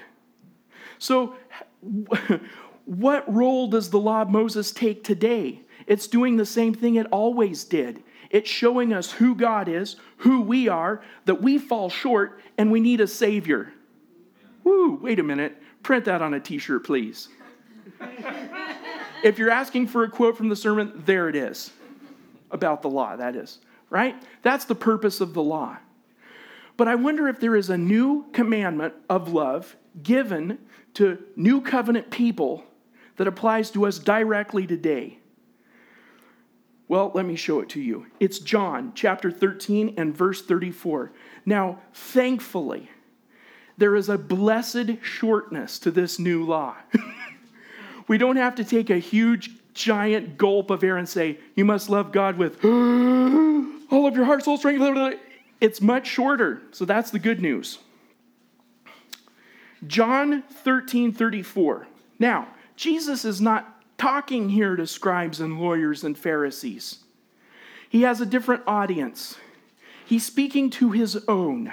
So, 0.97 1.35
what 2.85 3.33
role 3.33 3.67
does 3.67 3.89
the 3.89 3.99
law 3.99 4.21
of 4.21 4.29
Moses 4.29 4.71
take 4.71 5.03
today? 5.03 5.61
It's 5.87 6.07
doing 6.07 6.35
the 6.35 6.45
same 6.45 6.73
thing 6.73 6.95
it 6.95 7.07
always 7.07 7.63
did. 7.63 8.03
It's 8.29 8.49
showing 8.49 8.91
us 8.93 9.11
who 9.11 9.35
God 9.35 9.69
is, 9.69 9.95
who 10.17 10.41
we 10.41 10.67
are, 10.67 11.01
that 11.25 11.41
we 11.41 11.57
fall 11.57 11.89
short, 11.89 12.41
and 12.57 12.71
we 12.71 12.81
need 12.81 12.99
a 12.99 13.07
Savior. 13.07 13.73
Woo, 14.63 14.99
wait 15.01 15.17
a 15.17 15.23
minute. 15.23 15.61
Print 15.81 16.05
that 16.05 16.21
on 16.21 16.33
a 16.33 16.39
t 16.39 16.57
shirt, 16.57 16.83
please. 16.85 17.29
if 19.23 19.39
you're 19.39 19.49
asking 19.49 19.87
for 19.87 20.03
a 20.03 20.09
quote 20.09 20.35
from 20.35 20.49
the 20.49 20.55
sermon, 20.55 21.01
there 21.05 21.29
it 21.29 21.35
is. 21.35 21.71
About 22.51 22.81
the 22.81 22.89
law, 22.89 23.15
that 23.15 23.35
is, 23.35 23.59
right? 23.89 24.15
That's 24.41 24.65
the 24.65 24.75
purpose 24.75 25.21
of 25.21 25.33
the 25.33 25.43
law. 25.43 25.77
But 26.75 26.87
I 26.87 26.95
wonder 26.95 27.27
if 27.27 27.39
there 27.39 27.55
is 27.55 27.69
a 27.69 27.77
new 27.77 28.25
commandment 28.33 28.93
of 29.09 29.33
love 29.33 29.75
given 30.03 30.59
to 30.95 31.17
new 31.35 31.61
covenant 31.61 32.11
people 32.11 32.63
that 33.15 33.27
applies 33.27 33.71
to 33.71 33.85
us 33.85 33.99
directly 33.99 34.67
today. 34.67 35.19
Well, 36.87 37.11
let 37.13 37.25
me 37.25 37.35
show 37.35 37.59
it 37.59 37.69
to 37.69 37.81
you. 37.81 38.07
It's 38.19 38.39
John 38.39 38.93
chapter 38.95 39.29
13 39.29 39.95
and 39.97 40.15
verse 40.15 40.41
34. 40.41 41.11
Now, 41.45 41.79
thankfully, 41.93 42.89
there 43.77 43.95
is 43.95 44.07
a 44.09 44.17
blessed 44.17 45.03
shortness 45.03 45.79
to 45.79 45.91
this 45.91 46.17
new 46.17 46.45
law. 46.45 46.75
we 48.07 48.17
don't 48.17 48.37
have 48.37 48.55
to 48.55 48.63
take 48.63 48.89
a 48.89 48.97
huge, 48.97 49.51
giant 49.73 50.37
gulp 50.37 50.69
of 50.69 50.83
air 50.83 50.97
and 50.97 51.07
say, 51.07 51.39
You 51.55 51.65
must 51.65 51.89
love 51.89 52.11
God 52.11 52.37
with 52.37 52.63
all 52.65 54.07
of 54.07 54.15
your 54.15 54.25
heart, 54.25 54.43
soul, 54.43 54.57
strength. 54.57 55.19
It's 55.59 55.81
much 55.81 56.07
shorter. 56.07 56.61
So 56.71 56.85
that's 56.85 57.11
the 57.11 57.19
good 57.19 57.41
news. 57.41 57.79
John 59.85 60.43
13 60.63 61.11
34. 61.11 61.87
Now, 62.17 62.47
Jesus 62.75 63.25
is 63.25 63.41
not 63.41 63.76
talking 63.97 64.49
here 64.49 64.75
to 64.75 64.85
scribes 64.85 65.39
and 65.39 65.59
lawyers 65.59 66.03
and 66.03 66.17
Pharisees. 66.17 66.99
He 67.89 68.03
has 68.03 68.21
a 68.21 68.25
different 68.25 68.63
audience. 68.67 69.37
He's 70.05 70.25
speaking 70.25 70.69
to 70.71 70.91
his 70.91 71.23
own. 71.27 71.71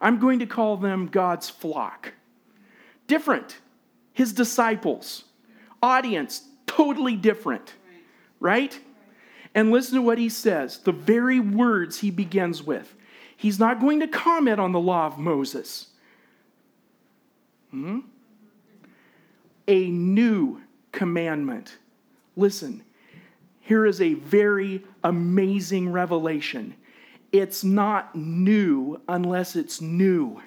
I'm 0.00 0.18
going 0.18 0.38
to 0.40 0.46
call 0.46 0.76
them 0.76 1.06
God's 1.06 1.48
flock. 1.48 2.12
Different. 3.06 3.58
His 4.12 4.32
disciples. 4.32 5.24
Audience, 5.82 6.42
totally 6.66 7.16
different. 7.16 7.74
Right? 8.40 8.78
And 9.54 9.70
listen 9.70 9.96
to 9.96 10.02
what 10.02 10.18
he 10.18 10.28
says, 10.28 10.78
the 10.78 10.92
very 10.92 11.40
words 11.40 12.00
he 12.00 12.10
begins 12.10 12.62
with. 12.62 12.94
He's 13.36 13.58
not 13.58 13.80
going 13.80 14.00
to 14.00 14.08
comment 14.08 14.60
on 14.60 14.72
the 14.72 14.80
law 14.80 15.06
of 15.06 15.18
Moses. 15.18 15.88
Hmm? 17.70 18.00
A 19.68 19.90
new 19.90 20.60
commandment. 20.96 21.76
Listen, 22.36 22.82
here 23.60 23.84
is 23.84 24.00
a 24.00 24.14
very 24.14 24.82
amazing 25.04 25.92
revelation. 25.92 26.74
It's 27.32 27.62
not 27.62 28.16
new 28.16 29.00
unless 29.06 29.56
it's 29.56 29.82
new. 29.82 30.40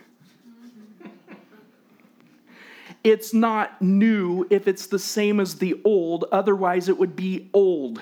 It's 3.04 3.34
not 3.34 3.80
new 3.82 4.46
if 4.50 4.68
it's 4.68 4.88
the 4.88 5.00
same 5.00 5.40
as 5.40 5.56
the 5.56 5.80
old, 5.86 6.26
otherwise, 6.32 6.90
it 6.90 6.98
would 6.98 7.16
be 7.16 7.50
old. 7.54 8.02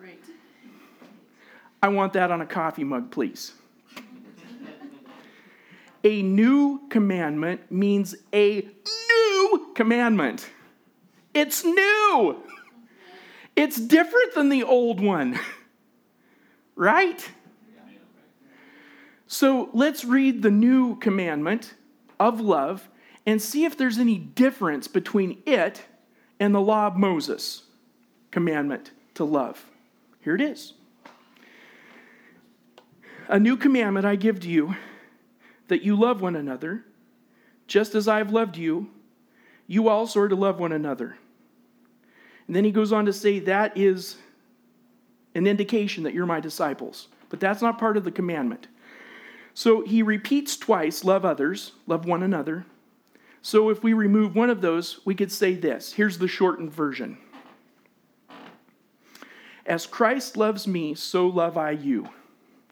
Right. 0.00 0.18
I 1.82 1.88
want 1.88 2.14
that 2.14 2.30
on 2.30 2.40
a 2.40 2.46
coffee 2.46 2.82
mug, 2.82 3.10
please. 3.10 3.52
a 6.02 6.22
new 6.22 6.88
commandment 6.88 7.70
means 7.70 8.16
a 8.32 8.66
new 9.08 9.72
commandment. 9.74 10.48
It's 11.38 11.64
new. 11.64 12.42
It's 13.54 13.78
different 13.78 14.34
than 14.34 14.48
the 14.48 14.64
old 14.64 15.00
one. 15.00 15.38
right? 16.74 17.30
So 19.28 19.70
let's 19.72 20.04
read 20.04 20.42
the 20.42 20.50
new 20.50 20.96
commandment 20.96 21.74
of 22.18 22.40
love 22.40 22.88
and 23.24 23.40
see 23.40 23.64
if 23.64 23.76
there's 23.76 23.98
any 23.98 24.18
difference 24.18 24.88
between 24.88 25.40
it 25.46 25.84
and 26.40 26.52
the 26.52 26.60
law 26.60 26.88
of 26.88 26.96
Moses 26.96 27.62
commandment 28.32 28.90
to 29.14 29.22
love. 29.22 29.64
Here 30.20 30.34
it 30.34 30.40
is. 30.40 30.72
A 33.28 33.38
new 33.38 33.56
commandment 33.56 34.04
I 34.04 34.16
give 34.16 34.40
to 34.40 34.48
you 34.48 34.74
that 35.68 35.82
you 35.82 35.94
love 35.94 36.20
one 36.20 36.34
another, 36.34 36.84
just 37.68 37.94
as 37.94 38.08
I 38.08 38.18
have 38.18 38.32
loved 38.32 38.56
you, 38.56 38.90
you 39.68 39.88
also 39.88 40.18
are 40.22 40.28
to 40.28 40.34
love 40.34 40.58
one 40.58 40.72
another. 40.72 41.16
And 42.48 42.56
then 42.56 42.64
he 42.64 42.72
goes 42.72 42.92
on 42.92 43.06
to 43.06 43.12
say, 43.12 43.38
That 43.38 43.76
is 43.76 44.16
an 45.36 45.46
indication 45.46 46.02
that 46.02 46.14
you're 46.14 46.26
my 46.26 46.40
disciples. 46.40 47.08
But 47.28 47.38
that's 47.38 47.62
not 47.62 47.78
part 47.78 47.96
of 47.96 48.04
the 48.04 48.10
commandment. 48.10 48.66
So 49.54 49.84
he 49.84 50.02
repeats 50.02 50.56
twice 50.56 51.04
love 51.04 51.24
others, 51.24 51.72
love 51.86 52.06
one 52.06 52.22
another. 52.22 52.64
So 53.42 53.70
if 53.70 53.82
we 53.82 53.92
remove 53.92 54.34
one 54.34 54.50
of 54.50 54.60
those, 54.60 55.00
we 55.04 55.14
could 55.14 55.30
say 55.30 55.54
this. 55.54 55.92
Here's 55.92 56.18
the 56.18 56.28
shortened 56.28 56.72
version 56.72 57.18
As 59.66 59.86
Christ 59.86 60.36
loves 60.36 60.66
me, 60.66 60.94
so 60.94 61.26
love 61.26 61.56
I 61.56 61.72
you, 61.72 62.08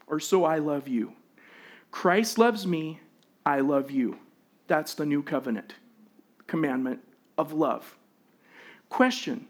or 0.07 0.19
so 0.19 0.43
I 0.43 0.57
love 0.57 0.87
you. 0.87 1.13
Christ 1.91 2.37
loves 2.37 2.65
me, 2.65 2.99
I 3.45 3.59
love 3.59 3.91
you. 3.91 4.17
That's 4.67 4.93
the 4.93 5.05
new 5.05 5.21
covenant 5.21 5.75
commandment 6.47 7.01
of 7.37 7.53
love. 7.53 7.97
Question 8.89 9.45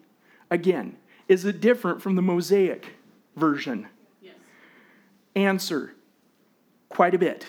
Again, 0.49 0.97
is 1.27 1.45
it 1.45 1.59
different 1.59 2.01
from 2.01 2.15
the 2.15 2.21
Mosaic 2.21 2.87
version? 3.35 3.87
Yes. 4.21 4.35
Answer 5.35 5.93
quite 6.89 7.13
a 7.13 7.19
bit. 7.19 7.45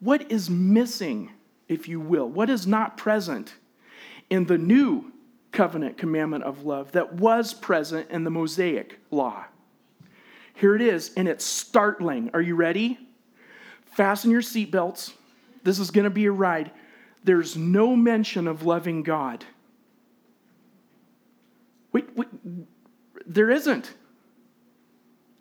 What 0.00 0.30
is 0.30 0.50
missing, 0.50 1.30
if 1.68 1.88
you 1.88 2.00
will? 2.00 2.28
What 2.28 2.50
is 2.50 2.66
not 2.66 2.96
present 2.96 3.54
in 4.28 4.46
the 4.46 4.58
new 4.58 5.12
covenant 5.52 5.98
commandment 5.98 6.44
of 6.44 6.64
love 6.64 6.92
that 6.92 7.14
was 7.14 7.52
present 7.54 8.10
in 8.10 8.24
the 8.24 8.30
Mosaic 8.30 8.98
law? 9.10 9.44
Here 10.54 10.74
it 10.74 10.82
is, 10.82 11.12
and 11.16 11.26
it's 11.26 11.44
startling. 11.44 12.30
Are 12.34 12.42
you 12.42 12.54
ready? 12.54 12.98
Fasten 13.86 14.30
your 14.30 14.42
seatbelts. 14.42 15.12
This 15.62 15.78
is 15.78 15.90
going 15.90 16.04
to 16.04 16.10
be 16.10 16.26
a 16.26 16.32
ride. 16.32 16.70
There's 17.24 17.56
no 17.56 17.96
mention 17.96 18.46
of 18.46 18.64
loving 18.64 19.02
God. 19.02 19.44
Wait, 21.92 22.08
wait, 22.16 22.28
there 23.30 23.50
isn't. 23.50 23.94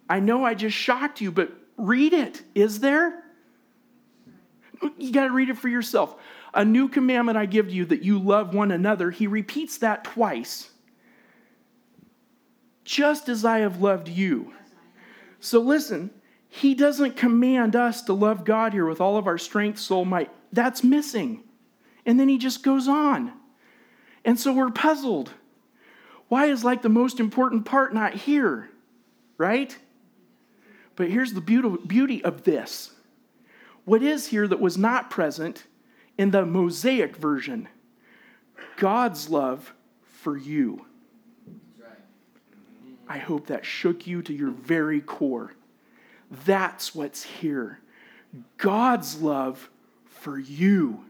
I 0.08 0.20
know 0.20 0.46
I 0.46 0.54
just 0.54 0.78
shocked 0.78 1.22
you, 1.22 1.32
but 1.32 1.52
read 1.76 2.14
it. 2.14 2.44
Is 2.54 2.80
there? 2.80 3.24
You 4.98 5.12
got 5.12 5.26
to 5.26 5.32
read 5.32 5.50
it 5.50 5.58
for 5.58 5.70
yourself. 5.70 6.16
A 6.54 6.64
new 6.64 6.88
commandment 6.88 7.38
I 7.38 7.48
give 7.48 7.68
to 7.68 7.74
you 7.74 7.86
that 7.86 8.04
you 8.04 8.20
love 8.20 8.54
one 8.54 8.72
another. 8.72 9.10
He 9.12 9.28
repeats 9.28 9.80
that 9.80 10.04
twice. 10.04 10.70
Just 12.86 13.28
as 13.28 13.44
I 13.44 13.60
have 13.60 13.82
loved 13.82 14.08
you. 14.08 14.54
So 15.40 15.60
listen, 15.60 16.12
he 16.48 16.76
doesn't 16.76 17.18
command 17.18 17.76
us 17.76 18.04
to 18.04 18.14
love 18.14 18.46
God 18.46 18.74
here 18.74 18.86
with 18.86 19.02
all 19.02 19.18
of 19.18 19.28
our 19.28 19.38
strength, 19.38 19.80
soul, 19.80 20.06
might. 20.06 20.30
That's 20.54 20.84
missing. 20.84 21.44
And 22.06 22.20
then 22.20 22.30
he 22.30 22.38
just 22.38 22.64
goes 22.64 22.88
on. 22.88 23.34
And 24.26 24.40
so 24.40 24.54
we're 24.54 24.72
puzzled. 24.72 25.32
Why 26.30 26.46
is 26.46 26.64
like 26.64 26.82
the 26.82 26.90
most 26.90 27.20
important 27.20 27.66
part 27.66 27.94
not 27.94 28.14
here? 28.14 28.70
Right? 29.38 29.78
But 30.96 31.10
here's 31.10 31.34
the 31.34 31.42
beauty 31.42 32.24
of 32.24 32.44
this. 32.44 32.92
What 33.86 34.04
is 34.04 34.28
here 34.28 34.48
that 34.48 34.60
was 34.60 34.78
not 34.78 35.10
present 35.10 35.64
in 36.18 36.32
the 36.32 36.46
Mosaic 36.46 37.16
version? 37.16 37.68
God's 38.78 39.30
love 39.30 39.74
for 40.04 40.38
you. 40.38 40.86
I 43.08 43.18
hope 43.18 43.48
that 43.48 43.66
shook 43.66 44.06
you 44.06 44.22
to 44.22 44.34
your 44.34 44.52
very 44.52 45.02
core. 45.02 45.54
That's 46.46 46.94
what's 46.94 47.24
here. 47.24 47.80
God's 48.58 49.20
love 49.22 49.70
for 50.06 50.38
you. 50.38 51.06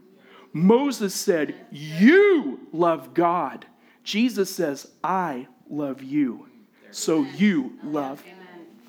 Moses 0.54 1.14
said, 1.14 1.56
You 1.72 2.68
love 2.72 3.14
God. 3.14 3.66
Jesus 4.10 4.50
says, 4.50 4.88
I 5.04 5.46
love 5.70 6.02
you. 6.02 6.48
so 6.90 7.22
you 7.22 7.78
love. 7.84 8.24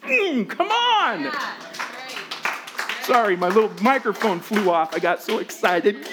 Mm, 0.00 0.48
come 0.48 0.70
on! 0.70 1.30
Sorry, 3.02 3.36
my 3.36 3.48
little 3.48 3.70
microphone 3.82 4.40
flew 4.40 4.70
off. 4.70 4.94
I 4.94 4.98
got 4.98 5.22
so 5.22 5.36
excited. 5.36 6.08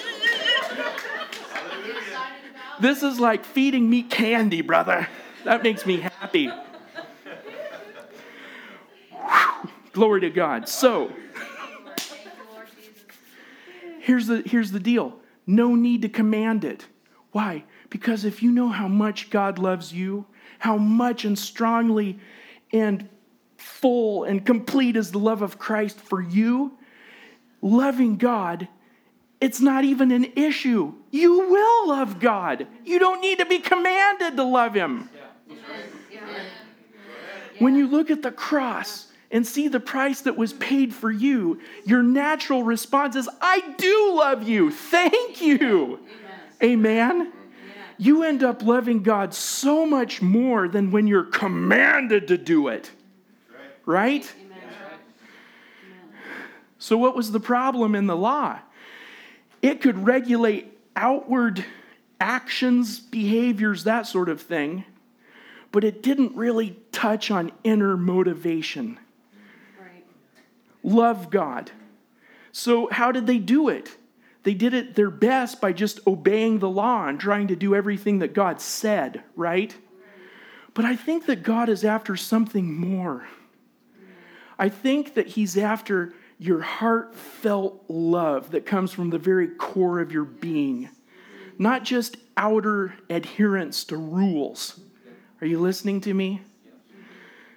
This 2.82 3.02
is 3.02 3.18
like 3.18 3.46
feeding 3.46 3.88
me 3.88 4.02
candy, 4.02 4.60
brother. 4.60 5.08
That 5.44 5.62
makes 5.62 5.86
me 5.86 6.00
happy. 6.00 6.50
Glory 9.94 10.20
to 10.20 10.28
God. 10.28 10.68
So, 10.68 11.10
here's 14.00 14.26
the, 14.26 14.42
here's 14.44 14.70
the 14.70 14.80
deal 14.80 15.18
no 15.46 15.74
need 15.74 16.02
to 16.02 16.10
command 16.10 16.62
it. 16.62 16.84
Why? 17.32 17.64
Because 17.90 18.24
if 18.24 18.42
you 18.42 18.50
know 18.50 18.68
how 18.68 18.88
much 18.88 19.30
God 19.30 19.58
loves 19.58 19.92
you, 19.92 20.26
how 20.58 20.76
much 20.76 21.24
and 21.24 21.38
strongly 21.38 22.18
and 22.72 23.08
full 23.56 24.24
and 24.24 24.44
complete 24.44 24.96
is 24.96 25.10
the 25.10 25.18
love 25.18 25.42
of 25.42 25.58
Christ 25.58 25.98
for 25.98 26.20
you, 26.20 26.76
loving 27.62 28.16
God, 28.16 28.68
it's 29.40 29.60
not 29.60 29.84
even 29.84 30.10
an 30.10 30.32
issue. 30.36 30.94
You 31.10 31.48
will 31.48 31.88
love 31.88 32.20
God. 32.20 32.66
You 32.84 32.98
don't 32.98 33.20
need 33.20 33.38
to 33.38 33.46
be 33.46 33.58
commanded 33.58 34.36
to 34.36 34.42
love 34.42 34.74
Him. 34.74 35.08
When 37.58 37.74
you 37.74 37.88
look 37.88 38.10
at 38.10 38.22
the 38.22 38.30
cross, 38.30 39.08
and 39.30 39.46
see 39.46 39.68
the 39.68 39.80
price 39.80 40.22
that 40.22 40.36
was 40.36 40.52
paid 40.54 40.94
for 40.94 41.10
you, 41.10 41.60
your 41.84 42.02
natural 42.02 42.62
response 42.62 43.16
is, 43.16 43.28
I 43.40 43.74
do 43.76 44.14
love 44.16 44.48
you. 44.48 44.70
Thank 44.70 45.40
you. 45.40 46.00
Amen. 46.62 47.10
Amen? 47.20 47.32
You 47.98 48.22
end 48.22 48.42
up 48.42 48.62
loving 48.62 49.02
God 49.02 49.34
so 49.34 49.84
much 49.84 50.22
more 50.22 50.68
than 50.68 50.90
when 50.90 51.06
you're 51.06 51.24
commanded 51.24 52.28
to 52.28 52.38
do 52.38 52.68
it. 52.68 52.90
Right? 53.84 54.32
So, 56.78 56.96
what 56.96 57.16
was 57.16 57.32
the 57.32 57.40
problem 57.40 57.94
in 57.94 58.06
the 58.06 58.16
law? 58.16 58.60
It 59.60 59.80
could 59.80 60.06
regulate 60.06 60.78
outward 60.94 61.64
actions, 62.20 63.00
behaviors, 63.00 63.84
that 63.84 64.06
sort 64.06 64.28
of 64.28 64.40
thing, 64.40 64.84
but 65.72 65.82
it 65.82 66.02
didn't 66.02 66.36
really 66.36 66.76
touch 66.92 67.30
on 67.30 67.50
inner 67.64 67.96
motivation 67.96 68.98
love 70.82 71.30
God. 71.30 71.70
So, 72.52 72.88
how 72.90 73.12
did 73.12 73.26
they 73.26 73.38
do 73.38 73.68
it? 73.68 73.96
They 74.48 74.54
did 74.54 74.72
it 74.72 74.94
their 74.94 75.10
best 75.10 75.60
by 75.60 75.74
just 75.74 76.00
obeying 76.06 76.58
the 76.58 76.70
law 76.70 77.06
and 77.06 77.20
trying 77.20 77.48
to 77.48 77.54
do 77.54 77.74
everything 77.74 78.20
that 78.20 78.32
God 78.32 78.62
said, 78.62 79.22
right? 79.36 79.76
But 80.72 80.86
I 80.86 80.96
think 80.96 81.26
that 81.26 81.42
God 81.42 81.68
is 81.68 81.84
after 81.84 82.16
something 82.16 82.74
more. 82.74 83.28
I 84.58 84.70
think 84.70 85.12
that 85.16 85.26
He's 85.26 85.58
after 85.58 86.14
your 86.38 86.62
heartfelt 86.62 87.84
love 87.88 88.52
that 88.52 88.64
comes 88.64 88.90
from 88.90 89.10
the 89.10 89.18
very 89.18 89.48
core 89.48 90.00
of 90.00 90.12
your 90.12 90.24
being, 90.24 90.88
not 91.58 91.84
just 91.84 92.16
outer 92.38 92.94
adherence 93.10 93.84
to 93.84 93.98
rules. 93.98 94.80
Are 95.42 95.46
you 95.46 95.60
listening 95.60 96.00
to 96.00 96.14
me? 96.14 96.40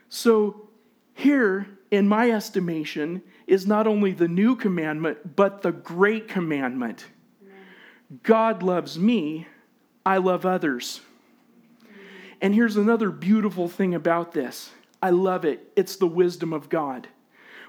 So, 0.10 0.68
here, 1.14 1.68
in 1.90 2.10
my 2.10 2.32
estimation, 2.32 3.22
is 3.52 3.68
not 3.68 3.86
only 3.86 4.14
the 4.14 4.30
new 4.30 4.56
commandment, 4.56 5.36
but 5.36 5.62
the 5.62 5.74
great 5.74 6.30
commandment. 6.30 7.06
God 8.24 8.64
loves 8.64 8.98
me, 8.98 9.46
I 10.06 10.18
love 10.20 10.46
others. 10.46 11.02
And 12.40 12.56
here's 12.56 12.78
another 12.78 13.12
beautiful 13.12 13.68
thing 13.68 13.94
about 13.94 14.32
this 14.32 14.72
I 15.04 15.10
love 15.10 15.44
it. 15.44 15.70
It's 15.76 15.98
the 15.98 16.08
wisdom 16.08 16.54
of 16.54 16.70
God. 16.70 17.10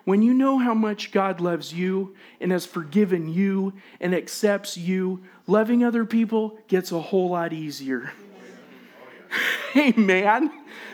When 0.05 0.23
you 0.23 0.35
know 0.35 0.57
how 0.59 0.73
much 0.73 1.11
God 1.11 1.41
loves 1.41 1.75
you 1.75 2.15
and 2.41 2.53
has 2.53 2.65
forgiven 2.65 3.29
you 3.29 3.73
and 4.01 4.15
accepts 4.15 4.77
you, 4.77 5.25
loving 5.49 5.83
other 5.83 6.05
people 6.05 6.59
gets 6.69 6.93
a 6.93 7.01
whole 7.01 7.31
lot 7.31 7.53
easier. 7.53 8.13
Amen. 9.77 10.53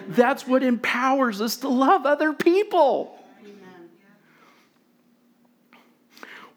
That's 0.08 0.46
what 0.46 0.62
empowers 0.62 1.42
us 1.42 1.56
to 1.58 1.68
love 1.68 2.06
other 2.06 2.32
people. 2.32 3.17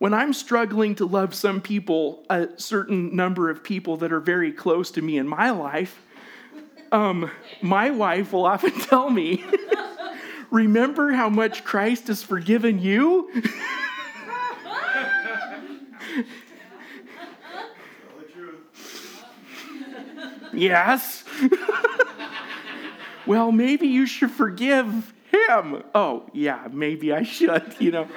When 0.02 0.16
I'm 0.16 0.34
struggling 0.34 0.96
to 0.96 1.06
love 1.06 1.36
some 1.36 1.62
people, 1.62 2.26
a 2.28 2.48
certain 2.58 3.16
number 3.16 3.52
of 3.52 3.64
people 3.64 3.98
that 3.98 4.12
are 4.12 4.20
very 4.20 4.52
close 4.52 4.90
to 4.94 5.02
me 5.04 5.20
in 5.20 5.28
my 5.28 5.52
life, 5.52 6.02
um, 6.92 7.30
my 7.62 7.92
wife 7.92 8.34
will 8.34 8.48
often 8.48 8.72
tell 8.80 9.12
me, 9.12 9.46
Remember 10.50 11.12
how 11.12 11.30
much 11.30 11.64
Christ 11.64 12.08
has 12.08 12.24
forgiven 12.24 12.80
you? 12.80 13.30
yes. 20.52 21.24
well, 23.28 23.52
maybe 23.52 23.86
you 23.86 24.08
should 24.08 24.32
forgive 24.32 25.14
him. 25.32 25.84
Oh, 25.94 26.28
yeah, 26.34 26.70
maybe 26.72 27.14
I 27.14 27.22
should, 27.22 27.76
you 27.78 27.92
know. 27.92 28.08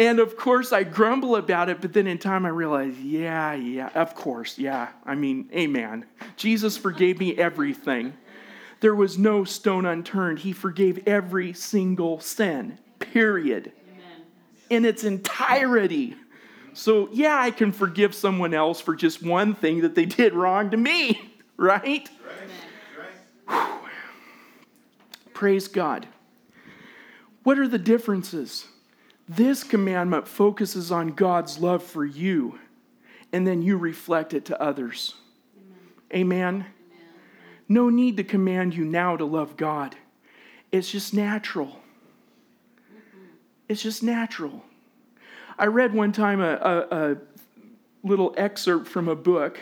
And 0.00 0.18
of 0.18 0.34
course, 0.34 0.72
I 0.72 0.82
grumble 0.82 1.36
about 1.36 1.68
it, 1.68 1.82
but 1.82 1.92
then 1.92 2.06
in 2.06 2.16
time 2.16 2.46
I 2.46 2.48
realize, 2.48 2.98
yeah, 2.98 3.52
yeah, 3.52 3.90
of 3.94 4.14
course, 4.14 4.56
yeah. 4.56 4.88
I 5.04 5.14
mean, 5.14 5.50
amen. 5.52 6.06
Jesus 6.38 6.78
forgave 6.78 7.20
me 7.20 7.36
everything. 7.36 8.14
There 8.80 8.94
was 8.94 9.18
no 9.18 9.44
stone 9.44 9.84
unturned. 9.84 10.38
He 10.38 10.52
forgave 10.52 11.06
every 11.06 11.52
single 11.52 12.18
sin, 12.18 12.78
period, 12.98 13.72
amen. 13.92 14.22
in 14.70 14.84
its 14.86 15.04
entirety. 15.04 16.16
So, 16.72 17.10
yeah, 17.12 17.38
I 17.38 17.50
can 17.50 17.70
forgive 17.70 18.14
someone 18.14 18.54
else 18.54 18.80
for 18.80 18.96
just 18.96 19.22
one 19.22 19.54
thing 19.54 19.82
that 19.82 19.94
they 19.94 20.06
did 20.06 20.32
wrong 20.32 20.70
to 20.70 20.78
me, 20.78 21.34
right? 21.58 22.08
right. 23.46 23.78
Praise 25.34 25.68
God. 25.68 26.06
What 27.42 27.58
are 27.58 27.68
the 27.68 27.78
differences? 27.78 28.66
This 29.32 29.62
commandment 29.62 30.26
focuses 30.26 30.90
on 30.90 31.10
God's 31.10 31.60
love 31.60 31.84
for 31.84 32.04
you, 32.04 32.58
and 33.32 33.46
then 33.46 33.62
you 33.62 33.76
reflect 33.76 34.34
it 34.34 34.46
to 34.46 34.60
others. 34.60 35.14
Amen. 36.12 36.26
Amen? 36.64 36.66
No 37.68 37.90
need 37.90 38.16
to 38.16 38.24
command 38.24 38.74
you 38.74 38.84
now 38.84 39.16
to 39.16 39.24
love 39.24 39.56
God. 39.56 39.94
It's 40.72 40.90
just 40.90 41.14
natural. 41.14 41.78
It's 43.68 43.80
just 43.80 44.02
natural. 44.02 44.64
I 45.56 45.66
read 45.66 45.94
one 45.94 46.10
time 46.10 46.40
a, 46.40 46.54
a, 46.54 47.12
a 47.12 47.16
little 48.02 48.34
excerpt 48.36 48.88
from 48.88 49.06
a 49.06 49.14
book 49.14 49.60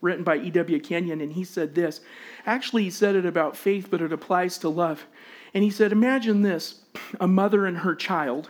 written 0.00 0.24
by 0.24 0.38
E.W. 0.38 0.80
Kenyon, 0.80 1.20
and 1.20 1.34
he 1.34 1.44
said 1.44 1.74
this. 1.74 2.00
Actually, 2.46 2.84
he 2.84 2.90
said 2.90 3.14
it 3.14 3.26
about 3.26 3.54
faith, 3.54 3.88
but 3.90 4.00
it 4.00 4.14
applies 4.14 4.56
to 4.56 4.70
love. 4.70 5.04
And 5.52 5.62
he 5.62 5.68
said, 5.68 5.92
Imagine 5.92 6.40
this 6.40 6.80
a 7.20 7.28
mother 7.28 7.66
and 7.66 7.76
her 7.76 7.94
child 7.94 8.48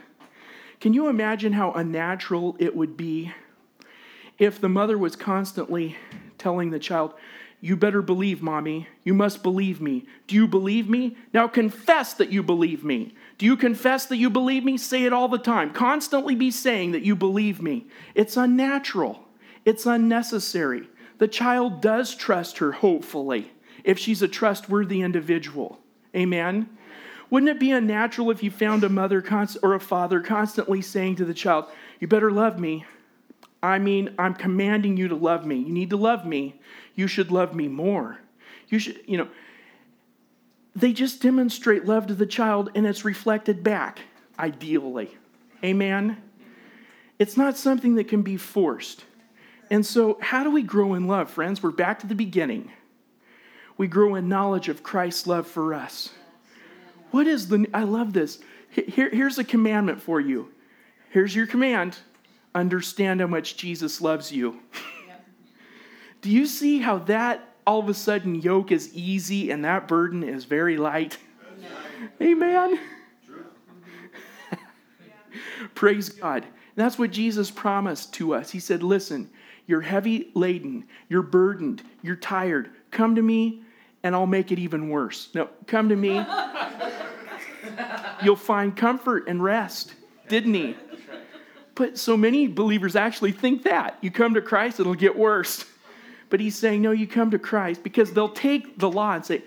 can 0.81 0.95
you 0.95 1.09
imagine 1.09 1.53
how 1.53 1.73
unnatural 1.73 2.57
it 2.59 2.75
would 2.75 2.97
be 2.97 3.33
if 4.39 4.59
the 4.59 4.69
mother 4.69 4.97
was 4.97 5.15
constantly 5.15 5.97
telling 6.39 6.71
the 6.71 6.79
child, 6.79 7.15
You 7.61 7.77
better 7.77 8.01
believe, 8.01 8.41
mommy. 8.41 8.89
You 9.05 9.13
must 9.13 9.43
believe 9.43 9.83
me. 9.83 10.07
Do 10.27 10.35
you 10.35 10.49
believe 10.49 10.89
me? 10.89 11.15
Now 11.35 11.47
confess 11.47 12.15
that 12.15 12.31
you 12.31 12.43
believe 12.43 12.83
me. 12.83 13.15
Do 13.37 13.45
you 13.45 13.55
confess 13.55 14.07
that 14.07 14.17
you 14.17 14.31
believe 14.31 14.65
me? 14.65 14.79
Say 14.79 15.05
it 15.05 15.13
all 15.13 15.29
the 15.29 15.37
time. 15.37 15.75
Constantly 15.75 16.35
be 16.35 16.51
saying 16.51 16.93
that 16.93 17.03
you 17.03 17.15
believe 17.15 17.61
me. 17.61 17.87
It's 18.15 18.39
unnatural, 18.39 19.29
it's 19.67 19.85
unnecessary. 19.85 20.89
The 21.19 21.29
child 21.29 21.83
does 21.83 22.15
trust 22.15 22.59
her, 22.59 22.73
hopefully, 22.73 23.53
if 23.85 23.99
she's 23.99 24.23
a 24.23 24.29
trustworthy 24.29 25.03
individual. 25.03 25.79
Amen? 26.17 26.71
Wouldn't 27.31 27.51
it 27.51 27.61
be 27.61 27.71
unnatural 27.71 28.31
if 28.31 28.43
you 28.43 28.51
found 28.51 28.83
a 28.83 28.89
mother 28.89 29.23
const- 29.23 29.59
or 29.63 29.75
a 29.75 29.81
father 29.81 30.21
constantly 30.21 30.83
saying 30.83 31.17
to 31.17 31.25
the 31.25 31.35
child, 31.35 31.67
You 32.01 32.09
better 32.09 32.31
love 32.31 32.59
me? 32.59 32.85
I 33.63 33.79
mean, 33.79 34.15
I'm 34.19 34.35
commanding 34.35 34.97
you 34.97 35.09
to 35.09 35.15
love 35.15 35.47
me. 35.47 35.57
You 35.57 35.73
need 35.73 35.91
to 35.91 35.97
love 35.97 36.27
me. 36.27 36.61
You 36.95 37.07
should 37.07 37.31
love 37.31 37.55
me 37.55 37.69
more. 37.69 38.19
You 38.69 38.79
should, 38.79 39.01
you 39.07 39.19
know, 39.19 39.29
they 40.75 40.93
just 40.93 41.21
demonstrate 41.21 41.85
love 41.85 42.07
to 42.07 42.15
the 42.15 42.27
child 42.27 42.71
and 42.75 42.87
it's 42.87 43.05
reflected 43.05 43.63
back, 43.63 44.01
ideally. 44.39 45.17
Amen? 45.63 46.23
It's 47.19 47.37
not 47.37 47.57
something 47.57 47.97
that 47.97 48.09
can 48.09 48.23
be 48.23 48.37
forced. 48.37 49.05
And 49.71 49.85
so, 49.85 50.19
how 50.21 50.43
do 50.43 50.51
we 50.51 50.63
grow 50.63 50.95
in 50.95 51.07
love, 51.07 51.31
friends? 51.31 51.63
We're 51.63 51.71
back 51.71 52.01
to 52.01 52.07
the 52.07 52.15
beginning. 52.15 52.73
We 53.77 53.89
grow 53.89 54.15
in 54.15 54.29
knowledge 54.29 54.69
of 54.69 54.83
Christ's 54.83 55.27
love 55.27 55.47
for 55.47 55.75
us. 55.75 56.11
What 57.11 57.27
is 57.27 57.49
the, 57.49 57.67
I 57.75 57.83
love 57.83 58.13
this. 58.13 58.39
Here, 58.71 59.11
here's 59.11 59.39
a 59.39 59.45
commandment 59.45 60.01
for 60.01 60.21
you. 60.21 60.49
Here's 61.11 61.35
your 61.35 61.47
command 61.47 61.97
understand 62.53 63.21
how 63.21 63.29
much 63.29 63.57
Jesus 63.57 64.01
loves 64.01 64.33
you. 64.33 64.61
Do 66.21 66.31
you 66.31 66.47
see 66.47 66.81
how 66.81 66.99
that 66.99 67.47
all 67.67 67.79
of 67.79 67.89
a 67.89 67.95
sudden 67.95 68.35
yoke 68.35 68.73
is 68.73 68.93
easy 68.93 69.51
and 69.51 69.65
that 69.65 69.87
burden 69.87 70.23
is 70.23 70.45
very 70.45 70.77
light? 70.77 71.17
Amen. 72.21 72.79
Praise 75.75 76.09
God. 76.09 76.45
That's 76.75 76.99
what 76.99 77.11
Jesus 77.11 77.51
promised 77.51 78.15
to 78.15 78.35
us. 78.35 78.51
He 78.51 78.59
said, 78.59 78.83
Listen, 78.83 79.31
you're 79.67 79.81
heavy 79.81 80.31
laden, 80.35 80.85
you're 81.09 81.23
burdened, 81.23 81.83
you're 82.03 82.17
tired. 82.17 82.71
Come 82.91 83.15
to 83.15 83.23
me 83.23 83.63
and 84.03 84.15
I'll 84.15 84.27
make 84.27 84.51
it 84.51 84.59
even 84.59 84.89
worse. 84.89 85.29
No, 85.35 85.49
come 85.67 85.89
to 85.89 85.97
me. 85.97 86.25
You'll 88.23 88.37
find 88.37 88.77
comfort 88.77 89.29
and 89.29 89.43
rest. 89.43 89.95
Didn't 90.29 90.55
he? 90.55 90.77
But 91.75 91.99
so 91.99 92.17
many 92.17 92.47
believers 92.47 92.95
actually 92.97 93.33
think 93.33 93.63
that. 93.65 93.99
You 94.01 94.11
come 94.11 94.35
to 94.35 94.43
Christ, 94.43 94.81
it'll 94.81 94.95
get 94.95 95.17
worse. 95.17 95.65
But 96.29 96.41
he's 96.41 96.57
saying, 96.57 96.83
no, 96.83 96.93
you 96.93 97.07
come 97.07 97.31
to 97.33 97.39
Christ 97.39 97.83
because 97.83 98.13
they'll 98.13 98.29
take 98.29 98.79
the 98.79 98.91
law 98.91 99.15
and 99.15 99.25
say, 99.25 99.43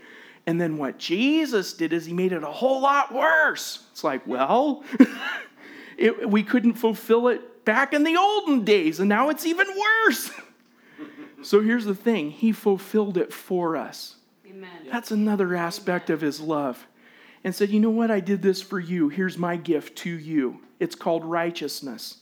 and 0.45 0.59
then 0.59 0.77
what 0.77 0.97
Jesus 0.97 1.73
did 1.73 1.93
is 1.93 2.05
he 2.05 2.13
made 2.13 2.33
it 2.33 2.43
a 2.43 2.51
whole 2.51 2.81
lot 2.81 3.13
worse. 3.13 3.85
It's 3.91 4.03
like, 4.03 4.25
well, 4.27 4.83
it, 5.97 6.29
we 6.29 6.43
couldn't 6.43 6.73
fulfill 6.73 7.29
it 7.29 7.65
back 7.65 7.93
in 7.93 8.03
the 8.03 8.17
olden 8.17 8.65
days, 8.65 8.99
and 8.99 9.07
now 9.07 9.29
it's 9.29 9.45
even 9.45 9.67
worse. 9.67 10.31
so 11.43 11.61
here's 11.61 11.85
the 11.85 11.95
thing 11.95 12.31
He 12.31 12.51
fulfilled 12.51 13.17
it 13.17 13.31
for 13.31 13.77
us. 13.77 14.17
Amen. 14.45 14.69
That's 14.91 15.11
another 15.11 15.55
aspect 15.55 16.09
of 16.09 16.19
His 16.19 16.41
love. 16.41 16.85
And 17.43 17.53
said, 17.53 17.69
you 17.69 17.79
know 17.79 17.89
what? 17.89 18.09
I 18.09 18.19
did 18.19 18.41
this 18.41 18.61
for 18.61 18.79
you. 18.79 19.09
Here's 19.09 19.37
my 19.37 19.57
gift 19.57 19.97
to 19.99 20.09
you. 20.09 20.61
It's 20.79 20.95
called 20.95 21.25
righteousness. 21.25 22.17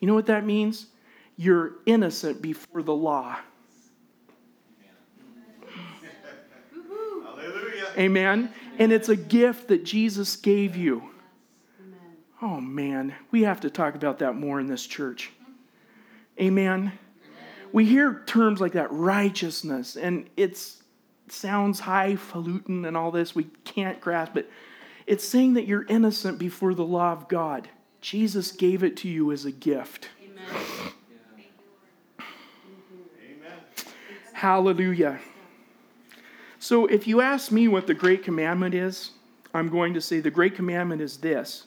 You 0.00 0.08
know 0.08 0.14
what 0.14 0.26
that 0.26 0.44
means? 0.44 0.86
You're 1.36 1.74
innocent 1.86 2.42
before 2.42 2.82
the 2.82 2.94
law. 2.94 3.38
Amen. 7.96 8.52
And 8.78 8.92
it's 8.92 9.08
a 9.08 9.16
gift 9.16 9.68
that 9.68 9.84
Jesus 9.84 10.34
gave 10.34 10.74
you. 10.74 11.10
Oh 12.42 12.60
man, 12.60 13.14
we 13.30 13.42
have 13.44 13.60
to 13.60 13.70
talk 13.70 13.94
about 13.94 14.18
that 14.18 14.34
more 14.34 14.58
in 14.60 14.66
this 14.66 14.84
church. 14.84 15.30
Amen. 16.40 16.92
We 17.72 17.86
hear 17.86 18.22
terms 18.26 18.60
like 18.60 18.72
that 18.72 18.92
righteousness, 18.92 19.96
and 19.96 20.28
it 20.36 20.60
sounds 21.28 21.80
highfalutin 21.80 22.84
and 22.84 22.96
all 22.96 23.10
this. 23.10 23.34
We 23.34 23.44
can't 23.64 24.00
grasp 24.00 24.36
it. 24.36 24.50
It's 25.06 25.24
saying 25.24 25.54
that 25.54 25.66
you're 25.66 25.86
innocent 25.88 26.38
before 26.38 26.74
the 26.74 26.84
law 26.84 27.12
of 27.12 27.28
God. 27.28 27.68
Jesus 28.00 28.52
gave 28.52 28.82
it 28.82 28.96
to 28.98 29.08
you 29.08 29.32
as 29.32 29.44
a 29.44 29.52
gift. 29.52 30.08
Amen. 30.22 30.92
Hallelujah. 34.32 35.20
So, 36.58 36.86
if 36.86 37.06
you 37.06 37.20
ask 37.20 37.52
me 37.52 37.68
what 37.68 37.86
the 37.86 37.94
great 37.94 38.22
commandment 38.22 38.74
is, 38.74 39.12
I'm 39.54 39.68
going 39.68 39.94
to 39.94 40.00
say 40.00 40.20
the 40.20 40.30
great 40.30 40.54
commandment 40.54 41.00
is 41.00 41.18
this 41.18 41.66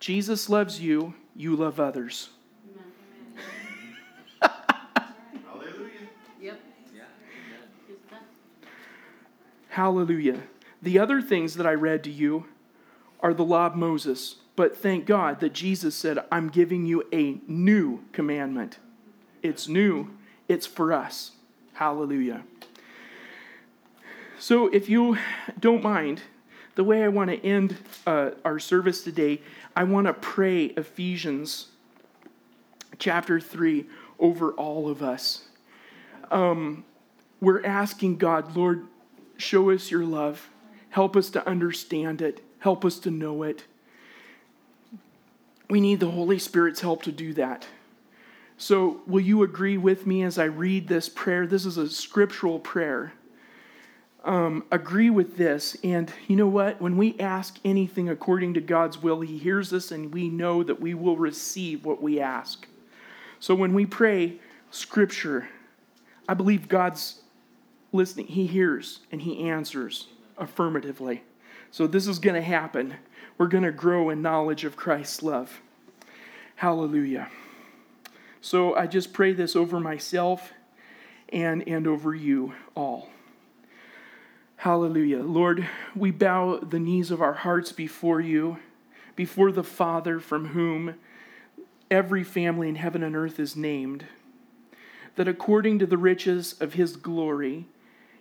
Jesus 0.00 0.48
loves 0.48 0.80
you, 0.80 1.14
you 1.36 1.54
love 1.54 1.78
others. 1.78 2.30
Hallelujah. 4.40 6.08
Yep. 6.40 6.60
Hallelujah. 9.78 10.40
The 10.82 10.98
other 10.98 11.22
things 11.22 11.54
that 11.54 11.64
I 11.64 11.72
read 11.72 12.02
to 12.02 12.10
you 12.10 12.46
are 13.20 13.32
the 13.32 13.44
law 13.44 13.66
of 13.66 13.76
Moses, 13.76 14.34
but 14.56 14.76
thank 14.76 15.06
God 15.06 15.38
that 15.38 15.52
Jesus 15.52 15.94
said, 15.94 16.18
I'm 16.32 16.48
giving 16.48 16.84
you 16.84 17.04
a 17.12 17.38
new 17.46 18.02
commandment. 18.10 18.80
It's 19.40 19.68
new, 19.68 20.10
it's 20.48 20.66
for 20.66 20.92
us. 20.92 21.30
Hallelujah. 21.74 22.42
So, 24.40 24.66
if 24.66 24.88
you 24.88 25.16
don't 25.60 25.84
mind, 25.84 26.22
the 26.74 26.82
way 26.82 27.04
I 27.04 27.08
want 27.08 27.30
to 27.30 27.46
end 27.46 27.76
uh, 28.04 28.30
our 28.44 28.58
service 28.58 29.04
today, 29.04 29.42
I 29.76 29.84
want 29.84 30.08
to 30.08 30.12
pray 30.12 30.64
Ephesians 30.64 31.68
chapter 32.98 33.38
3 33.38 33.86
over 34.18 34.50
all 34.54 34.90
of 34.90 35.04
us. 35.04 35.44
Um, 36.32 36.84
we're 37.40 37.64
asking 37.64 38.16
God, 38.16 38.56
Lord, 38.56 38.88
show 39.38 39.70
us 39.70 39.90
your 39.90 40.04
love. 40.04 40.50
Help 40.90 41.16
us 41.16 41.30
to 41.30 41.46
understand 41.48 42.20
it. 42.20 42.44
Help 42.58 42.84
us 42.84 42.98
to 42.98 43.10
know 43.10 43.42
it. 43.42 43.64
We 45.70 45.80
need 45.80 46.00
the 46.00 46.10
Holy 46.10 46.38
Spirit's 46.38 46.80
help 46.80 47.02
to 47.04 47.12
do 47.12 47.32
that. 47.34 47.66
So, 48.58 49.00
will 49.06 49.20
you 49.20 49.42
agree 49.42 49.78
with 49.78 50.06
me 50.06 50.22
as 50.24 50.38
I 50.38 50.44
read 50.44 50.88
this 50.88 51.08
prayer? 51.08 51.46
This 51.46 51.64
is 51.64 51.78
a 51.78 51.88
scriptural 51.88 52.58
prayer 52.58 53.12
um, 54.24 54.64
agree 54.70 55.10
with 55.10 55.36
this. 55.36 55.76
And 55.82 56.12
you 56.26 56.36
know 56.36 56.46
what? 56.46 56.80
When 56.80 56.96
we 56.96 57.18
ask 57.18 57.56
anything 57.64 58.08
according 58.08 58.54
to 58.54 58.60
God's 58.60 59.02
will, 59.02 59.20
He 59.20 59.38
hears 59.38 59.72
us 59.72 59.90
and 59.90 60.12
we 60.12 60.28
know 60.28 60.62
that 60.62 60.80
we 60.80 60.94
will 60.94 61.16
receive 61.16 61.84
what 61.84 62.02
we 62.02 62.20
ask. 62.20 62.66
So 63.40 63.54
when 63.54 63.72
we 63.72 63.86
pray 63.86 64.40
Scripture, 64.70 65.48
I 66.28 66.34
believe 66.34 66.68
God's 66.68 67.20
listening. 67.92 68.26
He 68.26 68.46
hears 68.46 69.00
and 69.10 69.22
He 69.22 69.48
answers 69.48 70.08
affirmatively. 70.36 71.22
So 71.70 71.86
this 71.86 72.06
is 72.06 72.18
going 72.18 72.34
to 72.34 72.42
happen. 72.42 72.94
We're 73.36 73.48
going 73.48 73.64
to 73.64 73.72
grow 73.72 74.10
in 74.10 74.22
knowledge 74.22 74.64
of 74.64 74.76
Christ's 74.76 75.22
love. 75.22 75.60
Hallelujah. 76.56 77.28
So 78.40 78.74
I 78.74 78.86
just 78.86 79.12
pray 79.12 79.32
this 79.32 79.54
over 79.54 79.78
myself 79.78 80.52
and, 81.28 81.66
and 81.68 81.86
over 81.86 82.14
you 82.14 82.54
all. 82.74 83.10
Hallelujah. 84.56 85.22
Lord, 85.22 85.68
we 85.94 86.10
bow 86.10 86.58
the 86.58 86.80
knees 86.80 87.10
of 87.12 87.22
our 87.22 87.34
hearts 87.34 87.70
before 87.70 88.20
you, 88.20 88.58
before 89.14 89.52
the 89.52 89.62
Father 89.62 90.18
from 90.18 90.48
whom 90.48 90.94
every 91.90 92.24
family 92.24 92.68
in 92.68 92.74
heaven 92.74 93.02
and 93.02 93.14
earth 93.14 93.38
is 93.38 93.54
named, 93.54 94.06
that 95.14 95.28
according 95.28 95.78
to 95.78 95.86
the 95.86 95.96
riches 95.96 96.54
of 96.60 96.74
his 96.74 96.96
glory, 96.96 97.66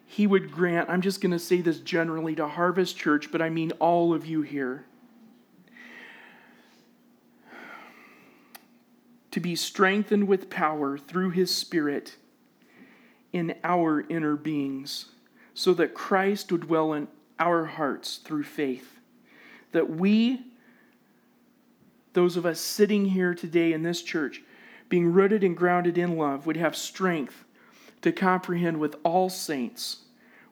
he 0.09 0.25
would 0.25 0.51
grant, 0.51 0.89
I'm 0.89 1.01
just 1.01 1.19
going 1.19 1.33
to 1.33 1.39
say 1.39 1.59
this 1.59 1.79
generally 1.79 2.33
to 2.35 2.47
Harvest 2.47 2.97
Church, 2.97 3.29
but 3.29 3.41
I 3.41 3.49
mean 3.49 3.71
all 3.73 4.13
of 4.13 4.25
you 4.25 4.41
here, 4.41 4.85
to 9.31 9.39
be 9.41 9.53
strengthened 9.55 10.27
with 10.27 10.49
power 10.49 10.97
through 10.97 11.31
his 11.31 11.53
Spirit 11.53 12.15
in 13.33 13.53
our 13.65 14.05
inner 14.09 14.37
beings 14.37 15.07
so 15.53 15.73
that 15.73 15.93
Christ 15.93 16.51
would 16.53 16.61
dwell 16.61 16.93
in 16.93 17.09
our 17.37 17.65
hearts 17.65 18.17
through 18.17 18.43
faith. 18.43 18.99
That 19.73 19.89
we, 19.89 20.41
those 22.13 22.37
of 22.37 22.45
us 22.45 22.61
sitting 22.61 23.05
here 23.05 23.35
today 23.35 23.73
in 23.73 23.83
this 23.83 24.01
church, 24.01 24.41
being 24.87 25.11
rooted 25.11 25.43
and 25.43 25.55
grounded 25.55 25.97
in 25.97 26.15
love, 26.15 26.45
would 26.47 26.57
have 26.57 26.77
strength 26.77 27.43
to 28.01 28.11
comprehend 28.11 28.79
with 28.79 28.95
all 29.03 29.29
saints 29.29 30.05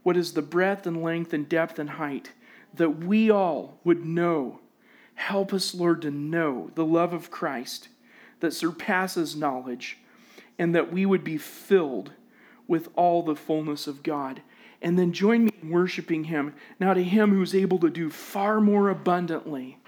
what 0.03 0.17
is 0.17 0.33
the 0.33 0.41
breadth 0.41 0.85
and 0.85 1.01
length 1.01 1.33
and 1.33 1.49
depth 1.49 1.79
and 1.79 1.91
height, 1.91 2.31
that 2.73 3.03
we 3.03 3.29
all 3.29 3.79
would 3.83 4.05
know. 4.05 4.59
Help 5.15 5.53
us, 5.53 5.73
Lord, 5.73 6.01
to 6.03 6.11
know 6.11 6.69
the 6.75 6.85
love 6.85 7.13
of 7.13 7.31
Christ 7.31 7.87
that 8.41 8.53
surpasses 8.53 9.35
knowledge, 9.35 9.97
and 10.59 10.75
that 10.75 10.91
we 10.91 11.05
would 11.05 11.23
be 11.23 11.37
filled 11.37 12.11
with 12.67 12.89
all 12.95 13.23
the 13.23 13.35
fullness 13.35 13.87
of 13.87 14.03
God 14.03 14.41
and 14.81 14.99
then 14.99 15.11
join 15.11 15.45
me 15.45 15.51
in 15.61 15.69
worshiping 15.69 16.25
Him. 16.25 16.53
Now, 16.79 16.93
to 16.93 17.03
Him 17.03 17.31
who's 17.31 17.55
able 17.55 17.79
to 17.79 17.89
do 17.89 18.09
far 18.11 18.61
more 18.61 18.89
abundantly, 18.89 19.79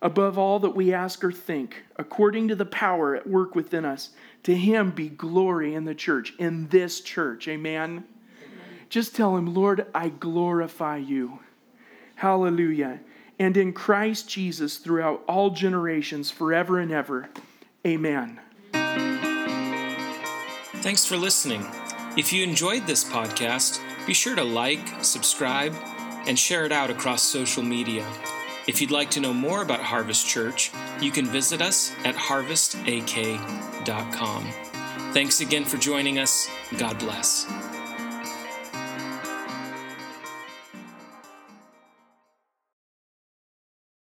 above 0.00 0.38
all 0.38 0.60
that 0.60 0.76
we 0.76 0.92
ask 0.92 1.24
or 1.24 1.32
think, 1.32 1.82
according 1.96 2.48
to 2.48 2.54
the 2.54 2.64
power 2.64 3.16
at 3.16 3.26
work 3.26 3.54
within 3.54 3.84
us, 3.84 4.10
to 4.44 4.54
Him 4.54 4.90
be 4.90 5.08
glory 5.08 5.74
in 5.74 5.84
the 5.84 5.94
church, 5.94 6.34
in 6.38 6.68
this 6.68 7.00
church. 7.00 7.48
Amen. 7.48 8.04
Just 8.88 9.14
tell 9.16 9.36
Him, 9.36 9.54
Lord, 9.54 9.86
I 9.94 10.08
glorify 10.08 10.98
you. 10.98 11.38
Hallelujah. 12.16 13.00
And 13.38 13.56
in 13.56 13.72
Christ 13.72 14.28
Jesus 14.28 14.76
throughout 14.76 15.22
all 15.26 15.50
generations, 15.50 16.30
forever 16.30 16.78
and 16.78 16.92
ever. 16.92 17.28
Amen. 17.86 18.40
Thanks 20.82 21.04
for 21.04 21.16
listening. 21.16 21.64
If 22.16 22.32
you 22.32 22.42
enjoyed 22.44 22.86
this 22.86 23.04
podcast, 23.04 23.80
be 24.06 24.14
sure 24.14 24.36
to 24.36 24.44
like, 24.44 24.80
subscribe, 25.02 25.74
and 26.26 26.38
share 26.38 26.64
it 26.64 26.72
out 26.72 26.90
across 26.90 27.22
social 27.22 27.62
media. 27.62 28.06
If 28.66 28.80
you'd 28.80 28.92
like 28.92 29.10
to 29.12 29.20
know 29.20 29.34
more 29.34 29.62
about 29.62 29.80
Harvest 29.80 30.28
Church, 30.28 30.70
you 31.00 31.10
can 31.10 31.26
visit 31.26 31.60
us 31.60 31.92
at 32.04 32.14
harvestak.com. 32.14 34.44
Thanks 35.12 35.40
again 35.40 35.64
for 35.64 35.78
joining 35.78 36.18
us. 36.18 36.48
God 36.78 36.98
bless. 36.98 37.46